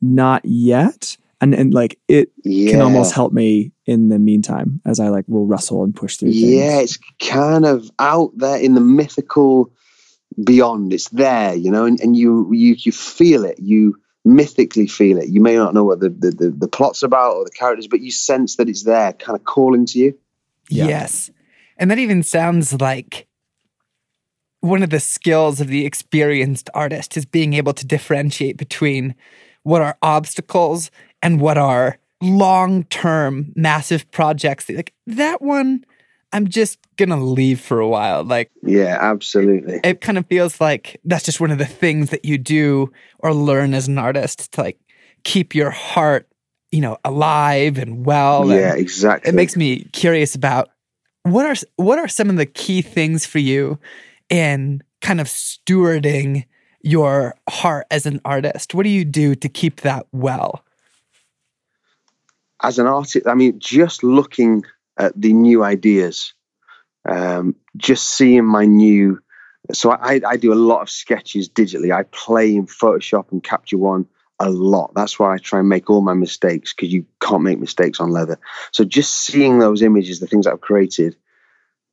not 0.00 0.44
yet. 0.44 1.16
And 1.46 1.54
and 1.60 1.74
like 1.74 1.98
it 2.08 2.30
Yeah. 2.44 2.72
can 2.72 2.80
almost 2.80 3.14
help 3.14 3.32
me 3.32 3.72
in 3.86 4.08
the 4.08 4.18
meantime 4.18 4.80
as 4.84 4.98
I 5.00 5.08
like 5.08 5.24
will 5.28 5.46
wrestle 5.46 5.84
and 5.84 5.94
push 5.94 6.16
through 6.16 6.30
Yeah, 6.30 6.80
it's 6.80 6.98
kind 7.20 7.64
of 7.64 7.90
out 7.98 8.32
there 8.36 8.58
in 8.58 8.74
the 8.74 8.80
mythical 8.80 9.70
beyond. 10.44 10.92
It's 10.92 11.08
there, 11.10 11.54
you 11.54 11.70
know, 11.70 11.84
and, 11.84 12.00
and 12.00 12.16
you 12.16 12.52
you 12.52 12.74
you 12.78 12.92
feel 12.92 13.44
it. 13.44 13.58
You 13.60 13.96
mythically 14.24 14.88
feel 14.88 15.18
it. 15.18 15.28
You 15.28 15.40
may 15.40 15.54
not 15.54 15.72
know 15.72 15.84
what 15.84 16.00
the, 16.00 16.08
the, 16.08 16.30
the, 16.32 16.50
the 16.50 16.68
plot's 16.68 17.04
about 17.04 17.34
or 17.36 17.44
the 17.44 17.50
characters, 17.50 17.86
but 17.86 18.00
you 18.00 18.10
sense 18.10 18.56
that 18.56 18.68
it's 18.68 18.82
there, 18.82 19.12
kind 19.12 19.38
of 19.38 19.44
calling 19.44 19.86
to 19.86 19.98
you. 20.00 20.18
Yeah. 20.68 20.86
Yes. 20.88 21.30
And 21.78 21.90
that 21.92 21.98
even 22.00 22.24
sounds 22.24 22.80
like 22.80 23.28
one 24.62 24.82
of 24.82 24.90
the 24.90 24.98
skills 24.98 25.60
of 25.60 25.68
the 25.68 25.86
experienced 25.86 26.68
artist 26.74 27.16
is 27.16 27.24
being 27.24 27.52
able 27.54 27.72
to 27.74 27.86
differentiate 27.86 28.56
between 28.56 29.14
what 29.62 29.80
are 29.82 29.96
obstacles 30.02 30.90
and 31.22 31.40
what 31.40 31.58
are 31.58 31.98
long 32.22 32.84
term 32.84 33.52
massive 33.54 34.10
projects. 34.10 34.68
Like 34.68 34.94
that 35.06 35.42
one, 35.42 35.84
I'm 36.32 36.48
just 36.48 36.78
going 36.96 37.10
to 37.10 37.16
leave 37.16 37.60
for 37.60 37.80
a 37.80 37.88
while. 37.88 38.24
Like 38.24 38.50
Yeah, 38.62 38.98
absolutely. 39.00 39.80
it 39.84 40.00
kind 40.00 40.18
of 40.18 40.26
feels 40.26 40.60
like 40.60 41.00
that's 41.04 41.24
just 41.24 41.40
one 41.40 41.50
of 41.50 41.58
the 41.58 41.66
things 41.66 42.10
that 42.10 42.24
you 42.24 42.38
do 42.38 42.92
or 43.18 43.32
learn 43.32 43.74
as 43.74 43.88
an 43.88 43.98
artist 43.98 44.52
to 44.52 44.62
like 44.62 44.78
keep 45.24 45.54
your 45.54 45.70
heart, 45.70 46.28
you 46.70 46.80
know, 46.80 46.98
alive 47.04 47.78
and 47.78 48.04
well. 48.04 48.48
yeah, 48.48 48.72
and 48.72 48.80
exactly. 48.80 49.28
it 49.30 49.34
makes 49.34 49.56
me 49.56 49.84
curious 49.92 50.34
about 50.34 50.70
what 51.22 51.46
are 51.46 51.56
what 51.76 51.98
are 51.98 52.08
some 52.08 52.30
of 52.30 52.36
the 52.36 52.46
key 52.46 52.82
things 52.82 53.26
for 53.26 53.38
you 53.38 53.78
in 54.28 54.82
kind 55.00 55.20
of 55.20 55.26
stewarding 55.26 56.44
your 56.82 57.34
heart 57.48 57.86
as 57.90 58.06
an 58.06 58.20
artist? 58.24 58.74
What 58.74 58.84
do 58.84 58.90
you 58.90 59.04
do 59.04 59.34
to 59.34 59.48
keep 59.48 59.80
that 59.80 60.06
well? 60.12 60.64
As 62.62 62.78
an 62.78 62.86
artist, 62.86 63.26
I 63.26 63.34
mean, 63.34 63.58
just 63.58 64.02
looking 64.02 64.64
at 64.98 65.18
the 65.20 65.32
new 65.32 65.62
ideas, 65.62 66.32
um, 67.08 67.54
just 67.76 68.08
seeing 68.08 68.44
my 68.44 68.64
new. 68.64 69.20
So 69.72 69.90
I, 69.90 70.20
I 70.26 70.36
do 70.36 70.52
a 70.52 70.54
lot 70.54 70.82
of 70.82 70.90
sketches 70.90 71.48
digitally. 71.48 71.92
I 71.94 72.04
play 72.04 72.54
in 72.54 72.66
Photoshop 72.66 73.32
and 73.32 73.42
Capture 73.42 73.78
One 73.78 74.06
a 74.38 74.50
lot. 74.50 74.92
That's 74.94 75.18
why 75.18 75.34
I 75.34 75.38
try 75.38 75.60
and 75.60 75.68
make 75.68 75.90
all 75.90 76.02
my 76.02 76.14
mistakes 76.14 76.72
because 76.72 76.92
you 76.92 77.04
can't 77.20 77.42
make 77.42 77.58
mistakes 77.58 78.00
on 78.00 78.10
leather. 78.10 78.38
So 78.72 78.84
just 78.84 79.12
seeing 79.12 79.58
those 79.58 79.82
images, 79.82 80.20
the 80.20 80.26
things 80.26 80.46
I've 80.46 80.60
created, 80.60 81.16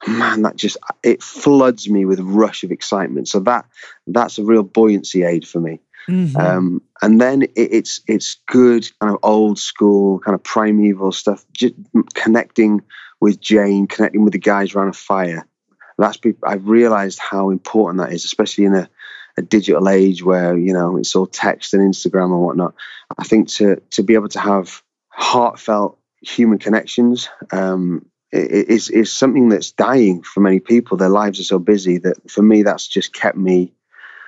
man, 0.07 0.41
that 0.43 0.55
just 0.55 0.77
it 1.03 1.23
floods 1.23 1.89
me 1.89 2.05
with 2.05 2.19
a 2.19 2.23
rush 2.23 2.63
of 2.63 2.71
excitement. 2.71 3.27
So 3.27 3.39
that 3.41 3.65
that's 4.07 4.37
a 4.37 4.43
real 4.43 4.63
buoyancy 4.63 5.23
aid 5.23 5.47
for 5.47 5.59
me. 5.59 5.79
Mhm. 6.07 6.37
Um, 6.37 6.81
and 7.03 7.19
then 7.19 7.41
it, 7.43 7.51
it's 7.55 8.01
it's 8.07 8.37
good 8.47 8.89
kind 8.99 9.13
of 9.13 9.19
old 9.23 9.59
school 9.59 10.19
kind 10.19 10.35
of 10.35 10.41
primeval 10.41 11.11
stuff. 11.11 11.45
Just 11.51 11.75
connecting 12.13 12.81
with 13.19 13.41
Jane, 13.41 13.87
connecting 13.87 14.23
with 14.23 14.31
the 14.31 14.39
guys 14.39 14.73
around 14.73 14.87
a 14.87 14.93
fire. 14.93 15.45
That's 15.97 16.17
I've 16.43 16.67
realised 16.67 17.19
how 17.19 17.49
important 17.49 18.01
that 18.01 18.13
is, 18.13 18.23
especially 18.23 18.65
in 18.65 18.75
a, 18.75 18.89
a 19.37 19.41
digital 19.41 19.89
age 19.89 20.23
where 20.23 20.57
you 20.57 20.71
know 20.71 20.95
it's 20.95 21.13
all 21.13 21.27
text 21.27 21.73
and 21.73 21.93
Instagram 21.93 22.31
and 22.31 22.41
whatnot. 22.41 22.73
I 23.17 23.25
think 23.25 23.49
to 23.49 23.81
to 23.91 24.03
be 24.03 24.13
able 24.13 24.29
to 24.29 24.39
have 24.39 24.81
heartfelt 25.09 25.99
human 26.21 26.57
connections 26.57 27.27
um, 27.51 28.05
is 28.31 28.89
is 28.89 29.11
something 29.11 29.49
that's 29.49 29.71
dying 29.71 30.23
for 30.23 30.39
many 30.39 30.61
people. 30.61 30.95
Their 30.95 31.09
lives 31.09 31.41
are 31.41 31.43
so 31.43 31.59
busy 31.59 31.97
that 31.97 32.31
for 32.31 32.41
me, 32.41 32.63
that's 32.63 32.87
just 32.87 33.13
kept 33.13 33.37
me 33.37 33.73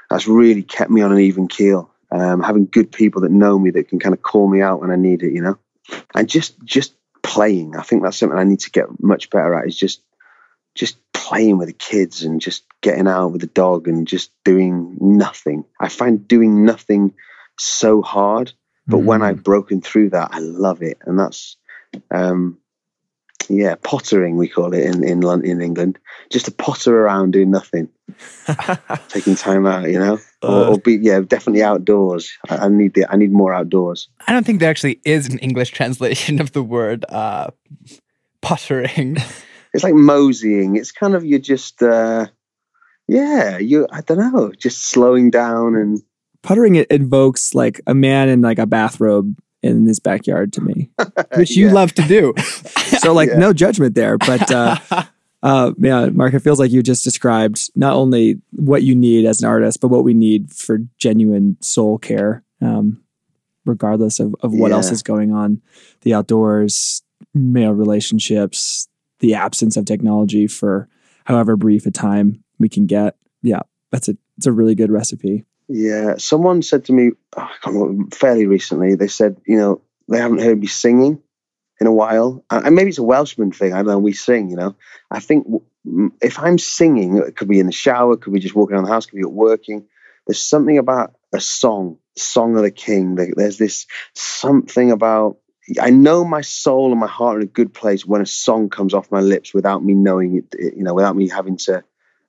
that's 0.09 0.27
really 0.27 0.63
kept 0.63 0.91
me 0.91 1.01
on 1.01 1.11
an 1.11 1.19
even 1.19 1.47
keel. 1.47 1.89
Um, 2.11 2.41
having 2.41 2.67
good 2.67 2.91
people 2.91 3.21
that 3.21 3.31
know 3.31 3.57
me 3.57 3.71
that 3.71 3.89
can 3.89 3.99
kind 3.99 4.13
of 4.13 4.21
call 4.21 4.47
me 4.47 4.61
out 4.61 4.81
when 4.81 4.91
I 4.91 4.95
need 4.95 5.23
it, 5.23 5.33
you 5.33 5.41
know, 5.41 5.57
and 6.13 6.29
just 6.29 6.63
just 6.63 6.95
playing. 7.23 7.75
I 7.75 7.81
think 7.81 8.03
that's 8.03 8.17
something 8.17 8.37
I 8.37 8.43
need 8.43 8.59
to 8.61 8.71
get 8.71 8.85
much 9.01 9.29
better 9.29 9.53
at. 9.55 9.67
Is 9.67 9.77
just 9.77 10.01
just 10.75 10.97
playing 11.13 11.57
with 11.57 11.67
the 11.67 11.73
kids 11.73 12.23
and 12.23 12.39
just 12.39 12.63
getting 12.81 13.07
out 13.07 13.31
with 13.31 13.41
the 13.41 13.47
dog 13.47 13.87
and 13.87 14.07
just 14.07 14.31
doing 14.43 14.97
nothing. 15.01 15.65
I 15.79 15.89
find 15.89 16.27
doing 16.27 16.65
nothing 16.65 17.13
so 17.57 18.01
hard, 18.01 18.53
but 18.87 18.99
when 18.99 19.21
I've 19.21 19.43
broken 19.43 19.81
through 19.81 20.11
that, 20.11 20.29
I 20.31 20.39
love 20.39 20.81
it, 20.81 20.99
and 21.05 21.17
that's 21.17 21.57
um, 22.11 22.59
yeah, 23.49 23.75
pottering 23.83 24.37
we 24.37 24.47
call 24.47 24.73
it 24.73 24.83
in 24.83 25.03
in 25.03 25.21
Lon- 25.21 25.45
in 25.45 25.61
England. 25.61 25.99
Just 26.31 26.45
to 26.45 26.51
potter 26.51 26.99
around 27.05 27.31
doing 27.31 27.51
nothing 27.51 27.89
taking 29.09 29.35
time 29.35 29.65
out, 29.65 29.89
you 29.89 29.99
know, 29.99 30.19
or, 30.41 30.65
or 30.65 30.79
be 30.79 30.95
yeah, 30.95 31.19
definitely 31.19 31.63
outdoors. 31.63 32.31
I, 32.49 32.57
I 32.57 32.67
need 32.67 32.93
the 32.93 33.05
I 33.11 33.15
need 33.15 33.31
more 33.31 33.53
outdoors. 33.53 34.09
I 34.27 34.33
don't 34.33 34.45
think 34.45 34.59
there 34.59 34.69
actually 34.69 34.99
is 35.05 35.27
an 35.27 35.39
English 35.39 35.71
translation 35.79 36.39
of 36.39 36.51
the 36.51 36.63
word 36.63 37.05
uh, 37.09 37.51
pottering. 38.41 39.17
It's 39.73 39.83
like 39.83 39.93
moseying. 39.93 40.77
It's 40.77 40.93
kind 40.93 41.15
of 41.15 41.25
you're 41.25 41.37
just 41.37 41.83
uh, 41.83 42.27
yeah, 43.09 43.57
you 43.57 43.87
I 43.91 43.99
don't 43.99 44.19
know, 44.19 44.53
just 44.57 44.89
slowing 44.89 45.29
down 45.29 45.75
and 45.75 46.01
pottering. 46.43 46.75
it 46.75 46.87
invokes 46.89 47.53
like 47.53 47.81
a 47.85 47.93
man 47.93 48.29
in 48.29 48.41
like 48.41 48.57
a 48.57 48.65
bathrobe 48.65 49.37
in 49.65 49.85
his 49.85 49.99
backyard 49.99 50.53
to 50.53 50.61
me. 50.61 50.89
which 51.35 51.51
you 51.55 51.67
Yeah. 51.67 51.73
love 51.73 51.93
to 51.95 52.03
do. 52.03 52.33
So 52.99 53.13
like 53.13 53.29
Yeah. 53.29 53.37
no 53.39 53.51
judgment 53.53 53.95
there, 53.95 54.17
but 54.17 54.49
uh, 54.51 54.77
uh, 55.43 55.73
yeah, 55.77 56.07
Mark, 56.09 56.33
it 56.33 56.39
feels 56.39 56.59
like 56.59 56.71
you 56.71 56.81
just 56.81 57.03
described 57.03 57.69
not 57.75 57.93
only 57.93 58.39
what 58.51 58.83
you 58.83 58.95
need 58.95 59.25
as 59.25 59.41
an 59.41 59.47
artist, 59.49 59.81
but 59.81 59.89
what 59.89 60.03
we 60.03 60.13
need 60.13 60.51
for 60.53 60.79
genuine 60.97 61.57
soul 61.61 61.97
care, 61.97 62.43
um, 62.61 63.01
regardless 63.65 64.19
of, 64.19 64.35
of 64.41 64.53
what 64.53 64.71
else 64.71 64.91
is 64.91 65.03
going 65.03 65.33
on, 65.33 65.61
the 66.01 66.13
outdoors, 66.13 67.01
male 67.33 67.73
relationships, 67.73 68.87
the 69.19 69.33
absence 69.33 69.77
of 69.77 69.85
technology 69.85 70.47
for 70.47 70.87
however 71.25 71.55
brief 71.55 71.85
a 71.85 71.91
time 71.91 72.43
we 72.59 72.69
can 72.69 72.85
get. 72.85 73.15
Yeah, 73.41 73.61
that's 73.91 74.07
a 74.09 74.17
it's 74.37 74.45
a 74.47 74.51
really 74.51 74.75
good 74.75 74.91
recipe. 74.91 75.43
Yeah, 75.67 76.15
someone 76.17 76.61
said 76.61 76.85
to 76.85 76.93
me 76.93 77.11
oh, 77.37 78.05
fairly 78.13 78.45
recently. 78.45 78.95
They 78.95 79.07
said, 79.07 79.37
you 79.47 79.57
know, 79.57 79.81
they 80.07 80.19
haven't 80.19 80.41
heard 80.41 80.59
me 80.59 80.67
singing 80.67 81.19
in 81.81 81.87
a 81.87 81.93
while, 81.93 82.43
and 82.51 82.75
maybe 82.75 82.89
it's 82.89 82.99
a 82.99 83.03
Welshman 83.03 83.51
thing. 83.51 83.73
I 83.73 83.77
don't 83.77 83.87
know. 83.87 83.99
We 83.99 84.13
sing, 84.13 84.49
you 84.49 84.55
know. 84.55 84.75
I 85.11 85.19
think 85.19 85.47
if 86.21 86.39
I'm 86.39 86.57
singing, 86.57 87.17
it 87.17 87.35
could 87.35 87.47
be 87.47 87.59
in 87.59 87.65
the 87.65 87.71
shower, 87.71 88.15
could 88.15 88.33
be 88.33 88.39
just 88.39 88.55
walking 88.55 88.75
around 88.75 88.85
the 88.85 88.91
house, 88.91 89.05
could 89.07 89.17
be 89.17 89.23
at 89.23 89.31
working. 89.31 89.85
There's 90.27 90.41
something 90.41 90.77
about 90.77 91.15
a 91.33 91.39
song, 91.41 91.97
song 92.17 92.55
of 92.55 92.63
the 92.63 92.71
king. 92.71 93.15
There's 93.15 93.57
this 93.57 93.87
something 94.13 94.91
about. 94.91 95.37
I 95.81 95.89
know 95.89 96.23
my 96.23 96.41
soul 96.41 96.91
and 96.91 96.99
my 96.99 97.07
heart 97.07 97.37
are 97.37 97.41
in 97.41 97.47
a 97.47 97.49
good 97.49 97.73
place 97.73 98.05
when 98.05 98.21
a 98.21 98.25
song 98.25 98.69
comes 98.69 98.93
off 98.93 99.11
my 99.11 99.19
lips 99.21 99.53
without 99.53 99.83
me 99.83 99.93
knowing 99.95 100.37
it. 100.37 100.55
it- 100.57 100.77
You 100.77 100.83
know, 100.83 100.93
without 100.93 101.15
me 101.15 101.27
having 101.27 101.57
to 101.57 101.83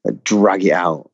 uh, 0.08 0.12
drag 0.24 0.64
it 0.64 0.72
out 0.72 1.10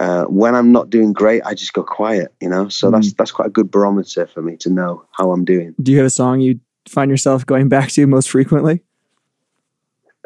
uh, 0.00 0.24
when 0.24 0.54
I'm 0.54 0.72
not 0.72 0.88
doing 0.88 1.12
great, 1.12 1.42
I 1.44 1.52
just 1.52 1.74
go 1.74 1.82
quiet, 1.82 2.32
you 2.40 2.48
know. 2.48 2.68
So 2.68 2.90
that's 2.90 3.12
that's 3.12 3.30
quite 3.30 3.48
a 3.48 3.50
good 3.50 3.70
barometer 3.70 4.26
for 4.26 4.40
me 4.40 4.56
to 4.58 4.70
know 4.70 5.04
how 5.12 5.30
I'm 5.30 5.44
doing. 5.44 5.74
Do 5.80 5.92
you 5.92 5.98
have 5.98 6.06
a 6.06 6.10
song 6.10 6.40
you 6.40 6.58
find 6.88 7.10
yourself 7.10 7.44
going 7.44 7.68
back 7.68 7.90
to 7.90 8.06
most 8.06 8.30
frequently? 8.30 8.82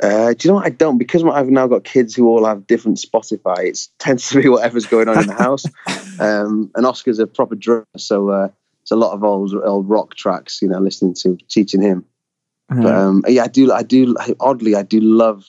Uh, 0.00 0.32
do 0.32 0.46
you 0.46 0.50
know 0.50 0.56
what 0.56 0.66
I 0.66 0.70
don't? 0.70 0.96
Because 0.96 1.24
I've 1.24 1.48
now 1.48 1.66
got 1.66 1.82
kids 1.82 2.14
who 2.14 2.28
all 2.28 2.44
have 2.44 2.68
different 2.68 2.98
Spotify. 2.98 3.64
It 3.64 3.88
tends 3.98 4.28
to 4.30 4.40
be 4.40 4.48
whatever's 4.48 4.86
going 4.86 5.08
on 5.08 5.20
in 5.20 5.26
the 5.26 5.34
house. 5.34 5.66
Um, 6.20 6.70
and 6.76 6.86
Oscar's 6.86 7.18
a 7.18 7.26
proper 7.26 7.56
drummer, 7.56 7.84
so 7.96 8.28
uh, 8.28 8.48
it's 8.82 8.92
a 8.92 8.96
lot 8.96 9.14
of 9.14 9.24
old 9.24 9.52
old 9.64 9.88
rock 9.88 10.14
tracks, 10.14 10.62
you 10.62 10.68
know, 10.68 10.78
listening 10.78 11.14
to 11.14 11.36
teaching 11.48 11.82
him. 11.82 12.04
But 12.68 12.86
Uh, 12.86 13.08
um, 13.08 13.24
yeah, 13.26 13.42
I 13.42 13.48
do. 13.48 13.72
I 13.72 13.82
do. 13.82 14.14
Oddly, 14.38 14.76
I 14.76 14.82
do 14.82 15.00
love 15.00 15.44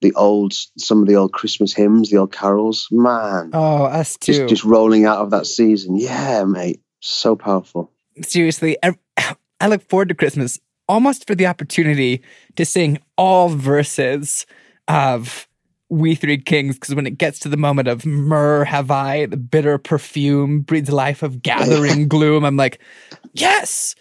the 0.00 0.12
old 0.14 0.52
some 0.78 1.00
of 1.02 1.08
the 1.08 1.16
old 1.16 1.32
Christmas 1.32 1.72
hymns, 1.72 2.10
the 2.10 2.18
old 2.18 2.32
carols. 2.32 2.88
Man, 2.90 3.50
Oh, 3.52 3.84
us 3.84 4.16
too. 4.16 4.32
just 4.32 4.48
just 4.48 4.64
rolling 4.64 5.04
out 5.06 5.18
of 5.18 5.30
that 5.30 5.46
season. 5.46 5.96
Yeah, 5.96 6.44
mate, 6.44 6.80
so 7.00 7.36
powerful. 7.36 7.92
seriously, 8.22 8.76
ev- 8.82 8.98
I 9.60 9.68
look 9.68 9.88
forward 9.88 10.08
to 10.10 10.14
Christmas 10.14 10.58
almost 10.88 11.26
for 11.26 11.34
the 11.34 11.46
opportunity 11.46 12.22
to 12.56 12.64
sing 12.64 12.98
all 13.16 13.48
verses 13.48 14.46
of 14.86 15.48
We 15.88 16.14
Three 16.14 16.38
Kings. 16.38 16.76
Because 16.76 16.94
when 16.94 17.06
it 17.06 17.18
gets 17.18 17.38
to 17.40 17.48
the 17.48 17.56
moment 17.56 17.88
of 17.88 18.04
myrrh 18.06 18.64
have 18.64 18.90
I, 18.90 19.26
the 19.26 19.36
bitter 19.36 19.78
perfume 19.78 20.60
breathes 20.60 20.90
life 20.90 21.22
of 21.22 21.42
gathering 21.42 22.06
gloom, 22.14 22.44
I'm 22.44 22.56
like, 22.56 22.80
yes, 23.32 23.94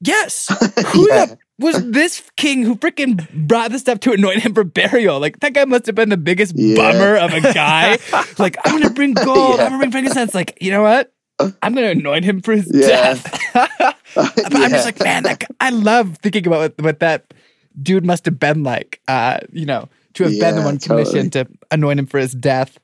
yes. 0.00 0.48
Who 0.88 1.08
Yeah. 1.08 1.26
the 1.26 1.38
was 1.58 1.90
this 1.90 2.22
king 2.36 2.62
who 2.62 2.76
freaking 2.76 3.28
brought 3.46 3.70
this 3.70 3.80
stuff 3.80 4.00
to 4.00 4.12
anoint 4.12 4.40
him 4.40 4.54
for 4.54 4.64
burial? 4.64 5.18
Like 5.20 5.40
that 5.40 5.54
guy 5.54 5.64
must 5.64 5.86
have 5.86 5.94
been 5.94 6.08
the 6.10 6.16
biggest 6.16 6.54
Yeah. 6.56 6.76
bummer 6.76 7.16
of 7.16 7.32
a 7.32 7.40
guy. 7.40 7.98
like 8.38 8.56
I'm 8.64 8.72
gonna 8.80 8.92
bring 8.92 9.14
gold. 9.14 9.58
Yeah. 9.58 9.64
I'm 9.64 9.70
gonna 9.72 9.78
bring 9.78 9.90
frankincense. 9.92 10.34
Like 10.34 10.58
you 10.60 10.70
know 10.70 10.82
what? 10.82 11.12
I'm 11.38 11.74
gonna 11.74 11.88
anoint 11.90 12.24
him 12.24 12.40
for 12.42 12.52
his 12.54 12.70
Yeah. 12.72 12.86
death. 13.14 13.40
but 13.54 14.54
I'm 14.54 14.70
just 14.70 14.84
like, 14.86 15.00
man, 15.02 15.22
that 15.24 15.40
guy, 15.40 15.46
I 15.60 15.70
love 15.70 16.18
thinking 16.18 16.46
about 16.46 16.60
what, 16.60 16.82
what 16.82 17.00
that 17.00 17.32
dude 17.80 18.04
must 18.04 18.24
have 18.26 18.38
been 18.38 18.62
like. 18.62 19.00
Uh, 19.08 19.38
you 19.52 19.66
know, 19.66 19.88
to 20.14 20.24
have 20.24 20.32
been 20.38 20.56
the 20.56 20.62
one 20.62 20.78
commissioned 20.78 21.32
to 21.34 21.46
anoint 21.70 21.98
him 21.98 22.06
for 22.06 22.18
his 22.18 22.32
death. 22.32 22.78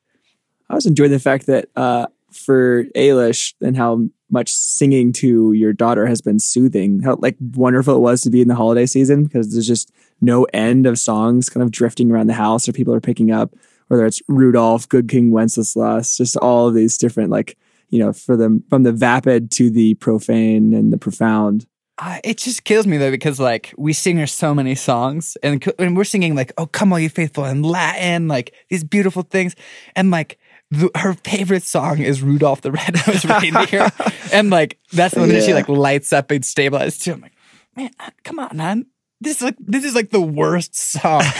I 0.70 0.75
was 0.75 0.87
enjoying 0.87 1.11
the 1.11 1.18
fact 1.18 1.47
that 1.47 1.68
uh, 1.77 2.07
for 2.31 2.85
Ailish 2.97 3.55
and 3.61 3.77
how 3.77 4.03
much 4.33 4.51
singing 4.51 5.12
to 5.12 5.53
your 5.53 5.72
daughter 5.72 6.07
has 6.07 6.20
been 6.20 6.39
soothing. 6.39 7.01
How 7.01 7.16
like 7.20 7.37
wonderful 7.55 7.97
it 7.97 8.01
was 8.01 8.22
to 8.22 8.30
be 8.30 8.41
in 8.41 8.49
the 8.49 8.55
holiday 8.55 8.87
season 8.87 9.24
because 9.24 9.53
there's 9.53 9.66
just 9.66 9.93
no 10.20 10.45
end 10.53 10.87
of 10.87 10.99
songs 10.99 11.49
kind 11.49 11.62
of 11.62 11.70
drifting 11.70 12.11
around 12.11 12.28
the 12.28 12.35
house 12.35 12.68
or 12.68 12.72
people 12.72 12.95
are 12.95 13.01
picking 13.01 13.30
up, 13.30 13.55
whether 13.89 14.07
it's 14.07 14.22
Rudolph, 14.28 14.89
Good 14.89 15.09
King 15.09 15.30
Wenceslas, 15.30 16.16
just 16.16 16.37
all 16.37 16.68
of 16.68 16.74
these 16.74 16.97
different 16.97 17.30
like 17.30 17.57
you 17.91 17.99
know 17.99 18.12
for 18.12 18.37
them 18.37 18.64
from 18.70 18.83
the 18.83 18.93
vapid 18.93 19.51
to 19.53 19.70
the 19.70 19.95
profane 19.95 20.72
and 20.72 20.93
the 20.93 20.99
profound. 20.99 21.66
Uh, 21.99 22.18
it 22.24 22.39
just 22.39 22.64
kills 22.64 22.87
me 22.87 22.97
though 22.97 23.11
because 23.11 23.39
like 23.39 23.74
we 23.76 23.93
sing 23.93 24.16
her 24.16 24.26
so 24.26 24.55
many 24.55 24.74
songs 24.74 25.37
and, 25.43 25.62
and 25.78 25.97
we're 25.97 26.05
singing 26.05 26.35
like 26.35 26.51
oh 26.57 26.66
come 26.66 26.91
all 26.93 26.99
you 26.99 27.11
faithful 27.11 27.45
in 27.45 27.62
Latin 27.62 28.28
like 28.28 28.55
these 28.70 28.83
beautiful 28.83 29.22
things 29.22 29.55
and 29.95 30.11
like 30.11 30.39
the, 30.73 30.91
her 30.97 31.14
favorite 31.14 31.62
song 31.62 31.99
is 32.01 32.23
Rudolph 32.23 32.62
the 32.62 32.73
Red-Nosed 32.73 33.25
Reindeer 33.25 33.91
and 34.33 34.51
like 34.51 34.79
that's 34.93 35.14
the 35.14 35.20
one 35.20 35.29
that 35.29 35.45
she 35.45 35.55
like 35.55 35.68
lights 35.68 36.12
up 36.12 36.31
and 36.31 36.43
stabilizes 36.43 37.03
too. 37.03 37.12
I'm 37.12 37.20
like 37.20 37.35
man 37.77 37.91
uh, 38.01 38.11
come 38.25 38.39
on 38.39 38.57
man 38.57 38.87
this 39.20 39.37
is 39.37 39.43
like 39.43 39.57
this 39.61 39.85
is 39.85 39.95
like 39.95 40.11
the 40.11 40.20
worst 40.20 40.75
song. 40.75 41.23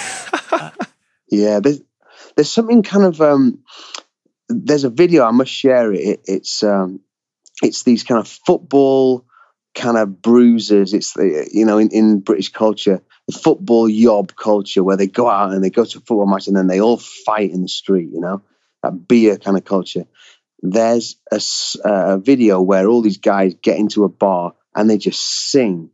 Yeah, 1.33 1.61
there's 1.61 1.81
there's 2.37 2.51
something 2.51 2.83
kind 2.83 3.05
of 3.05 3.21
um 3.23 3.65
there's 4.51 4.85
a 4.85 4.91
video 4.91 5.25
I 5.25 5.31
must 5.31 5.51
share 5.51 5.91
it. 5.93 6.01
it 6.01 6.21
it's 6.27 6.63
um 6.63 7.01
it's 7.63 7.85
these 7.85 8.05
kind 8.05 8.21
of 8.21 8.29
football 8.29 9.25
kind 9.75 9.97
of 9.97 10.21
bruises. 10.21 10.93
It's 10.93 11.15
the 11.15 11.49
you 11.51 11.65
know 11.65 11.79
in, 11.79 11.89
in 11.89 12.21
British 12.21 12.53
culture, 12.53 13.01
the 13.27 13.39
football 13.39 13.89
yob 13.89 14.37
culture 14.37 14.85
where 14.85 14.99
they 14.99 15.07
go 15.07 15.27
out 15.27 15.53
and 15.53 15.65
they 15.65 15.71
go 15.71 15.87
to 15.87 15.99
a 15.99 16.01
football 16.03 16.27
match 16.27 16.49
and 16.49 16.57
then 16.57 16.67
they 16.67 16.83
all 16.83 16.99
fight 16.99 17.51
in 17.51 17.63
the 17.63 17.69
street. 17.69 18.11
You 18.13 18.21
know 18.21 18.43
that 18.83 19.09
beer 19.09 19.39
kind 19.39 19.57
of 19.57 19.65
culture. 19.65 20.07
There's 20.61 21.17
a, 21.31 21.41
a 21.85 22.19
video 22.19 22.61
where 22.61 22.87
all 22.87 23.03
these 23.03 23.19
guys 23.19 23.55
get 23.55 23.79
into 23.79 24.05
a 24.05 24.09
bar 24.09 24.55
and 24.75 24.89
they 24.89 24.99
just 24.99 25.21
sing. 25.21 25.91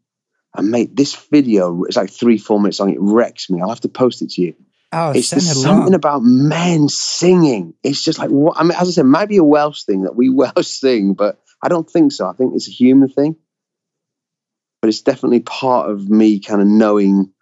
And 0.55 0.71
mate, 0.71 0.95
this 0.95 1.15
video 1.15 1.85
it's 1.85 1.97
like 1.97 2.11
three 2.11 2.39
four 2.39 2.61
minutes 2.61 2.81
long. 2.81 2.91
It 2.91 3.01
wrecks 3.01 3.49
me. 3.51 3.61
I'll 3.61 3.69
have 3.69 3.81
to 3.81 3.89
post 3.89 4.23
it 4.23 4.31
to 4.31 4.43
you 4.43 4.55
Oh, 4.93 5.11
it's 5.11 5.29
send 5.29 5.43
there's 5.43 5.57
it 5.57 5.61
something 5.61 5.95
about 5.95 6.23
men 6.23 6.89
singing. 6.89 7.75
It's 7.83 8.03
just 8.03 8.19
like 8.19 8.31
what 8.31 8.59
I 8.59 8.63
mean, 8.63 8.73
as 8.73 8.89
I 8.89 8.93
said, 8.93 9.05
it 9.05 9.09
might 9.09 9.29
be 9.29 9.37
a 9.37 9.45
Welsh 9.45 9.85
thing 9.85 10.03
that 10.03 10.17
we 10.17 10.31
Welsh 10.31 10.67
sing, 10.67 11.15
but 11.15 11.39
I 11.63 11.69
don't 11.69 11.89
think 11.89 12.13
so. 12.13 12.27
I 12.27 12.33
think 12.33 12.55
it's 12.55 12.69
a 12.69 12.73
human 12.73 13.09
thing. 13.09 13.37
But 14.81 14.89
it's 14.89 15.03
definitely 15.03 15.41
part 15.41 15.91
of 15.91 16.09
me 16.09 16.41
kind 16.41 16.63
of 16.63 16.69
knowing 16.69 17.33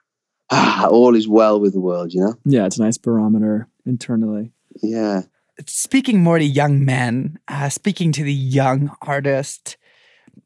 ah, 0.51 0.88
all 0.90 1.14
is 1.14 1.28
well 1.28 1.61
with 1.61 1.74
the 1.74 1.80
world, 1.80 2.12
you 2.14 2.22
know? 2.22 2.34
Yeah, 2.47 2.64
it's 2.64 2.78
a 2.78 2.82
nice 2.82 2.97
barometer 2.97 3.68
internally. 3.84 4.53
Yeah. 4.82 5.22
Speaking 5.64 6.22
more 6.22 6.38
to 6.38 6.44
young 6.44 6.84
men, 6.84 7.38
uh, 7.48 7.68
speaking 7.68 8.12
to 8.12 8.22
the 8.22 8.32
young 8.32 8.94
artist, 9.02 9.76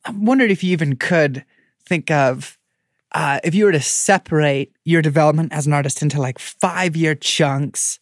I 0.04 0.12
wondered 0.12 0.50
if 0.50 0.62
you 0.62 0.72
even 0.72 0.96
could 0.96 1.44
think 1.84 2.10
of 2.10 2.56
uh, 3.12 3.40
if 3.42 3.54
you 3.54 3.64
were 3.64 3.72
to 3.72 3.80
separate 3.80 4.72
your 4.84 5.02
development 5.02 5.52
as 5.52 5.66
an 5.66 5.72
artist 5.72 6.00
into 6.02 6.20
like 6.20 6.38
five 6.38 6.94
year 6.94 7.14
chunks. 7.14 7.98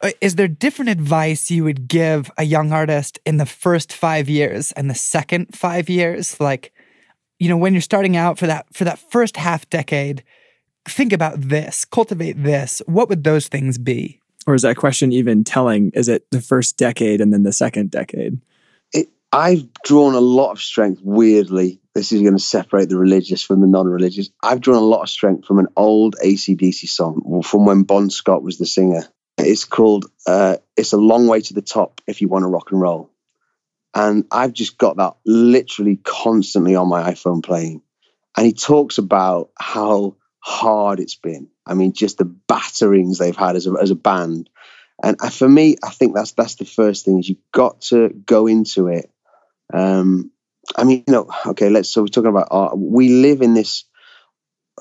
uh, 0.00 0.10
Is 0.20 0.36
there 0.36 0.48
different 0.48 0.90
advice 0.90 1.50
you 1.50 1.64
would 1.64 1.86
give 1.86 2.30
a 2.38 2.44
young 2.44 2.72
artist 2.72 3.18
in 3.26 3.36
the 3.36 3.46
first 3.46 3.92
five 3.92 4.28
years 4.28 4.72
and 4.72 4.88
the 4.88 4.94
second 4.94 5.54
five 5.54 5.90
years? 5.90 6.40
Like, 6.40 6.72
you 7.38 7.48
know, 7.48 7.58
when 7.58 7.74
you're 7.74 7.82
starting 7.82 8.16
out 8.16 8.38
for 8.38 8.46
that 8.46 8.66
for 8.72 8.84
that 8.84 8.98
first 8.98 9.36
half 9.36 9.68
decade, 9.68 10.24
think 10.88 11.12
about 11.12 11.40
this, 11.40 11.84
cultivate 11.84 12.42
this. 12.42 12.80
What 12.86 13.08
would 13.10 13.24
those 13.24 13.48
things 13.48 13.76
be? 13.76 14.20
Or 14.48 14.54
is 14.54 14.62
that 14.62 14.78
question 14.78 15.12
even 15.12 15.44
telling? 15.44 15.90
Is 15.92 16.08
it 16.08 16.24
the 16.30 16.40
first 16.40 16.78
decade 16.78 17.20
and 17.20 17.34
then 17.34 17.42
the 17.42 17.52
second 17.52 17.90
decade? 17.90 18.40
It, 18.94 19.10
I've 19.30 19.70
drawn 19.84 20.14
a 20.14 20.20
lot 20.20 20.52
of 20.52 20.58
strength, 20.62 21.02
weirdly. 21.04 21.82
This 21.94 22.12
is 22.12 22.22
going 22.22 22.32
to 22.32 22.42
separate 22.42 22.88
the 22.88 22.96
religious 22.96 23.42
from 23.42 23.60
the 23.60 23.66
non 23.66 23.86
religious. 23.86 24.30
I've 24.42 24.62
drawn 24.62 24.78
a 24.78 24.86
lot 24.86 25.02
of 25.02 25.10
strength 25.10 25.46
from 25.46 25.58
an 25.58 25.66
old 25.76 26.16
ACDC 26.24 26.88
song 26.88 27.42
from 27.44 27.66
when 27.66 27.82
Bon 27.82 28.08
Scott 28.08 28.42
was 28.42 28.56
the 28.56 28.64
singer. 28.64 29.02
It's 29.36 29.66
called 29.66 30.06
uh, 30.26 30.56
It's 30.78 30.94
a 30.94 30.96
Long 30.96 31.26
Way 31.26 31.42
to 31.42 31.52
the 31.52 31.60
Top 31.60 32.00
If 32.06 32.22
You 32.22 32.28
Want 32.28 32.44
to 32.44 32.48
Rock 32.48 32.72
and 32.72 32.80
Roll. 32.80 33.10
And 33.94 34.24
I've 34.30 34.54
just 34.54 34.78
got 34.78 34.96
that 34.96 35.16
literally 35.26 35.96
constantly 35.96 36.74
on 36.74 36.88
my 36.88 37.12
iPhone 37.12 37.44
playing. 37.44 37.82
And 38.34 38.46
he 38.46 38.54
talks 38.54 38.96
about 38.96 39.50
how 39.58 40.16
hard 40.40 41.00
it's 41.00 41.16
been. 41.16 41.48
I 41.66 41.74
mean, 41.74 41.92
just 41.92 42.18
the 42.18 42.24
batterings 42.24 43.18
they've 43.18 43.36
had 43.36 43.56
as 43.56 43.66
a, 43.66 43.72
as 43.80 43.90
a 43.90 43.96
band. 43.96 44.48
And 45.02 45.16
uh, 45.20 45.30
for 45.30 45.48
me, 45.48 45.76
I 45.82 45.90
think 45.90 46.14
that's 46.14 46.32
that's 46.32 46.56
the 46.56 46.64
first 46.64 47.04
thing 47.04 47.18
is 47.18 47.28
you've 47.28 47.38
got 47.52 47.82
to 47.82 48.08
go 48.08 48.46
into 48.46 48.88
it. 48.88 49.10
Um, 49.72 50.32
I 50.76 50.84
mean, 50.84 51.04
you 51.06 51.12
know, 51.12 51.30
okay, 51.46 51.70
let's. 51.70 51.88
So 51.88 52.02
we're 52.02 52.08
talking 52.08 52.30
about 52.30 52.48
art. 52.50 52.76
We 52.76 53.08
live 53.08 53.42
in 53.42 53.54
this 53.54 53.84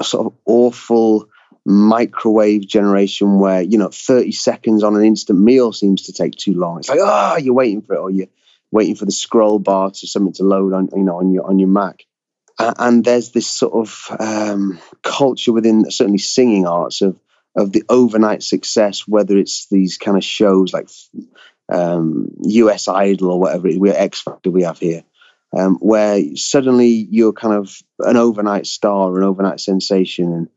sort 0.01 0.27
of 0.27 0.33
awful 0.45 1.27
microwave 1.65 2.65
generation 2.65 3.39
where 3.39 3.61
you 3.61 3.77
know 3.77 3.89
30 3.89 4.31
seconds 4.31 4.83
on 4.83 4.95
an 4.95 5.03
instant 5.03 5.39
meal 5.39 5.73
seems 5.73 6.03
to 6.03 6.13
take 6.13 6.35
too 6.35 6.53
long. 6.53 6.79
It's 6.79 6.89
like, 6.89 6.99
oh, 7.01 7.37
you're 7.37 7.53
waiting 7.53 7.81
for 7.81 7.95
it, 7.95 7.99
or 7.99 8.09
you're 8.09 8.27
waiting 8.71 8.95
for 8.95 9.05
the 9.05 9.11
scroll 9.11 9.59
bar 9.59 9.91
to 9.91 10.07
something 10.07 10.33
to 10.33 10.43
load 10.43 10.73
on, 10.73 10.89
you 10.95 11.03
know, 11.03 11.17
on 11.17 11.31
your 11.31 11.45
on 11.45 11.59
your 11.59 11.69
Mac. 11.69 12.06
And 12.59 13.03
there's 13.03 13.31
this 13.31 13.47
sort 13.47 13.73
of 13.73 14.07
um, 14.19 14.79
culture 15.03 15.53
within 15.53 15.89
certainly 15.91 16.17
singing 16.17 16.65
arts 16.65 17.01
of 17.01 17.19
of 17.55 17.71
the 17.71 17.83
overnight 17.89 18.43
success, 18.43 19.07
whether 19.07 19.35
it's 19.35 19.67
these 19.69 19.97
kind 19.97 20.15
of 20.15 20.23
shows 20.23 20.73
like 20.73 20.89
um, 21.69 22.29
US 22.43 22.87
Idol 22.87 23.31
or 23.31 23.39
whatever 23.39 23.69
we're 23.73 23.93
X 23.95 24.21
Factor 24.21 24.51
we 24.51 24.63
have 24.63 24.77
here, 24.77 25.03
um, 25.57 25.77
where 25.79 26.21
suddenly 26.35 27.07
you're 27.09 27.33
kind 27.33 27.55
of 27.55 27.75
an 27.99 28.15
overnight 28.15 28.67
star, 28.67 29.17
an 29.17 29.23
overnight 29.23 29.59
sensation, 29.59 30.33
and 30.33 30.49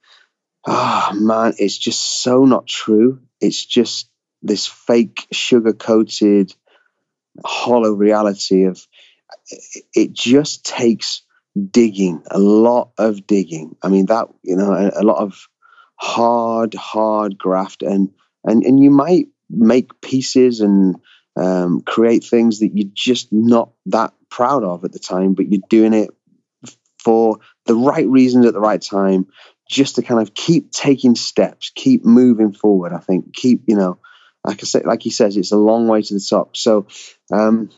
ah 0.66 1.10
oh, 1.10 1.20
man, 1.20 1.54
it's 1.58 1.78
just 1.78 2.22
so 2.22 2.44
not 2.44 2.66
true. 2.66 3.20
It's 3.40 3.64
just 3.64 4.10
this 4.42 4.66
fake, 4.66 5.26
sugar 5.32 5.72
coated, 5.72 6.54
hollow 7.44 7.92
reality 7.92 8.64
of 8.64 8.86
it 9.94 10.12
just 10.12 10.66
takes 10.66 11.22
digging, 11.70 12.22
a 12.30 12.38
lot 12.38 12.92
of 12.98 13.26
digging. 13.26 13.76
I 13.82 13.88
mean, 13.88 14.06
that, 14.06 14.28
you 14.42 14.56
know, 14.56 14.72
a, 14.72 15.00
a 15.00 15.04
lot 15.04 15.22
of 15.22 15.48
hard, 15.96 16.74
hard 16.74 17.38
graft. 17.38 17.82
And, 17.82 18.10
and, 18.44 18.62
and 18.62 18.82
you 18.82 18.90
might 18.90 19.26
make 19.48 20.00
pieces 20.00 20.60
and 20.60 20.96
um, 21.36 21.80
create 21.80 22.24
things 22.24 22.60
that 22.60 22.70
you're 22.74 22.90
just 22.92 23.32
not 23.32 23.70
that 23.86 24.12
proud 24.30 24.64
of 24.64 24.84
at 24.84 24.92
the 24.92 24.98
time, 24.98 25.34
but 25.34 25.50
you're 25.50 25.62
doing 25.68 25.92
it 25.92 26.10
for 27.02 27.38
the 27.66 27.74
right 27.74 28.06
reasons 28.06 28.46
at 28.46 28.52
the 28.52 28.60
right 28.60 28.80
time, 28.82 29.26
just 29.68 29.96
to 29.96 30.02
kind 30.02 30.20
of 30.20 30.34
keep 30.34 30.70
taking 30.70 31.14
steps, 31.14 31.72
keep 31.74 32.04
moving 32.04 32.52
forward. 32.52 32.92
I 32.92 32.98
think 32.98 33.34
keep, 33.34 33.64
you 33.66 33.76
know, 33.76 33.98
like 34.44 34.62
I 34.62 34.66
say, 34.66 34.82
like 34.84 35.02
he 35.02 35.10
says, 35.10 35.36
it's 35.36 35.52
a 35.52 35.56
long 35.56 35.88
way 35.88 36.02
to 36.02 36.14
the 36.14 36.26
top. 36.28 36.56
So 36.56 36.86
um, 37.32 37.70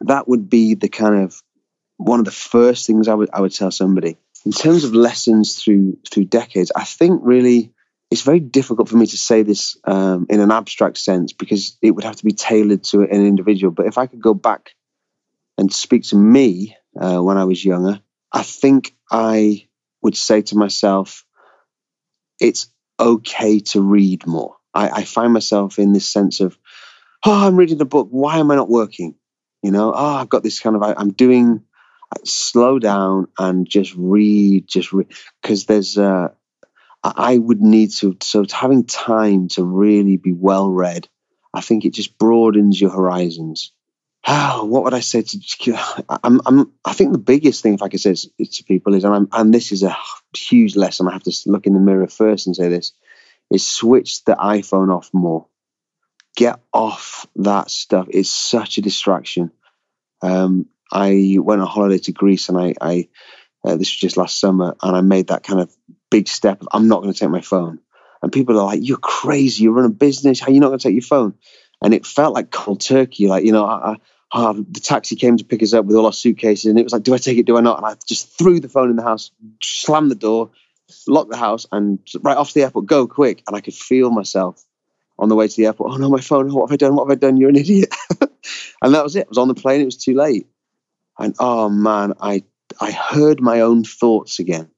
that 0.00 0.28
would 0.28 0.48
be 0.50 0.74
the 0.74 0.88
kind 0.88 1.22
of 1.22 1.40
one 1.96 2.18
of 2.18 2.24
the 2.24 2.30
first 2.30 2.86
things 2.86 3.08
I 3.08 3.14
would 3.14 3.30
I 3.32 3.40
would 3.40 3.54
tell 3.54 3.70
somebody 3.70 4.16
in 4.44 4.52
terms 4.52 4.84
of 4.84 4.94
lessons 4.94 5.62
through 5.62 5.98
through 6.10 6.26
decades. 6.26 6.72
I 6.74 6.84
think 6.84 7.20
really 7.22 7.72
it's 8.10 8.22
very 8.22 8.40
difficult 8.40 8.88
for 8.88 8.96
me 8.96 9.06
to 9.06 9.16
say 9.16 9.42
this 9.42 9.76
um, 9.84 10.26
in 10.28 10.40
an 10.40 10.52
abstract 10.52 10.98
sense 10.98 11.32
because 11.32 11.76
it 11.82 11.90
would 11.90 12.04
have 12.04 12.16
to 12.16 12.24
be 12.24 12.32
tailored 12.32 12.84
to 12.84 13.00
an 13.00 13.26
individual. 13.26 13.72
But 13.72 13.86
if 13.86 13.98
I 13.98 14.06
could 14.06 14.20
go 14.20 14.34
back 14.34 14.70
and 15.58 15.72
speak 15.72 16.04
to 16.04 16.16
me 16.16 16.76
uh, 16.98 17.18
when 17.18 17.36
I 17.36 17.44
was 17.44 17.64
younger, 17.64 18.00
I 18.32 18.42
think 18.42 18.94
I 19.10 19.66
would 20.02 20.16
say 20.16 20.42
to 20.42 20.56
myself, 20.56 21.24
it's 22.40 22.68
okay 23.00 23.58
to 23.60 23.80
read 23.80 24.26
more. 24.26 24.56
I, 24.72 24.88
I 24.90 25.04
find 25.04 25.32
myself 25.32 25.78
in 25.78 25.92
this 25.92 26.06
sense 26.08 26.40
of, 26.40 26.56
oh, 27.24 27.46
I'm 27.46 27.56
reading 27.56 27.78
the 27.78 27.84
book. 27.84 28.08
Why 28.10 28.38
am 28.38 28.50
I 28.50 28.56
not 28.56 28.68
working? 28.68 29.16
You 29.62 29.70
know, 29.72 29.92
oh, 29.92 30.14
I've 30.16 30.28
got 30.28 30.42
this 30.42 30.60
kind 30.60 30.76
of, 30.76 30.82
I, 30.82 30.94
am 31.00 31.12
doing, 31.12 31.62
slow 32.24 32.78
down 32.78 33.28
and 33.38 33.68
just 33.68 33.94
read, 33.96 34.66
just 34.68 34.92
read. 34.92 35.08
Because 35.42 35.66
there's, 35.66 35.98
uh, 35.98 36.28
I 37.02 37.38
would 37.38 37.60
need 37.60 37.92
to, 37.96 38.16
so 38.20 38.44
having 38.50 38.84
time 38.84 39.48
to 39.48 39.64
really 39.64 40.16
be 40.16 40.32
well 40.32 40.70
read, 40.70 41.08
I 41.54 41.60
think 41.60 41.84
it 41.84 41.94
just 41.94 42.18
broadens 42.18 42.80
your 42.80 42.90
horizons. 42.90 43.72
Oh, 44.28 44.64
what 44.64 44.82
would 44.84 44.94
I 44.94 45.00
say 45.00 45.22
to? 45.22 46.04
I'm, 46.24 46.40
I'm, 46.44 46.72
I 46.84 46.92
think 46.94 47.12
the 47.12 47.18
biggest 47.18 47.62
thing, 47.62 47.74
if 47.74 47.82
I 47.82 47.88
could 47.88 48.00
say 48.00 48.14
to 48.14 48.64
people, 48.64 48.94
is, 48.94 49.04
and, 49.04 49.14
I'm, 49.14 49.28
and 49.32 49.54
this 49.54 49.70
is 49.70 49.82
a 49.84 49.96
huge 50.36 50.74
lesson. 50.74 51.06
I 51.06 51.12
have 51.12 51.22
to 51.24 51.32
look 51.46 51.66
in 51.66 51.74
the 51.74 51.80
mirror 51.80 52.08
first 52.08 52.46
and 52.46 52.56
say 52.56 52.68
this: 52.68 52.92
is 53.50 53.66
switch 53.66 54.24
the 54.24 54.34
iPhone 54.34 54.94
off 54.94 55.10
more. 55.12 55.46
Get 56.36 56.60
off 56.72 57.26
that 57.36 57.70
stuff. 57.70 58.08
It's 58.10 58.30
such 58.30 58.78
a 58.78 58.82
distraction. 58.82 59.52
Um, 60.22 60.66
I 60.92 61.36
went 61.38 61.60
on 61.60 61.66
holiday 61.66 61.98
to 61.98 62.12
Greece 62.12 62.48
and 62.48 62.58
I, 62.58 62.74
I 62.80 63.08
uh, 63.66 63.72
this 63.76 63.88
was 63.88 63.96
just 63.96 64.16
last 64.16 64.38
summer, 64.38 64.76
and 64.80 64.96
I 64.96 65.00
made 65.00 65.28
that 65.28 65.42
kind 65.42 65.60
of 65.60 65.74
big 66.10 66.28
step 66.28 66.60
of 66.60 66.68
I'm 66.72 66.86
not 66.86 67.02
going 67.02 67.12
to 67.12 67.18
take 67.18 67.30
my 67.30 67.40
phone. 67.40 67.80
And 68.22 68.32
people 68.32 68.58
are 68.58 68.64
like, 68.64 68.80
"You're 68.82 68.96
crazy! 68.96 69.64
You 69.64 69.72
run 69.72 69.86
a 69.86 69.90
business. 69.90 70.38
How 70.38 70.46
are 70.46 70.52
you 70.52 70.60
not 70.60 70.68
going 70.68 70.78
to 70.78 70.88
take 70.88 70.94
your 70.94 71.02
phone?" 71.02 71.34
And 71.82 71.92
it 71.92 72.06
felt 72.06 72.32
like 72.32 72.52
cold 72.52 72.80
turkey. 72.80 73.26
Like 73.26 73.44
you 73.44 73.52
know, 73.52 73.66
I, 73.66 73.96
I, 74.32 74.52
the 74.52 74.80
taxi 74.80 75.16
came 75.16 75.36
to 75.36 75.44
pick 75.44 75.62
us 75.62 75.74
up 75.74 75.84
with 75.84 75.96
all 75.96 76.06
our 76.06 76.12
suitcases, 76.12 76.66
and 76.66 76.78
it 76.78 76.84
was 76.84 76.92
like, 76.92 77.02
"Do 77.02 77.12
I 77.12 77.18
take 77.18 77.38
it? 77.38 77.46
Do 77.46 77.56
I 77.56 77.60
not?" 77.60 77.78
And 77.78 77.86
I 77.86 77.96
just 78.06 78.38
threw 78.38 78.60
the 78.60 78.68
phone 78.68 78.90
in 78.90 78.96
the 78.96 79.02
house, 79.02 79.32
slammed 79.60 80.12
the 80.12 80.16
door, 80.16 80.52
locked 81.08 81.30
the 81.30 81.36
house, 81.36 81.66
and 81.72 81.98
right 82.20 82.36
off 82.36 82.48
to 82.48 82.54
the 82.54 82.62
airport, 82.62 82.86
go 82.86 83.08
quick. 83.08 83.42
And 83.48 83.56
I 83.56 83.60
could 83.60 83.74
feel 83.74 84.10
myself 84.10 84.64
on 85.18 85.28
the 85.28 85.34
way 85.34 85.48
to 85.48 85.56
the 85.56 85.66
airport. 85.66 85.92
Oh 85.92 85.96
no, 85.96 86.08
my 86.08 86.20
phone! 86.20 86.52
What 86.54 86.70
have 86.70 86.74
I 86.74 86.76
done? 86.76 86.94
What 86.94 87.08
have 87.08 87.18
I 87.18 87.18
done? 87.18 87.36
You're 87.36 87.50
an 87.50 87.56
idiot. 87.56 87.92
and 88.80 88.94
that 88.94 89.02
was 89.02 89.16
it. 89.16 89.26
I 89.26 89.28
was 89.28 89.38
on 89.38 89.48
the 89.48 89.54
plane. 89.54 89.80
It 89.80 89.86
was 89.86 89.96
too 89.96 90.14
late. 90.14 90.46
And 91.18 91.34
oh 91.38 91.68
man, 91.68 92.14
I 92.20 92.42
I 92.80 92.90
heard 92.90 93.40
my 93.40 93.60
own 93.60 93.84
thoughts 93.84 94.38
again. 94.38 94.70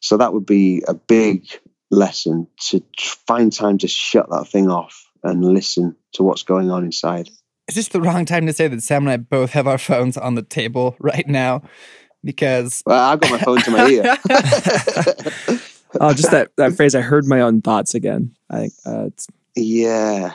So 0.00 0.16
that 0.16 0.32
would 0.32 0.46
be 0.46 0.82
a 0.86 0.94
big 0.94 1.46
lesson 1.90 2.48
to 2.68 2.82
find 3.26 3.52
time 3.52 3.78
to 3.78 3.88
shut 3.88 4.28
that 4.30 4.48
thing 4.48 4.68
off 4.68 5.08
and 5.22 5.44
listen 5.44 5.94
to 6.14 6.22
what's 6.22 6.42
going 6.42 6.70
on 6.70 6.84
inside. 6.84 7.30
Is 7.68 7.76
this 7.76 7.88
the 7.88 8.00
wrong 8.00 8.24
time 8.24 8.46
to 8.46 8.52
say 8.52 8.66
that 8.66 8.82
Sam 8.82 9.02
and 9.02 9.10
I 9.10 9.16
both 9.18 9.52
have 9.52 9.68
our 9.68 9.78
phones 9.78 10.16
on 10.16 10.34
the 10.34 10.42
table 10.42 10.96
right 10.98 11.26
now? 11.28 11.62
because 12.24 12.82
well, 12.86 13.12
I've 13.12 13.20
got 13.20 13.30
my 13.30 13.38
phone 13.38 13.60
to 13.62 13.70
my 13.70 13.86
ear. 13.88 14.02
oh, 16.00 16.12
just 16.14 16.30
that 16.30 16.50
that 16.56 16.74
phrase. 16.74 16.94
I 16.94 17.00
heard 17.00 17.26
my 17.26 17.40
own 17.40 17.62
thoughts 17.62 17.94
again. 17.94 18.34
I 18.50 18.70
uh, 18.84 19.10
yeah, 19.56 20.34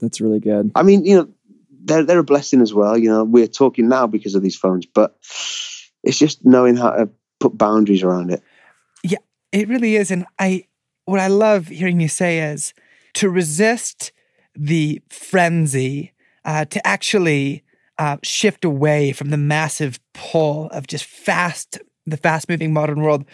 that's 0.00 0.20
really 0.20 0.40
good. 0.40 0.72
I 0.74 0.82
mean, 0.82 1.04
you 1.04 1.16
know, 1.16 1.28
they're 1.84 2.04
they're 2.04 2.18
a 2.18 2.24
blessing 2.24 2.60
as 2.60 2.74
well. 2.74 2.96
You 2.96 3.10
know, 3.10 3.24
we're 3.24 3.46
talking 3.46 3.88
now 3.88 4.06
because 4.06 4.34
of 4.34 4.42
these 4.42 4.56
phones, 4.56 4.86
but 4.86 5.16
it's 6.02 6.18
just 6.18 6.44
knowing 6.44 6.76
how 6.76 6.90
to 6.90 7.08
put 7.40 7.56
boundaries 7.56 8.02
around 8.02 8.30
it. 8.30 8.42
Yeah, 9.02 9.18
it 9.52 9.68
really 9.68 9.96
is. 9.96 10.10
And 10.10 10.26
I, 10.38 10.66
what 11.04 11.20
I 11.20 11.28
love 11.28 11.68
hearing 11.68 12.00
you 12.00 12.08
say 12.08 12.38
is 12.38 12.74
to 13.14 13.28
resist 13.28 14.12
the 14.54 15.02
frenzy, 15.10 16.12
uh, 16.44 16.64
to 16.66 16.86
actually 16.86 17.64
uh, 17.98 18.18
shift 18.22 18.64
away 18.64 19.12
from 19.12 19.30
the 19.30 19.36
massive 19.36 19.98
pull 20.12 20.68
of 20.70 20.86
just 20.86 21.04
fast, 21.04 21.78
the 22.06 22.16
fast 22.16 22.48
moving 22.48 22.72
modern 22.72 23.00
world, 23.02 23.24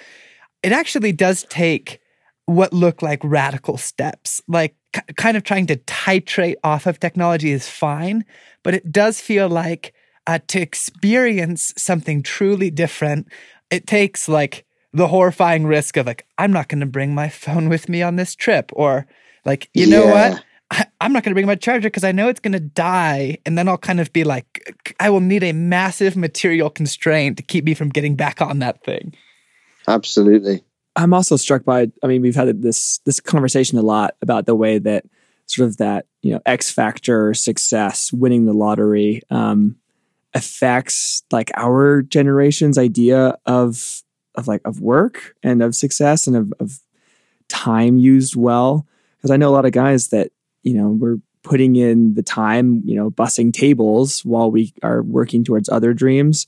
it 0.63 0.73
actually 0.73 1.13
does 1.13 1.45
take 1.45 2.01
what 2.47 2.73
look 2.73 3.03
like 3.03 3.21
radical 3.23 3.77
steps. 3.77 4.43
Like 4.49 4.75
kind 5.17 5.37
of 5.37 5.45
trying 5.45 5.67
to 5.67 5.77
titrate 5.77 6.57
off 6.65 6.87
of 6.87 7.01
technology 7.01 7.51
is 7.51 7.69
fine, 7.69 8.25
but 8.63 8.75
it 8.75 8.91
does 8.91 9.21
feel 9.21 9.49
like 9.49 9.95
uh, 10.27 10.39
to 10.49 10.61
experience 10.61 11.73
something 11.77 12.23
truly 12.23 12.71
different, 12.71 13.29
it 13.71 13.87
takes 13.87 14.29
like 14.29 14.65
the 14.93 15.09
horrifying 15.09 15.67
risk 15.67 15.97
of 15.97 16.07
like, 16.07 16.27
I'm 16.39 16.53
not 16.53 16.69
going 16.69 16.81
to 16.81 16.87
bring 16.87 17.15
my 17.15 17.29
phone 17.29 17.69
with 17.69 17.89
me 17.89 18.03
on 18.03 18.17
this 18.17 18.35
trip, 18.35 18.71
or 18.75 19.07
like, 19.45 19.71
you 19.75 19.87
yeah. 19.87 19.99
know 19.99 20.07
what? 20.07 20.45
I, 20.73 20.87
am 21.01 21.13
not 21.13 21.25
going 21.25 21.33
to 21.33 21.35
bring 21.35 21.47
my 21.47 21.57
charger 21.57 21.89
because 21.89 22.05
I 22.05 22.13
know 22.13 22.29
it's 22.29 22.41
going 22.41 22.53
to 22.53 22.61
die. 22.61 23.39
And 23.45 23.59
then 23.59 23.69
I'll 23.69 23.79
kind 23.79 24.01
of 24.01 24.13
be 24.13 24.23
like, 24.23 24.95
I 25.01 25.11
will 25.11 25.21
need 25.21 25.43
a 25.43 25.53
massive 25.53 26.17
material 26.17 26.71
constraint 26.71 27.37
to 27.39 27.43
keep 27.43 27.65
me 27.65 27.75
from 27.75 27.89
getting 27.89 28.15
back 28.15 28.41
on 28.41 28.61
that 28.61 28.85
thing. 28.85 29.15
Absolutely. 29.89 30.63
I'm 30.97 31.15
also 31.15 31.37
struck 31.37 31.65
by, 31.65 31.91
I 32.03 32.07
mean, 32.07 32.23
we've 32.23 32.35
had 32.35 32.63
this, 32.63 32.99
this 33.05 33.21
conversation 33.21 33.79
a 33.79 33.83
lot 33.83 34.17
about 34.23 34.47
the 34.47 34.55
way 34.55 34.79
that 34.79 35.05
sort 35.47 35.69
of 35.69 35.77
that, 35.79 36.07
you 36.23 36.33
know, 36.33 36.41
X 36.47 36.71
factor 36.71 37.33
success, 37.35 38.13
winning 38.13 38.47
the 38.47 38.53
lottery, 38.53 39.23
um, 39.31 39.77
affects 40.35 41.23
like 41.31 41.51
our 41.57 42.03
generation's 42.03 42.79
idea 42.79 43.37
of, 43.47 44.03
of 44.35 44.47
like, 44.49 44.63
of 44.65 44.81
work 44.81 45.35
and 45.43 45.63
of 45.63 45.75
success 45.75 46.27
and 46.27 46.37
of, 46.37 46.53
of 46.61 46.81
time 47.49 47.99
used 47.99 48.37
well. 48.37 48.87
Because 49.17 49.31
I 49.31 49.37
know 49.37 49.49
a 49.49 49.55
lot 49.55 49.67
of 49.67 49.73
guys 49.73 50.09
that 50.09 50.31
you 50.63 50.75
know, 50.75 50.89
we're 50.89 51.19
putting 51.43 51.77
in 51.77 52.15
the 52.15 52.23
time, 52.23 52.83
you 52.85 52.95
know, 52.95 53.11
bussing 53.11 53.53
tables 53.53 54.25
while 54.25 54.51
we 54.51 54.73
are 54.83 55.03
working 55.03 55.43
towards 55.43 55.69
other 55.69 55.95
dreams. 55.95 56.47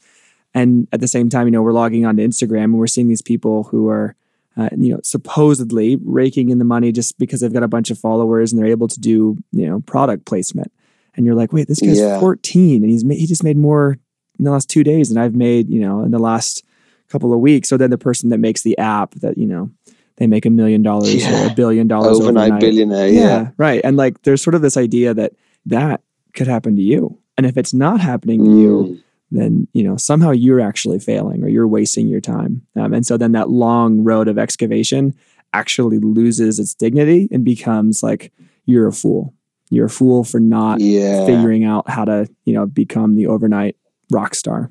And 0.55 0.87
at 0.93 1.01
the 1.01 1.09
same 1.09 1.29
time, 1.31 1.47
you 1.47 1.51
know, 1.51 1.63
we're 1.63 1.73
logging 1.73 2.05
onto 2.05 2.27
Instagram 2.27 2.65
and 2.65 2.79
we're 2.79 2.87
seeing 2.87 3.09
these 3.09 3.23
people 3.23 3.65
who 3.65 3.89
are, 3.89 4.15
uh, 4.57 4.69
you 4.77 4.93
know, 4.93 5.01
supposedly 5.03 5.97
raking 6.05 6.51
in 6.51 6.59
the 6.59 6.65
money 6.65 6.93
just 6.93 7.19
because 7.19 7.41
they've 7.41 7.53
got 7.53 7.63
a 7.63 7.69
bunch 7.69 7.91
of 7.91 7.99
followers 7.99 8.53
and 8.53 8.61
they're 8.61 8.71
able 8.71 8.89
to 8.89 9.01
do, 9.01 9.37
you 9.53 9.67
know, 9.67 9.81
product 9.81 10.27
placement. 10.27 10.73
And 11.15 11.27
you're 11.27 11.35
like, 11.35 11.53
wait, 11.53 11.69
this 11.69 11.81
guy's 11.81 11.99
yeah. 11.99 12.21
14 12.21 12.83
and 12.83 12.91
he's 12.91 13.05
ma- 13.05 13.15
he 13.15 13.27
just 13.27 13.45
made 13.45 13.57
more 13.57 13.99
in 14.39 14.45
the 14.45 14.51
last 14.51 14.69
two 14.69 14.85
days 14.85 15.09
than 15.09 15.19
I've 15.19 15.35
made, 15.35 15.71
you 15.71 15.81
know, 15.81 16.03
in 16.03 16.11
the 16.11 16.19
last 16.19 16.65
couple 17.09 17.33
of 17.33 17.41
weeks. 17.41 17.69
So 17.69 17.77
then 17.77 17.91
the 17.91 17.99
person 17.99 18.31
that 18.31 18.39
makes 18.39 18.63
the 18.63 18.77
app 18.79 19.13
that, 19.17 19.37
you 19.39 19.47
know, 19.47 19.71
they 20.17 20.27
make 20.27 20.47
a 20.47 20.51
million 20.51 20.83
dollars 20.83 21.27
or 21.27 21.47
a 21.47 21.55
billion 21.55 21.89
dollars 21.89 22.19
overnight, 22.19 22.45
overnight. 22.45 22.61
billionaire. 22.61 23.09
Yeah. 23.09 23.21
yeah, 23.21 23.51
right. 23.57 23.81
And 23.83 23.97
like, 23.97 24.23
there's 24.23 24.43
sort 24.43 24.55
of 24.55 24.63
this 24.63 24.77
idea 24.77 25.15
that 25.15 25.33
that 25.67 26.03
could 26.35 26.47
happen 26.47 26.77
to 26.77 26.83
you, 26.83 27.19
and 27.37 27.47
if 27.47 27.57
it's 27.57 27.75
not 27.75 28.01
happening 28.01 28.45
to 28.45 28.51
mm. 28.51 28.61
you, 28.61 29.03
then 29.33 29.69
you 29.73 29.83
know 29.83 29.97
somehow 29.97 30.31
you're 30.31 30.61
actually 30.61 30.99
failing 30.99 31.43
or 31.43 31.49
you're 31.49 31.69
wasting 31.69 32.09
your 32.09 32.21
time. 32.21 32.63
Um, 32.77 32.93
and 32.93 33.07
so 33.07 33.17
then 33.17 33.33
that 33.33 33.51
long 33.51 34.05
road 34.05 34.29
of 34.29 34.39
excavation 34.39 35.15
actually 35.53 35.99
loses 35.99 36.59
its 36.59 36.75
dignity 36.75 37.29
and 37.31 37.45
becomes 37.45 38.03
like 38.03 38.33
you're 38.67 38.89
a 38.89 38.93
fool. 38.93 39.35
You're 39.71 39.87
a 39.87 39.91
fool 39.91 40.25
for 40.25 40.41
not 40.41 40.81
yeah. 40.81 41.25
figuring 41.27 41.65
out 41.65 41.89
how 41.89 42.05
to 42.05 42.29
you 42.45 42.55
know 42.55 42.67
become 42.67 43.17
the 43.17 43.27
overnight 43.27 43.77
rock 44.11 44.35
star. 44.35 44.71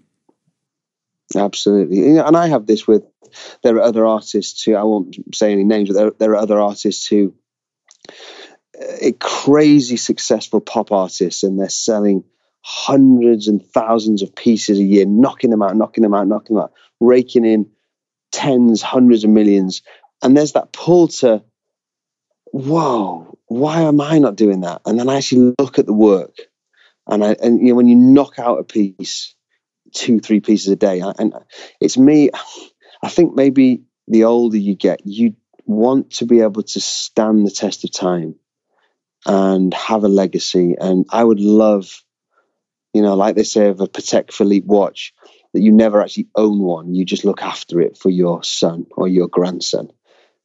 Absolutely, 1.35 2.17
and 2.17 2.37
I 2.37 2.47
have 2.47 2.67
this 2.67 2.87
with. 2.87 3.03
There 3.63 3.77
are 3.77 3.81
other 3.81 4.05
artists 4.05 4.61
who 4.61 4.75
I 4.75 4.83
won't 4.83 5.15
say 5.33 5.53
any 5.53 5.63
names, 5.63 5.87
but 5.87 5.95
there, 5.95 6.11
there 6.19 6.31
are 6.31 6.35
other 6.35 6.59
artists 6.59 7.07
who 7.07 7.33
uh, 8.81 9.11
crazy 9.19 9.95
successful 9.95 10.59
pop 10.59 10.91
artists, 10.91 11.43
and 11.43 11.59
they're 11.59 11.69
selling 11.69 12.23
hundreds 12.61 13.47
and 13.47 13.65
thousands 13.65 14.21
of 14.21 14.35
pieces 14.35 14.79
a 14.79 14.83
year, 14.83 15.05
knocking 15.05 15.49
them 15.49 15.61
out, 15.61 15.75
knocking 15.75 16.03
them 16.03 16.13
out, 16.13 16.27
knocking 16.27 16.55
them 16.55 16.63
out, 16.63 16.73
raking 16.99 17.45
in 17.45 17.69
tens, 18.31 18.81
hundreds 18.81 19.23
of 19.23 19.29
millions. 19.29 19.81
And 20.21 20.37
there's 20.37 20.53
that 20.53 20.71
pull 20.71 21.07
to, 21.07 21.43
whoa, 22.51 23.37
why 23.47 23.81
am 23.81 23.99
I 23.99 24.19
not 24.19 24.35
doing 24.35 24.61
that? 24.61 24.81
And 24.85 24.99
then 24.99 25.09
I 25.09 25.17
actually 25.17 25.53
look 25.59 25.79
at 25.79 25.85
the 25.85 25.93
work, 25.93 26.37
and 27.07 27.23
I 27.23 27.35
and 27.41 27.59
you 27.59 27.69
know 27.69 27.75
when 27.75 27.87
you 27.87 27.95
knock 27.95 28.39
out 28.39 28.59
a 28.59 28.63
piece, 28.63 29.35
two, 29.93 30.19
three 30.19 30.39
pieces 30.39 30.67
a 30.67 30.75
day, 30.75 31.01
and 31.01 31.33
it's 31.79 31.97
me. 31.97 32.29
I 33.03 33.09
think 33.09 33.35
maybe 33.35 33.83
the 34.07 34.25
older 34.25 34.57
you 34.57 34.75
get, 34.75 35.01
you 35.05 35.35
want 35.65 36.11
to 36.11 36.25
be 36.25 36.41
able 36.41 36.63
to 36.63 36.79
stand 36.79 37.45
the 37.45 37.51
test 37.51 37.83
of 37.83 37.91
time 37.91 38.35
and 39.25 39.73
have 39.73 40.03
a 40.03 40.07
legacy. 40.07 40.75
And 40.79 41.05
I 41.09 41.23
would 41.23 41.39
love, 41.39 42.03
you 42.93 43.01
know, 43.01 43.15
like 43.15 43.35
they 43.35 43.43
say 43.43 43.67
of 43.67 43.79
a 43.79 43.87
Patek 43.87 44.33
Philippe 44.33 44.67
watch, 44.67 45.13
that 45.53 45.61
you 45.61 45.71
never 45.71 46.01
actually 46.01 46.27
own 46.35 46.59
one. 46.59 46.93
You 46.93 47.05
just 47.05 47.25
look 47.25 47.41
after 47.41 47.81
it 47.81 47.97
for 47.97 48.09
your 48.09 48.43
son 48.43 48.85
or 48.91 49.07
your 49.07 49.27
grandson. 49.27 49.91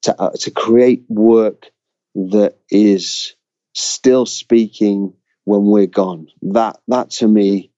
To 0.02 0.20
uh, 0.20 0.30
to 0.40 0.50
create 0.50 1.04
work 1.08 1.70
that 2.14 2.58
is 2.70 3.34
still 3.74 4.26
speaking 4.26 5.14
when 5.44 5.64
we're 5.64 5.86
gone. 5.86 6.28
That 6.42 6.78
that 6.88 7.10
to 7.12 7.28
me, 7.28 7.72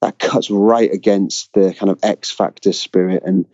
that 0.00 0.18
cuts 0.18 0.50
right 0.50 0.92
against 0.92 1.52
the 1.52 1.74
kind 1.74 1.90
of 1.90 1.98
X 2.02 2.30
Factor 2.30 2.72
spirit 2.72 3.22
and 3.26 3.46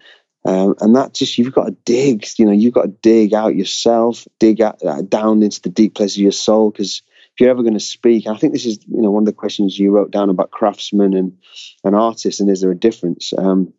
um, 0.47 0.75
and 0.81 0.95
that 0.97 1.15
just 1.15 1.39
you've 1.39 1.55
got 1.55 1.65
to 1.67 1.77
dig, 1.87 2.27
you 2.39 2.45
know, 2.45 2.53
you've 2.53 2.75
got 2.75 2.83
to 2.83 2.95
dig 3.03 3.33
out 3.33 3.57
yourself, 3.57 4.29
dig 4.39 4.61
out, 4.61 4.85
uh, 4.85 5.01
down 5.01 5.43
into 5.43 5.63
the 5.63 5.71
deep 5.71 5.95
places 5.95 6.19
of 6.19 6.23
your 6.23 6.33
soul. 6.33 6.71
Because 6.71 7.03
if 7.35 7.41
you're 7.41 7.51
ever 7.51 7.63
going 7.63 7.75
to 7.75 7.81
speak, 7.81 8.29
I 8.29 8.37
think 8.37 8.53
this 8.53 8.65
is, 8.65 8.79
you 8.87 9.03
know, 9.03 9.11
one 9.11 9.25
of 9.25 9.27
the 9.27 9.33
questions 9.33 9.77
you 9.77 9.91
wrote 9.91 10.13
down 10.13 10.31
about 10.31 10.53
craftsmen 10.53 11.15
and 11.15 11.37
an 11.83 11.95
artist, 11.95 12.41
and 12.41 12.49
is 12.49 12.61
there 12.61 12.71
a 12.71 12.79
difference? 12.79 13.33
Um, 13.37 13.73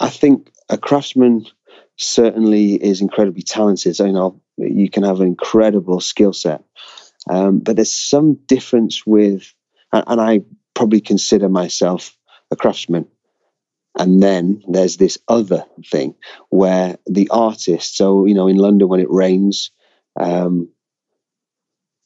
I 0.00 0.08
think 0.08 0.50
a 0.70 0.78
craftsman 0.78 1.46
certainly 1.96 2.74
is 2.74 3.02
incredibly 3.02 3.42
talented. 3.42 3.94
So, 3.94 4.06
you 4.06 4.12
know, 4.12 4.40
you 4.56 4.88
can 4.88 5.02
have 5.02 5.20
an 5.20 5.26
incredible 5.26 6.00
skill 6.00 6.32
set, 6.32 6.64
um, 7.28 7.58
but 7.58 7.76
there's 7.76 7.92
some 7.92 8.38
difference 8.46 9.06
with, 9.06 9.52
and, 9.92 10.04
and 10.06 10.20
I 10.20 10.40
probably 10.72 11.02
consider 11.02 11.50
myself 11.50 12.16
a 12.50 12.56
craftsman. 12.56 13.06
And 13.98 14.22
then 14.22 14.62
there's 14.68 14.96
this 14.96 15.18
other 15.28 15.64
thing 15.90 16.14
where 16.48 16.96
the 17.06 17.28
artist, 17.30 17.96
so, 17.96 18.24
you 18.24 18.34
know, 18.34 18.48
in 18.48 18.56
London 18.56 18.88
when 18.88 19.00
it 19.00 19.10
rains, 19.10 19.70
um, 20.18 20.70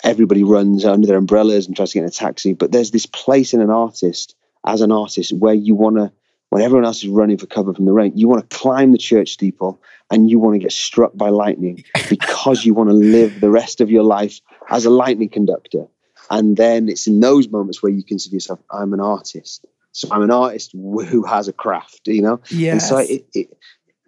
everybody 0.02 0.44
runs 0.44 0.84
under 0.84 1.06
their 1.06 1.16
umbrellas 1.16 1.66
and 1.66 1.76
tries 1.76 1.90
to 1.90 1.94
get 1.94 2.02
in 2.02 2.08
a 2.08 2.12
taxi. 2.12 2.54
But 2.54 2.72
there's 2.72 2.90
this 2.90 3.06
place 3.06 3.54
in 3.54 3.60
an 3.60 3.70
artist, 3.70 4.34
as 4.66 4.80
an 4.80 4.92
artist, 4.92 5.32
where 5.32 5.54
you 5.54 5.74
want 5.74 5.96
to, 5.96 6.12
when 6.50 6.62
everyone 6.62 6.84
else 6.84 7.02
is 7.02 7.08
running 7.08 7.38
for 7.38 7.46
cover 7.46 7.72
from 7.74 7.84
the 7.84 7.92
rain, 7.92 8.12
you 8.16 8.28
want 8.28 8.48
to 8.48 8.56
climb 8.56 8.92
the 8.92 8.98
church 8.98 9.32
steeple 9.32 9.80
and 10.10 10.28
you 10.28 10.38
want 10.38 10.54
to 10.54 10.58
get 10.58 10.72
struck 10.72 11.16
by 11.16 11.28
lightning 11.28 11.84
because 12.08 12.64
you 12.64 12.74
want 12.74 12.90
to 12.90 12.96
live 12.96 13.40
the 13.40 13.50
rest 13.50 13.80
of 13.80 13.90
your 13.90 14.02
life 14.02 14.40
as 14.68 14.84
a 14.84 14.90
lightning 14.90 15.28
conductor. 15.28 15.86
And 16.30 16.56
then 16.56 16.88
it's 16.88 17.06
in 17.06 17.20
those 17.20 17.48
moments 17.48 17.82
where 17.82 17.92
you 17.92 18.04
consider 18.04 18.36
yourself, 18.36 18.60
I'm 18.70 18.92
an 18.92 19.00
artist. 19.00 19.66
So 19.92 20.08
I'm 20.12 20.22
an 20.22 20.30
artist 20.30 20.72
who 20.72 21.24
has 21.24 21.48
a 21.48 21.52
craft, 21.52 22.02
you 22.06 22.22
know? 22.22 22.40
Yes. 22.50 22.72
And 22.72 22.82
so 22.82 22.98
it, 22.98 23.26
it, 23.34 23.58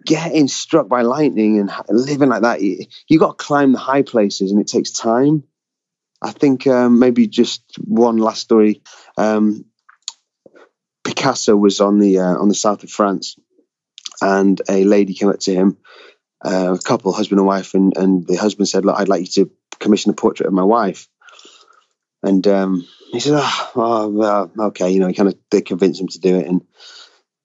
getting 0.05 0.47
struck 0.47 0.87
by 0.87 1.01
lightning 1.01 1.59
and 1.59 1.71
living 1.89 2.29
like 2.29 2.41
that, 2.41 2.61
you, 2.61 2.85
you 3.07 3.19
got 3.19 3.37
to 3.37 3.43
climb 3.43 3.73
the 3.73 3.79
high 3.79 4.01
places 4.01 4.51
and 4.51 4.59
it 4.61 4.67
takes 4.67 4.91
time. 4.91 5.43
I 6.23 6.31
think 6.31 6.67
um, 6.67 6.99
maybe 6.99 7.27
just 7.27 7.63
one 7.79 8.17
last 8.17 8.41
story. 8.41 8.81
Um, 9.17 9.65
Picasso 11.03 11.55
was 11.55 11.81
on 11.81 11.99
the 11.99 12.19
uh, 12.19 12.35
on 12.37 12.47
the 12.47 12.55
south 12.55 12.83
of 12.83 12.89
France, 12.89 13.35
and 14.21 14.61
a 14.69 14.85
lady 14.85 15.13
came 15.13 15.29
up 15.29 15.39
to 15.41 15.53
him, 15.53 15.77
uh, 16.43 16.75
a 16.79 16.79
couple, 16.79 17.11
husband 17.11 17.39
and 17.39 17.47
wife, 17.47 17.73
and, 17.73 17.95
and 17.97 18.25
the 18.25 18.35
husband 18.35 18.69
said, 18.69 18.85
"Look, 18.85 18.97
I'd 18.97 19.09
like 19.09 19.21
you 19.21 19.45
to 19.45 19.51
commission 19.79 20.11
a 20.11 20.15
portrait 20.15 20.47
of 20.47 20.53
my 20.53 20.63
wife." 20.63 21.09
And 22.23 22.47
um, 22.47 22.87
he 23.11 23.19
said, 23.19 23.33
oh, 23.35 24.09
well, 24.13 24.49
okay, 24.57 24.89
you 24.89 24.99
know, 24.99 25.07
he 25.07 25.13
kind 25.13 25.27
of 25.27 25.35
they 25.51 25.61
convinced 25.61 25.99
him 25.99 26.07
to 26.07 26.19
do 26.19 26.37
it, 26.37 26.47
and 26.47 26.61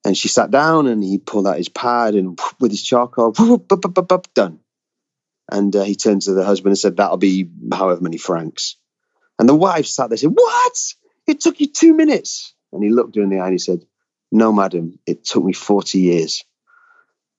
and 0.05 0.17
she 0.17 0.29
sat 0.29 0.53
down, 0.53 0.87
and 0.87 1.03
he 1.03 1.19
pulled 1.19 1.49
out 1.49 1.59
his 1.59 1.69
pad 1.69 2.15
and 2.15 2.39
with 2.61 2.71
his 2.71 2.83
charcoal, 2.83 3.33
done. 4.35 4.61
And 5.51 5.75
uh, 5.75 5.83
he 5.83 5.95
turned 5.95 6.23
to 6.23 6.35
the 6.35 6.45
husband 6.45 6.73
and 6.73 6.79
said, 6.79 6.97
"That'll 6.97 7.17
be 7.17 7.51
however 7.73 8.01
many 8.01 8.19
francs." 8.19 8.77
And 9.39 9.49
the 9.49 9.55
wife 9.55 9.87
sat 9.87 10.09
there 10.09 10.15
and 10.15 10.21
said, 10.21 10.31
"What? 10.35 10.95
It 11.27 11.41
took 11.41 11.61
you 11.61 11.67
two 11.67 11.95
minutes?" 11.95 12.55
And 12.73 12.83
he 12.83 12.91
looked 12.91 13.17
her 13.17 13.23
in 13.23 13.31
the 13.31 13.39
eye 13.39 13.45
and 13.45 13.55
he 13.55 13.59
said, 13.59 13.85
"No, 14.31 14.53
madam, 14.53 14.99
it 15.07 15.25
took 15.25 15.45
me 15.45 15.53
forty 15.53 16.01
years." 16.01 16.45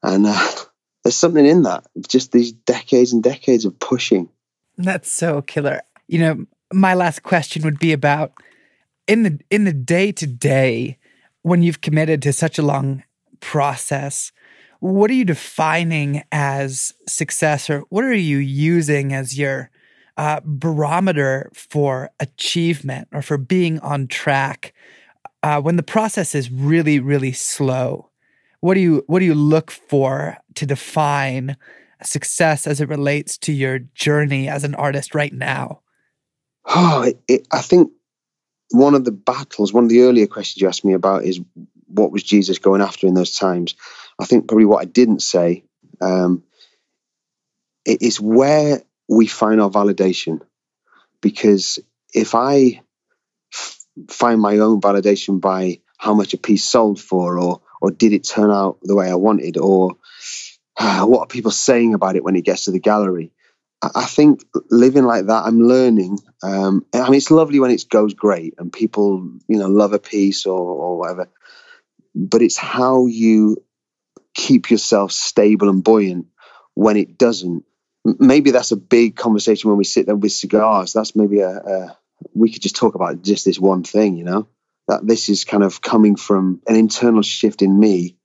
And 0.02 0.26
uh, 0.28 0.52
there's 1.04 1.16
something 1.16 1.46
in 1.46 1.64
that, 1.64 1.86
just 2.08 2.32
these 2.32 2.52
decades 2.52 3.14
and 3.14 3.22
decades 3.22 3.66
of 3.66 3.78
pushing. 3.80 4.30
That's 4.78 5.12
so 5.12 5.42
killer. 5.42 5.82
You 6.08 6.20
know, 6.20 6.46
my 6.74 6.94
last 6.94 7.24
question 7.24 7.64
would 7.64 7.80
be 7.80 7.94
about 7.94 8.34
in 9.08 9.24
the 9.24 9.40
in 9.50 9.66
the 9.66 9.74
day 9.74 10.12
to 10.14 10.28
day 10.28 10.98
when 11.42 11.64
you've 11.64 11.82
committed 11.82 12.22
to 12.22 12.34
such 12.34 12.58
a 12.58 12.64
long 12.64 13.04
process 13.40 14.32
what 14.80 15.10
are 15.12 15.16
you 15.16 15.26
defining 15.26 16.24
as 16.32 16.94
success 17.08 17.70
or 17.70 17.82
what 17.90 18.04
are 18.04 18.14
you 18.14 18.38
using 18.38 19.14
as 19.14 19.38
your 19.38 19.70
uh, 20.18 20.42
barometer 20.44 21.50
for 21.54 22.10
achievement 22.20 23.08
or 23.14 23.22
for 23.22 23.38
being 23.38 23.80
on 23.80 24.08
track 24.08 24.74
uh, 25.44 25.62
when 25.62 25.76
the 25.76 25.84
process 25.84 26.36
is 26.36 26.52
really 26.52 27.00
really 27.00 27.32
slow 27.32 28.10
what 28.62 28.74
do 28.74 28.80
you 28.80 29.04
what 29.08 29.20
do 29.20 29.26
you 29.26 29.36
look 29.36 29.72
for 29.72 30.38
to 30.56 30.66
define 30.66 31.56
success 32.02 32.66
as 32.66 32.80
it 32.80 32.90
relates 32.90 33.38
to 33.38 33.52
your 33.52 33.80
journey 33.80 34.48
as 34.48 34.64
an 34.64 34.76
artist 34.76 35.14
right 35.14 35.34
now 35.34 35.82
Oh, 36.66 37.02
it, 37.02 37.20
it, 37.28 37.48
I 37.52 37.62
think 37.62 37.92
one 38.72 38.94
of 38.94 39.06
the 39.06 39.12
battles, 39.12 39.74
one 39.74 39.84
of 39.84 39.90
the 39.90 40.02
earlier 40.02 40.28
questions 40.28 40.62
you 40.62 40.68
asked 40.68 40.86
me 40.86 40.94
about 40.94 41.24
is 41.24 41.42
what 41.88 42.12
was 42.12 42.24
Jesus 42.24 42.60
going 42.60 42.82
after 42.82 43.08
in 43.08 43.16
those 43.16 43.34
times? 43.34 43.74
I 44.20 44.26
think 44.26 44.48
probably 44.48 44.66
what 44.66 44.82
I 44.82 44.86
didn't 44.86 45.22
say 45.22 45.64
um, 46.02 46.44
it 47.86 48.02
is 48.02 48.20
where 48.20 48.82
we 49.08 49.28
find 49.28 49.62
our 49.62 49.70
validation. 49.70 50.42
Because 51.22 51.80
if 52.14 52.36
I 52.36 52.82
f- 53.54 53.86
find 54.10 54.40
my 54.40 54.58
own 54.60 54.80
validation 54.80 55.42
by 55.42 55.82
how 55.98 56.14
much 56.14 56.34
a 56.34 56.38
piece 56.38 56.64
sold 56.64 57.00
for, 57.00 57.40
or 57.40 57.62
or 57.82 57.92
did 57.92 58.14
it 58.14 58.28
turn 58.28 58.52
out 58.52 58.78
the 58.84 58.96
way 58.96 59.10
I 59.10 59.16
wanted, 59.16 59.58
or 59.58 59.98
uh, 60.78 61.06
what 61.06 61.22
are 61.22 61.28
people 61.28 61.52
saying 61.52 61.94
about 61.94 62.16
it 62.16 62.24
when 62.24 62.36
it 62.36 62.46
gets 62.46 62.66
to 62.66 62.72
the 62.72 62.80
gallery? 62.80 63.32
I 63.82 64.06
think 64.06 64.44
living 64.70 65.06
like 65.06 65.28
that, 65.28 65.46
I'm 65.46 65.62
learning. 65.62 66.20
Um, 66.44 66.86
I 66.94 67.06
mean, 67.06 67.16
it's 67.16 67.32
lovely 67.32 67.62
when 67.62 67.72
it 67.72 67.86
goes 67.90 68.14
great 68.14 68.54
and 68.58 68.74
people, 68.74 69.30
you 69.48 69.58
know, 69.58 69.68
love 69.68 69.94
a 69.94 70.00
piece 70.00 70.46
or, 70.46 70.60
or 70.60 70.98
whatever. 70.98 71.30
But 72.14 72.42
it's 72.42 72.58
how 72.58 73.06
you 73.06 73.64
keep 74.40 74.72
yourself 74.72 75.12
stable 75.12 75.70
and 75.70 75.84
buoyant 75.84 76.28
when 76.74 76.98
it 76.98 77.18
doesn't. 77.18 77.64
Maybe 78.06 78.52
that's 78.52 78.72
a 78.72 78.78
big 78.78 79.16
conversation 79.16 79.70
when 79.70 79.78
we 79.78 79.84
sit 79.84 80.06
there 80.06 80.16
with 80.16 80.32
cigars. 80.32 80.94
That's 80.94 81.16
maybe 81.16 81.42
a, 81.42 81.50
a 81.50 81.98
we 82.34 82.52
could 82.52 82.62
just 82.62 82.76
talk 82.76 82.96
about 82.96 83.22
just 83.22 83.46
this 83.46 83.60
one 83.60 83.84
thing, 83.84 84.16
you 84.18 84.24
know. 84.24 84.48
That 84.88 85.06
this 85.06 85.30
is 85.30 85.46
kind 85.46 85.64
of 85.64 85.82
coming 85.82 86.16
from 86.16 86.62
an 86.68 86.76
internal 86.76 87.22
shift 87.22 87.62
in 87.62 87.80
me, 87.80 88.18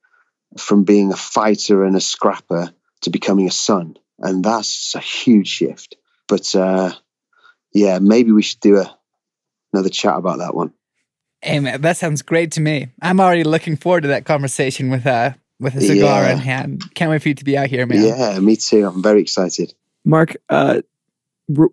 from 0.57 0.85
being 0.85 1.13
a 1.13 1.17
fighter 1.17 1.85
and 1.85 1.97
a 1.97 2.01
scrapper 2.01 2.73
to 3.03 3.11
becoming 3.11 3.47
a 3.47 3.51
son 3.51 3.99
and 4.19 4.45
that's 4.45 4.95
a 4.95 5.01
huge 5.01 5.49
shift. 5.49 5.97
But 6.29 6.55
uh, 6.55 6.93
yeah, 7.73 7.99
maybe 7.99 8.33
we 8.33 8.43
should 8.43 8.61
do 8.61 8.79
a, 8.79 8.99
another 9.73 9.89
chat 9.89 10.17
about 10.17 10.39
that 10.39 10.55
one. 10.55 10.73
Hey 11.43 11.61
man, 11.61 11.81
that 11.83 11.99
sounds 11.99 12.23
great 12.23 12.53
to 12.53 12.61
me. 12.61 12.89
I'm 13.03 13.21
already 13.21 13.45
looking 13.45 13.77
forward 13.77 14.03
to 14.03 14.09
that 14.09 14.25
conversation 14.25 14.89
with 14.89 15.07
uh, 15.07 15.35
with 15.61 15.75
a 15.77 15.81
cigar 15.81 16.23
yeah. 16.23 16.33
in 16.33 16.39
hand. 16.39 16.95
Can't 16.95 17.11
wait 17.11 17.23
for 17.23 17.29
you 17.29 17.35
to 17.35 17.45
be 17.45 17.57
out 17.57 17.69
here, 17.69 17.87
man. 17.87 18.05
Yeah, 18.05 18.39
me 18.41 18.57
too. 18.57 18.87
I'm 18.87 19.03
very 19.03 19.21
excited. 19.21 19.75
Mark, 20.05 20.37
uh, 20.49 20.83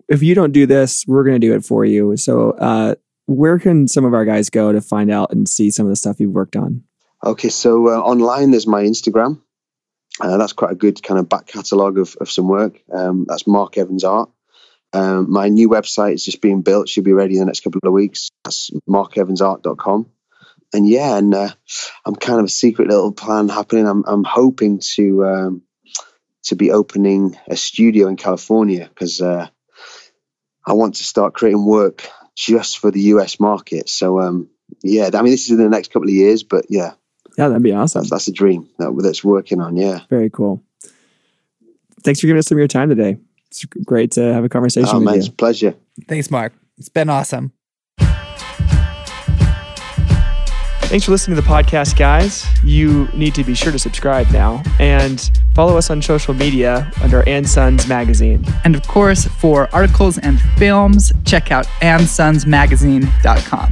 if 0.07 0.21
you 0.23 0.35
don't 0.35 0.51
do 0.51 0.65
this, 0.65 1.05
we're 1.07 1.23
going 1.23 1.39
to 1.39 1.45
do 1.45 1.53
it 1.53 1.65
for 1.65 1.85
you. 1.85 2.15
So, 2.17 2.51
uh, 2.51 2.95
where 3.25 3.59
can 3.59 3.87
some 3.87 4.03
of 4.03 4.13
our 4.13 4.25
guys 4.25 4.49
go 4.49 4.71
to 4.71 4.81
find 4.81 5.11
out 5.11 5.31
and 5.31 5.47
see 5.47 5.71
some 5.71 5.85
of 5.85 5.89
the 5.89 5.95
stuff 5.95 6.19
you've 6.19 6.33
worked 6.33 6.55
on? 6.55 6.83
Okay, 7.23 7.49
so 7.49 7.87
uh, 7.87 7.99
online 7.99 8.51
there's 8.51 8.67
my 8.67 8.83
Instagram, 8.83 9.39
uh, 10.19 10.37
that's 10.37 10.53
quite 10.53 10.71
a 10.71 10.75
good 10.75 11.01
kind 11.01 11.19
of 11.19 11.29
back 11.29 11.47
catalogue 11.47 11.97
of, 11.97 12.15
of 12.19 12.29
some 12.29 12.47
work. 12.47 12.81
Um, 12.91 13.25
that's 13.27 13.47
Mark 13.47 13.77
Evans 13.77 14.03
Art. 14.03 14.29
Um, 14.93 15.31
my 15.31 15.47
new 15.47 15.69
website 15.69 16.15
is 16.15 16.25
just 16.25 16.41
being 16.41 16.61
built, 16.61 16.89
should 16.89 17.05
be 17.05 17.13
ready 17.13 17.35
in 17.35 17.39
the 17.39 17.45
next 17.45 17.61
couple 17.61 17.79
of 17.83 17.93
weeks. 17.93 18.29
That's 18.43 18.71
markevansart.com. 18.89 20.09
and 20.73 20.87
yeah, 20.87 21.17
and 21.17 21.33
uh, 21.33 21.49
I'm 22.05 22.15
kind 22.15 22.39
of 22.39 22.45
a 22.45 22.49
secret 22.49 22.87
little 22.87 23.11
plan 23.11 23.49
happening. 23.49 23.87
I'm 23.87 24.03
I'm 24.07 24.23
hoping 24.23 24.79
to 24.95 25.25
um, 25.25 25.61
to 26.43 26.55
be 26.55 26.71
opening 26.71 27.37
a 27.47 27.55
studio 27.55 28.07
in 28.07 28.15
California 28.17 28.89
because 28.89 29.21
uh, 29.21 29.47
I 30.65 30.73
want 30.73 30.95
to 30.95 31.03
start 31.03 31.33
creating 31.33 31.65
work 31.65 32.07
just 32.35 32.79
for 32.79 32.91
the 32.91 33.01
US 33.13 33.39
market. 33.39 33.89
So 33.89 34.19
um, 34.19 34.49
yeah, 34.83 35.09
I 35.13 35.21
mean 35.21 35.31
this 35.31 35.45
is 35.45 35.51
in 35.51 35.57
the 35.57 35.69
next 35.69 35.91
couple 35.91 36.07
of 36.07 36.13
years, 36.13 36.43
but 36.43 36.65
yeah, 36.69 36.93
Yeah, 37.37 37.47
that'd 37.49 37.61
be 37.63 37.73
awesome. 37.73 38.01
that's 38.01 38.09
that's 38.09 38.27
a 38.27 38.31
dream 38.33 38.69
that 38.79 38.97
that's 39.03 39.23
working 39.23 39.59
on. 39.61 39.75
Yeah. 39.75 39.99
Very 40.09 40.29
cool. 40.29 40.63
Thanks 42.03 42.19
for 42.19 42.27
giving 42.27 42.39
us 42.39 42.47
some 42.47 42.57
of 42.57 42.59
your 42.59 42.67
time 42.67 42.89
today. 42.89 43.17
It's 43.47 43.65
great 43.65 44.11
to 44.11 44.33
have 44.33 44.43
a 44.45 44.49
conversation 44.49 44.89
Oh 44.91 44.97
with 44.99 45.03
man, 45.05 45.13
you. 45.15 45.19
it's 45.19 45.27
a 45.27 45.31
pleasure. 45.33 45.75
Thanks, 46.07 46.31
Mark. 46.31 46.53
It's 46.77 46.89
been 46.89 47.09
awesome. 47.09 47.51
Thanks 50.91 51.05
for 51.05 51.11
listening 51.13 51.37
to 51.37 51.41
the 51.41 51.47
podcast, 51.47 51.97
guys. 51.97 52.45
You 52.65 53.07
need 53.13 53.33
to 53.35 53.45
be 53.45 53.55
sure 53.55 53.71
to 53.71 53.79
subscribe 53.79 54.29
now 54.31 54.61
and 54.77 55.31
follow 55.55 55.77
us 55.77 55.89
on 55.89 56.01
social 56.01 56.33
media 56.33 56.91
under 57.01 57.23
And 57.29 57.49
Sons 57.49 57.87
Magazine. 57.87 58.43
And 58.65 58.75
of 58.75 58.85
course, 58.89 59.23
for 59.23 59.73
articles 59.73 60.17
and 60.17 60.41
films, 60.57 61.13
check 61.23 61.49
out 61.49 61.65
andsonsmagazine.com. 61.79 63.69